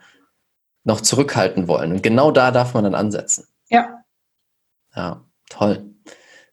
noch 0.84 1.02
zurückhalten 1.02 1.68
wollen. 1.68 1.92
Und 1.92 2.04
genau 2.04 2.32
da 2.32 2.52
darf 2.52 2.74
man 2.74 2.86
dann 2.86 2.96
ansetzen. 2.96 3.48
Ja. 3.70 4.04
Ja, 4.96 5.26
toll. 5.50 5.94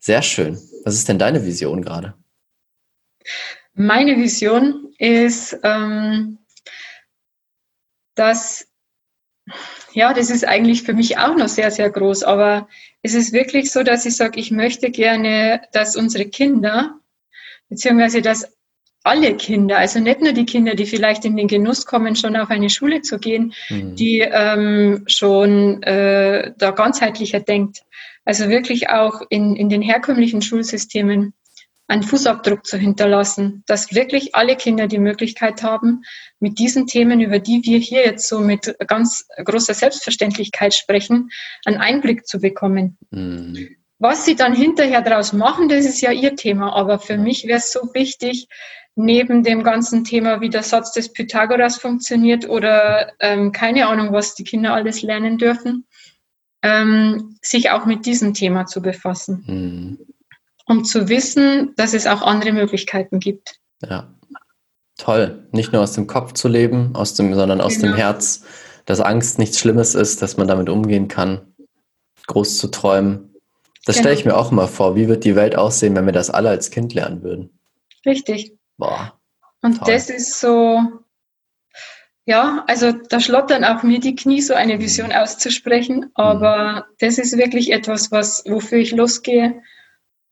Sehr 0.01 0.23
schön. 0.23 0.59
Was 0.85 0.95
ist 0.95 1.09
denn 1.09 1.19
deine 1.19 1.45
Vision 1.47 1.83
gerade? 1.83 2.15
Meine 3.75 4.17
Vision 4.17 4.93
ist, 4.99 5.57
ähm, 5.63 6.39
dass, 8.15 8.67
ja, 9.95 10.13
das 10.13 10.31
ist 10.31 10.47
eigentlich 10.47 10.83
für 10.83 10.95
mich 10.95 11.19
auch 11.19 11.37
noch 11.37 11.49
sehr, 11.49 11.71
sehr 11.71 11.91
groß, 11.91 12.23
aber 12.23 12.69
es 13.03 13.15
ist 13.15 13.33
wirklich 13.33 13.71
so, 13.71 13.83
dass 13.83 14.07
ich 14.07 14.17
sage, 14.17 14.39
ich 14.39 14.51
möchte 14.51 14.91
gerne, 14.91 15.63
dass 15.73 15.97
unsere 15.97 16.27
Kinder, 16.27 16.99
beziehungsweise 17.69 18.23
dass 18.23 18.47
alle 19.05 19.37
Kinder, 19.37 19.79
also 19.79 19.99
nicht 19.99 20.21
nur 20.21 20.33
die 20.33 20.47
Kinder, 20.47 20.75
die 20.75 20.87
vielleicht 20.87 21.25
in 21.25 21.37
den 21.37 21.49
Genuss 21.49 21.87
kommen, 21.87 22.15
schon 22.15 22.37
auf 22.37 22.51
eine 22.51 22.71
Schule 22.71 23.03
zu 23.03 23.19
gehen, 23.19 23.53
mhm. 23.69 23.97
die 23.97 24.21
ähm, 24.21 25.05
schon 25.07 25.83
äh, 25.83 26.53
da 26.57 26.71
ganzheitlicher 26.71 27.41
denkt. 27.41 27.83
Also 28.25 28.49
wirklich 28.49 28.91
auch 28.91 29.23
in, 29.29 29.57
in 29.57 29.69
den 29.69 29.83
herkömmlichen 29.83 30.43
Schulsystemen 30.43 31.35
einen 31.89 32.03
Fußabdruck 32.03 32.65
zu 32.65 32.79
hinterlassen, 32.79 33.65
dass 33.67 33.95
wirklich 33.95 34.35
alle 34.35 34.57
Kinder 34.57 34.87
die 34.87 34.99
Möglichkeit 34.99 35.63
haben, 35.63 36.03
mit 36.41 36.59
diesen 36.59 36.87
Themen, 36.87 37.21
über 37.21 37.39
die 37.39 37.63
wir 37.65 37.79
hier 37.79 38.05
jetzt 38.05 38.29
so 38.29 38.41
mit 38.41 38.75
ganz 38.87 39.27
großer 39.45 39.75
Selbstverständlichkeit 39.75 40.75
sprechen, 40.75 41.31
einen 41.65 41.79
Einblick 41.79 42.27
zu 42.27 42.41
bekommen. 42.41 42.97
Mhm. 43.11 43.77
Was 43.99 44.25
sie 44.25 44.35
dann 44.35 44.55
hinterher 44.55 45.03
daraus 45.03 45.33
machen, 45.33 45.69
das 45.69 45.85
ist 45.85 46.01
ja 46.01 46.11
ihr 46.11 46.35
Thema. 46.35 46.75
Aber 46.75 46.99
für 46.99 47.17
mich 47.17 47.47
wäre 47.47 47.59
es 47.59 47.71
so 47.71 47.95
wichtig, 47.95 48.49
neben 48.95 49.43
dem 49.43 49.63
ganzen 49.63 50.05
Thema, 50.05 50.41
wie 50.41 50.51
der 50.51 50.63
Satz 50.63 50.93
des 50.93 51.13
Pythagoras 51.13 51.77
funktioniert 51.77 52.49
oder 52.49 53.13
ähm, 53.21 53.53
keine 53.53 53.87
Ahnung, 53.87 54.13
was 54.13 54.35
die 54.35 54.45
Kinder 54.45 54.75
alles 54.75 55.03
lernen 55.03 55.39
dürfen, 55.39 55.87
ähm, 56.63 57.37
sich 57.43 57.71
auch 57.71 57.87
mit 57.87 58.05
diesem 58.07 58.35
Thema 58.35 58.67
zu 58.67 58.83
befassen. 58.83 59.45
Mhm. 59.47 59.99
Um 60.67 60.85
zu 60.85 61.09
wissen, 61.09 61.75
dass 61.77 61.95
es 61.95 62.07
auch 62.07 62.23
andere 62.23 62.53
Möglichkeiten 62.53 63.19
gibt. 63.19 63.61
Ja, 63.83 64.15
toll. 64.97 65.47
Nicht 65.53 65.73
nur 65.73 65.83
aus 65.83 65.93
dem 65.93 66.07
Kopf 66.07 66.33
zu 66.33 66.49
leben, 66.49 66.95
aus 66.95 67.15
dem, 67.15 67.35
sondern 67.35 67.61
aus 67.61 67.75
genau. 67.75 67.89
dem 67.89 67.97
Herz, 67.97 68.45
dass 68.87 69.01
Angst 69.01 69.39
nichts 69.39 69.59
Schlimmes 69.59 69.95
ist, 69.95 70.23
dass 70.23 70.37
man 70.37 70.49
damit 70.49 70.69
umgehen 70.69 71.09
kann, 71.09 71.55
groß 72.27 72.59
zu 72.59 72.69
träumen. 72.69 73.35
Das 73.85 73.97
genau. 73.97 74.05
stelle 74.05 74.15
ich 74.19 74.25
mir 74.25 74.37
auch 74.37 74.53
immer 74.53 74.69
vor. 74.69 74.95
Wie 74.95 75.09
wird 75.09 75.25
die 75.25 75.35
Welt 75.35 75.57
aussehen, 75.57 75.97
wenn 75.97 76.07
wir 76.07 76.13
das 76.13 76.31
alle 76.31 76.51
als 76.51 76.71
Kind 76.71 76.95
lernen 76.95 77.23
würden? 77.23 77.59
Richtig. 78.07 78.57
Boah. 78.77 79.19
Und 79.61 79.79
toll. 79.79 79.93
das 79.93 80.11
ist 80.11 80.39
so, 80.41 80.81
ja, 82.25 82.65
also 82.69 82.93
da 82.93 83.21
schlottern 83.21 83.65
auch 83.65 83.83
mir 83.83 83.99
die 83.99 84.15
Knie, 84.15 84.41
so 84.41 84.55
eine 84.55 84.79
Vision 84.79 85.09
mhm. 85.09 85.17
auszusprechen. 85.17 86.11
Aber 86.15 86.73
mhm. 86.73 86.95
das 87.01 87.19
ist 87.19 87.37
wirklich 87.37 87.73
etwas, 87.73 88.13
was, 88.13 88.45
wofür 88.47 88.79
ich 88.79 88.93
losgehe 88.93 89.63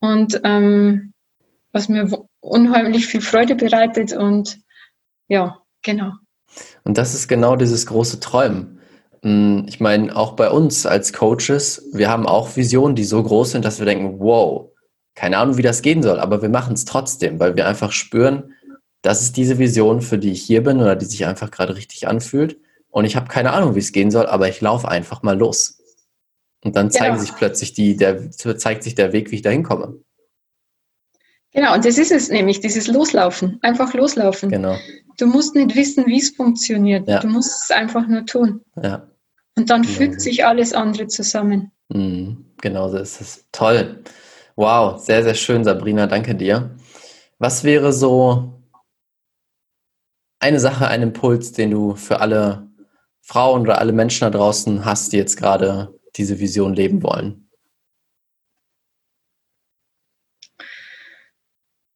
und 0.00 0.40
ähm, 0.44 1.12
was 1.72 1.88
mir 1.88 2.08
unheimlich 2.40 3.06
viel 3.06 3.20
Freude 3.20 3.54
bereitet. 3.54 4.12
Und 4.12 4.58
ja, 5.28 5.58
genau. 5.82 6.12
Und 6.84 6.98
das 6.98 7.14
ist 7.14 7.28
genau 7.28 7.56
dieses 7.56 7.86
große 7.86 8.20
Träumen. 8.20 8.80
Mm, 9.22 9.62
ich 9.66 9.80
meine, 9.80 10.16
auch 10.16 10.32
bei 10.32 10.50
uns 10.50 10.86
als 10.86 11.12
Coaches, 11.12 11.88
wir 11.92 12.10
haben 12.10 12.26
auch 12.26 12.56
Visionen, 12.56 12.96
die 12.96 13.04
so 13.04 13.22
groß 13.22 13.52
sind, 13.52 13.64
dass 13.64 13.78
wir 13.78 13.86
denken, 13.86 14.18
wow, 14.18 14.70
keine 15.14 15.38
Ahnung, 15.38 15.56
wie 15.58 15.62
das 15.62 15.82
gehen 15.82 16.02
soll, 16.02 16.18
aber 16.18 16.40
wir 16.42 16.48
machen 16.48 16.74
es 16.74 16.84
trotzdem, 16.84 17.38
weil 17.38 17.56
wir 17.56 17.66
einfach 17.66 17.92
spüren, 17.92 18.54
das 19.02 19.22
ist 19.22 19.36
diese 19.36 19.58
Vision, 19.58 20.00
für 20.02 20.18
die 20.18 20.32
ich 20.32 20.42
hier 20.42 20.62
bin 20.62 20.80
oder 20.80 20.96
die 20.96 21.06
sich 21.06 21.26
einfach 21.26 21.50
gerade 21.50 21.76
richtig 21.76 22.08
anfühlt. 22.08 22.58
Und 22.90 23.04
ich 23.04 23.16
habe 23.16 23.28
keine 23.28 23.52
Ahnung, 23.52 23.74
wie 23.74 23.80
es 23.80 23.92
gehen 23.92 24.10
soll, 24.10 24.26
aber 24.26 24.48
ich 24.48 24.60
laufe 24.60 24.88
einfach 24.88 25.22
mal 25.22 25.38
los. 25.38 25.79
Und 26.62 26.76
dann 26.76 26.90
zeigen 26.90 27.14
genau. 27.14 27.24
sich 27.24 27.34
plötzlich 27.34 27.72
die, 27.72 27.96
der, 27.96 28.30
zeigt 28.30 28.82
sich 28.82 28.94
der 28.94 29.12
Weg, 29.12 29.30
wie 29.30 29.36
ich 29.36 29.42
da 29.42 29.50
hinkomme. 29.50 29.98
Genau, 31.52 31.74
und 31.74 31.84
das 31.84 31.98
ist 31.98 32.12
es 32.12 32.28
nämlich, 32.28 32.60
dieses 32.60 32.86
Loslaufen. 32.86 33.58
Einfach 33.62 33.92
loslaufen. 33.94 34.50
Genau. 34.50 34.76
Du 35.18 35.26
musst 35.26 35.54
nicht 35.54 35.74
wissen, 35.74 36.06
wie 36.06 36.18
es 36.18 36.30
funktioniert. 36.30 37.08
Ja. 37.08 37.20
Du 37.20 37.28
musst 37.28 37.64
es 37.64 37.70
einfach 37.70 38.06
nur 38.06 38.24
tun. 38.24 38.60
Ja. 38.80 39.08
Und 39.56 39.68
dann 39.70 39.82
genau. 39.82 39.94
fügt 39.94 40.20
sich 40.20 40.44
alles 40.44 40.72
andere 40.72 41.08
zusammen. 41.08 41.72
Mhm. 41.88 42.44
Genau 42.60 42.88
so 42.88 42.98
ist 42.98 43.20
es. 43.20 43.46
Toll. 43.52 44.02
Wow, 44.54 45.00
sehr, 45.00 45.22
sehr 45.22 45.34
schön, 45.34 45.64
Sabrina, 45.64 46.06
danke 46.06 46.34
dir. 46.34 46.76
Was 47.38 47.64
wäre 47.64 47.92
so 47.92 48.60
eine 50.38 50.60
Sache, 50.60 50.88
ein 50.88 51.02
Impuls, 51.02 51.52
den 51.52 51.70
du 51.70 51.94
für 51.94 52.20
alle 52.20 52.68
Frauen 53.20 53.62
oder 53.62 53.78
alle 53.78 53.92
Menschen 53.92 54.20
da 54.20 54.30
draußen 54.30 54.84
hast, 54.84 55.12
die 55.12 55.16
jetzt 55.16 55.36
gerade 55.36 55.94
diese 56.16 56.38
Vision 56.38 56.74
leben 56.74 57.02
wollen? 57.02 57.50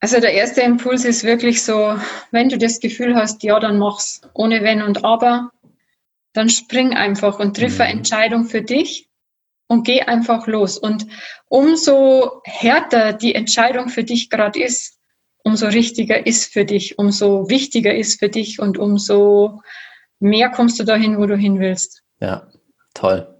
Also 0.01 0.21
der 0.21 0.35
erste 0.35 0.61
Impuls 0.61 1.07
ist 1.07 1.25
wirklich 1.25 1.63
so, 1.63 1.99
wenn 2.31 2.51
du 2.51 2.59
das 2.59 2.79
Gefühl 2.79 3.15
hast, 3.15 3.43
ja, 3.43 3.59
dann 3.59 3.79
mach's 3.79 4.21
ohne 4.35 4.63
Wenn 4.63 4.83
und 4.83 5.03
Aber, 5.03 5.51
dann 6.35 6.51
spring 6.51 6.93
einfach 6.93 7.39
und 7.39 7.57
triff 7.57 7.81
eine 7.81 7.95
mhm. 7.95 7.99
Entscheidung 8.01 8.45
für 8.45 8.61
dich 8.61 9.09
und 9.67 9.85
geh 9.85 10.03
einfach 10.03 10.47
los. 10.47 10.77
Und 10.77 11.07
umso 11.47 12.43
härter 12.45 13.15
die 13.15 13.35
Entscheidung 13.35 13.89
für 13.89 14.05
dich 14.05 14.29
gerade 14.29 14.63
ist, 14.63 14.99
umso 15.43 15.69
richtiger 15.69 16.27
ist 16.27 16.53
für 16.53 16.67
dich, 16.67 16.99
umso 16.99 17.49
wichtiger 17.49 17.95
ist 17.95 18.19
für 18.19 18.29
dich 18.29 18.61
und 18.61 18.77
umso 18.77 19.63
mehr 20.19 20.51
kommst 20.51 20.79
du 20.79 20.85
dahin, 20.85 21.19
wo 21.19 21.27
du 21.27 21.37
hin 21.37 21.61
willst. 21.61 22.03
Ja, 22.21 22.49
toll. 22.93 23.34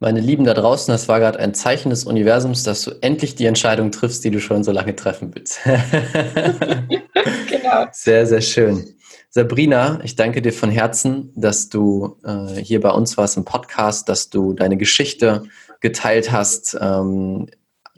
Meine 0.00 0.20
Lieben 0.20 0.44
da 0.44 0.54
draußen, 0.54 0.92
das 0.92 1.08
war 1.08 1.18
gerade 1.18 1.40
ein 1.40 1.54
Zeichen 1.54 1.90
des 1.90 2.04
Universums, 2.04 2.62
dass 2.62 2.82
du 2.82 2.92
endlich 3.00 3.34
die 3.34 3.46
Entscheidung 3.46 3.90
triffst, 3.90 4.24
die 4.24 4.30
du 4.30 4.40
schon 4.40 4.62
so 4.62 4.70
lange 4.70 4.94
treffen 4.94 5.34
willst. 5.34 5.58
genau. 7.48 7.86
Sehr, 7.92 8.26
sehr 8.26 8.40
schön. 8.40 8.94
Sabrina, 9.30 9.98
ich 10.04 10.14
danke 10.14 10.40
dir 10.40 10.52
von 10.52 10.70
Herzen, 10.70 11.32
dass 11.34 11.68
du 11.68 12.16
äh, 12.24 12.62
hier 12.62 12.80
bei 12.80 12.90
uns 12.90 13.16
warst 13.16 13.36
im 13.36 13.44
Podcast, 13.44 14.08
dass 14.08 14.30
du 14.30 14.52
deine 14.52 14.76
Geschichte 14.76 15.42
geteilt 15.80 16.30
hast. 16.30 16.78
Ähm, 16.80 17.48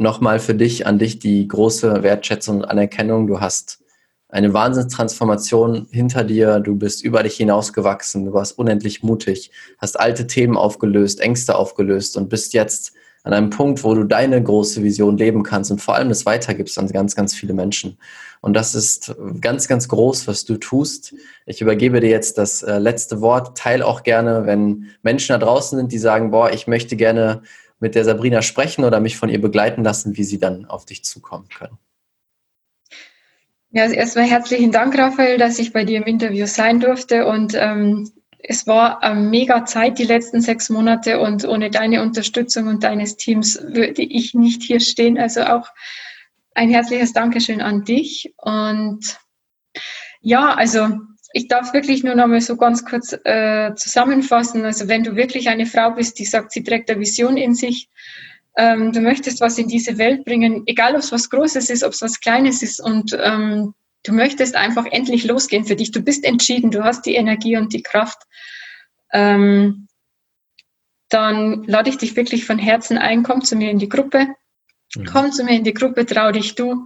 Nochmal 0.00 0.40
für 0.40 0.54
dich, 0.54 0.86
an 0.86 0.98
dich 0.98 1.18
die 1.18 1.46
große 1.46 2.02
Wertschätzung 2.02 2.60
und 2.60 2.64
Anerkennung. 2.64 3.26
Du 3.26 3.38
hast 3.38 3.79
eine 4.30 4.52
Wahnsinnstransformation 4.52 5.88
hinter 5.90 6.24
dir. 6.24 6.60
Du 6.60 6.76
bist 6.76 7.04
über 7.04 7.22
dich 7.22 7.36
hinausgewachsen. 7.36 8.26
Du 8.26 8.32
warst 8.32 8.58
unendlich 8.58 9.02
mutig, 9.02 9.50
hast 9.78 9.98
alte 9.98 10.26
Themen 10.26 10.56
aufgelöst, 10.56 11.20
Ängste 11.20 11.56
aufgelöst 11.56 12.16
und 12.16 12.28
bist 12.28 12.52
jetzt 12.52 12.92
an 13.22 13.34
einem 13.34 13.50
Punkt, 13.50 13.84
wo 13.84 13.94
du 13.94 14.04
deine 14.04 14.42
große 14.42 14.82
Vision 14.82 15.18
leben 15.18 15.42
kannst 15.42 15.70
und 15.70 15.82
vor 15.82 15.94
allem 15.94 16.08
das 16.08 16.24
weitergibst 16.24 16.78
an 16.78 16.88
ganz, 16.88 17.14
ganz 17.14 17.34
viele 17.34 17.52
Menschen. 17.52 17.98
Und 18.40 18.54
das 18.54 18.74
ist 18.74 19.14
ganz, 19.40 19.68
ganz 19.68 19.88
groß, 19.88 20.26
was 20.26 20.46
du 20.46 20.56
tust. 20.56 21.14
Ich 21.44 21.60
übergebe 21.60 22.00
dir 22.00 22.08
jetzt 22.08 22.38
das 22.38 22.62
äh, 22.62 22.78
letzte 22.78 23.20
Wort. 23.20 23.58
Teil 23.58 23.82
auch 23.82 24.02
gerne, 24.02 24.46
wenn 24.46 24.86
Menschen 25.02 25.34
da 25.34 25.38
draußen 25.38 25.78
sind, 25.78 25.92
die 25.92 25.98
sagen, 25.98 26.30
boah, 26.30 26.50
ich 26.50 26.66
möchte 26.66 26.96
gerne 26.96 27.42
mit 27.78 27.94
der 27.94 28.04
Sabrina 28.04 28.40
sprechen 28.40 28.84
oder 28.84 29.00
mich 29.00 29.18
von 29.18 29.28
ihr 29.28 29.40
begleiten 29.40 29.84
lassen, 29.84 30.16
wie 30.16 30.24
sie 30.24 30.38
dann 30.38 30.64
auf 30.64 30.86
dich 30.86 31.04
zukommen 31.04 31.48
können. 31.48 31.78
Ja, 33.72 33.84
also 33.84 33.94
erstmal 33.94 34.24
herzlichen 34.26 34.72
Dank, 34.72 34.98
Raphael, 34.98 35.38
dass 35.38 35.60
ich 35.60 35.72
bei 35.72 35.84
dir 35.84 35.98
im 35.98 36.04
Interview 36.04 36.46
sein 36.46 36.80
durfte. 36.80 37.26
Und 37.26 37.54
ähm, 37.54 38.10
es 38.42 38.66
war 38.66 39.02
eine 39.02 39.20
mega 39.20 39.64
Zeit 39.64 39.98
die 39.98 40.04
letzten 40.04 40.40
sechs 40.40 40.70
Monate 40.70 41.20
und 41.20 41.44
ohne 41.46 41.70
deine 41.70 42.02
Unterstützung 42.02 42.66
und 42.66 42.82
deines 42.82 43.16
Teams 43.16 43.62
würde 43.62 44.02
ich 44.02 44.34
nicht 44.34 44.62
hier 44.64 44.80
stehen. 44.80 45.18
Also 45.18 45.42
auch 45.42 45.68
ein 46.54 46.68
herzliches 46.68 47.12
Dankeschön 47.12 47.60
an 47.60 47.84
dich. 47.84 48.34
Und 48.38 49.20
ja, 50.20 50.52
also 50.52 50.88
ich 51.32 51.46
darf 51.46 51.72
wirklich 51.72 52.02
nur 52.02 52.16
noch 52.16 52.26
mal 52.26 52.40
so 52.40 52.56
ganz 52.56 52.84
kurz 52.84 53.16
äh, 53.24 53.72
zusammenfassen. 53.76 54.64
Also 54.64 54.88
wenn 54.88 55.04
du 55.04 55.14
wirklich 55.14 55.48
eine 55.48 55.66
Frau 55.66 55.92
bist, 55.92 56.18
die 56.18 56.24
sagt, 56.24 56.50
sie 56.50 56.64
trägt 56.64 56.90
eine 56.90 56.98
Vision 56.98 57.36
in 57.36 57.54
sich, 57.54 57.88
ähm, 58.60 58.92
du 58.92 59.00
möchtest 59.00 59.40
was 59.40 59.56
in 59.56 59.68
diese 59.68 59.96
Welt 59.96 60.26
bringen, 60.26 60.64
egal 60.66 60.92
ob 60.94 61.00
es 61.00 61.12
was 61.12 61.30
Großes 61.30 61.70
ist, 61.70 61.82
ob 61.82 61.94
es 61.94 62.02
was 62.02 62.20
Kleines 62.20 62.62
ist 62.62 62.78
und 62.78 63.16
ähm, 63.18 63.74
du 64.02 64.12
möchtest 64.12 64.54
einfach 64.54 64.84
endlich 64.84 65.24
losgehen 65.24 65.64
für 65.64 65.76
dich. 65.76 65.92
Du 65.92 66.02
bist 66.02 66.24
entschieden, 66.26 66.70
du 66.70 66.84
hast 66.84 67.06
die 67.06 67.14
Energie 67.14 67.56
und 67.56 67.72
die 67.72 67.82
Kraft. 67.82 68.18
Ähm, 69.12 69.88
dann 71.08 71.64
lade 71.64 71.88
ich 71.88 71.96
dich 71.96 72.14
wirklich 72.16 72.44
von 72.44 72.58
Herzen 72.58 72.98
ein, 72.98 73.22
komm 73.22 73.42
zu 73.42 73.56
mir 73.56 73.70
in 73.70 73.78
die 73.78 73.88
Gruppe. 73.88 74.26
Mhm. 74.94 75.06
Komm 75.06 75.32
zu 75.32 75.42
mir 75.42 75.56
in 75.56 75.64
die 75.64 75.74
Gruppe, 75.74 76.04
trau 76.04 76.30
dich 76.30 76.54
du. 76.54 76.84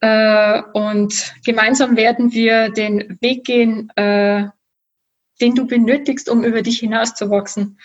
Äh, 0.00 0.62
und 0.72 1.34
gemeinsam 1.44 1.98
werden 1.98 2.32
wir 2.32 2.70
den 2.70 3.18
Weg 3.20 3.44
gehen, 3.44 3.90
äh, 3.96 4.46
den 5.42 5.54
du 5.54 5.66
benötigst, 5.66 6.30
um 6.30 6.44
über 6.44 6.62
dich 6.62 6.78
hinauszuwachsen, 6.78 7.78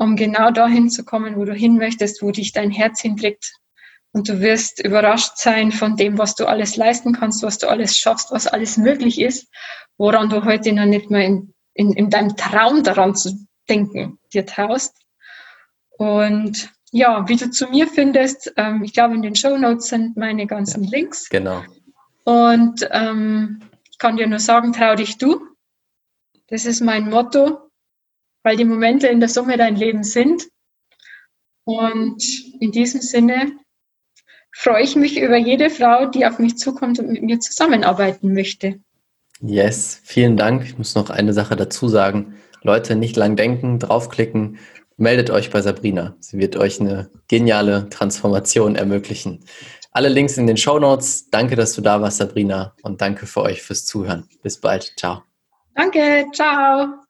um 0.00 0.16
genau 0.16 0.50
dahin 0.50 0.88
zu 0.88 1.04
kommen, 1.04 1.36
wo 1.36 1.44
du 1.44 1.52
hin 1.52 1.76
möchtest, 1.76 2.22
wo 2.22 2.30
dich 2.30 2.52
dein 2.52 2.70
Herz 2.70 3.02
hinträgt. 3.02 3.52
Und 4.12 4.30
du 4.30 4.40
wirst 4.40 4.82
überrascht 4.82 5.36
sein 5.36 5.72
von 5.72 5.94
dem, 5.94 6.16
was 6.16 6.34
du 6.34 6.46
alles 6.46 6.76
leisten 6.76 7.12
kannst, 7.12 7.42
was 7.42 7.58
du 7.58 7.68
alles 7.68 7.98
schaffst, 7.98 8.32
was 8.32 8.46
alles 8.46 8.78
möglich 8.78 9.20
ist, 9.20 9.48
woran 9.98 10.30
du 10.30 10.42
heute 10.46 10.72
noch 10.72 10.86
nicht 10.86 11.10
mehr 11.10 11.26
in, 11.26 11.52
in, 11.74 11.92
in 11.92 12.08
deinem 12.08 12.34
Traum 12.34 12.82
daran 12.82 13.14
zu 13.14 13.46
Denken 13.68 14.18
dir 14.32 14.46
traust. 14.46 14.96
Und 15.90 16.70
ja, 16.92 17.28
wie 17.28 17.36
du 17.36 17.50
zu 17.50 17.66
mir 17.66 17.86
findest, 17.86 18.54
ähm, 18.56 18.82
ich 18.82 18.94
glaube, 18.94 19.14
in 19.14 19.22
den 19.22 19.36
Show 19.36 19.58
Notes 19.58 19.88
sind 19.88 20.16
meine 20.16 20.46
ganzen 20.46 20.84
ja, 20.84 20.90
Links. 20.92 21.28
Genau. 21.28 21.62
Und 22.24 22.88
ähm, 22.90 23.60
ich 23.90 23.98
kann 23.98 24.16
dir 24.16 24.26
nur 24.26 24.40
sagen, 24.40 24.72
trau 24.72 24.94
dich 24.94 25.18
du. 25.18 25.46
Das 26.48 26.64
ist 26.64 26.80
mein 26.80 27.10
Motto, 27.10 27.69
weil 28.42 28.56
die 28.56 28.64
Momente 28.64 29.06
in 29.08 29.20
der 29.20 29.28
Summe 29.28 29.56
dein 29.56 29.76
Leben 29.76 30.04
sind. 30.04 30.48
Und 31.64 32.22
in 32.60 32.72
diesem 32.72 33.00
Sinne 33.00 33.52
freue 34.52 34.82
ich 34.82 34.96
mich 34.96 35.20
über 35.20 35.36
jede 35.36 35.70
Frau, 35.70 36.06
die 36.06 36.26
auf 36.26 36.38
mich 36.38 36.58
zukommt 36.58 36.98
und 36.98 37.08
mit 37.08 37.22
mir 37.22 37.40
zusammenarbeiten 37.40 38.32
möchte. 38.32 38.80
Yes, 39.40 40.00
vielen 40.04 40.36
Dank. 40.36 40.64
Ich 40.64 40.76
muss 40.76 40.94
noch 40.94 41.10
eine 41.10 41.32
Sache 41.32 41.56
dazu 41.56 41.88
sagen. 41.88 42.34
Leute, 42.62 42.94
nicht 42.94 43.16
lang 43.16 43.36
denken, 43.36 43.78
draufklicken, 43.78 44.58
meldet 44.96 45.30
euch 45.30 45.50
bei 45.50 45.62
Sabrina. 45.62 46.14
Sie 46.20 46.38
wird 46.38 46.56
euch 46.56 46.80
eine 46.80 47.10
geniale 47.28 47.88
Transformation 47.88 48.76
ermöglichen. 48.76 49.44
Alle 49.92 50.08
Links 50.08 50.36
in 50.36 50.46
den 50.46 50.56
Show 50.56 50.78
Notes. 50.78 51.30
Danke, 51.30 51.56
dass 51.56 51.72
du 51.72 51.80
da 51.80 52.00
warst, 52.00 52.18
Sabrina. 52.18 52.74
Und 52.82 53.00
danke 53.00 53.26
für 53.26 53.42
euch 53.42 53.62
fürs 53.62 53.86
Zuhören. 53.86 54.28
Bis 54.42 54.60
bald. 54.60 54.92
Ciao. 54.96 55.22
Danke. 55.74 56.26
Ciao. 56.32 57.09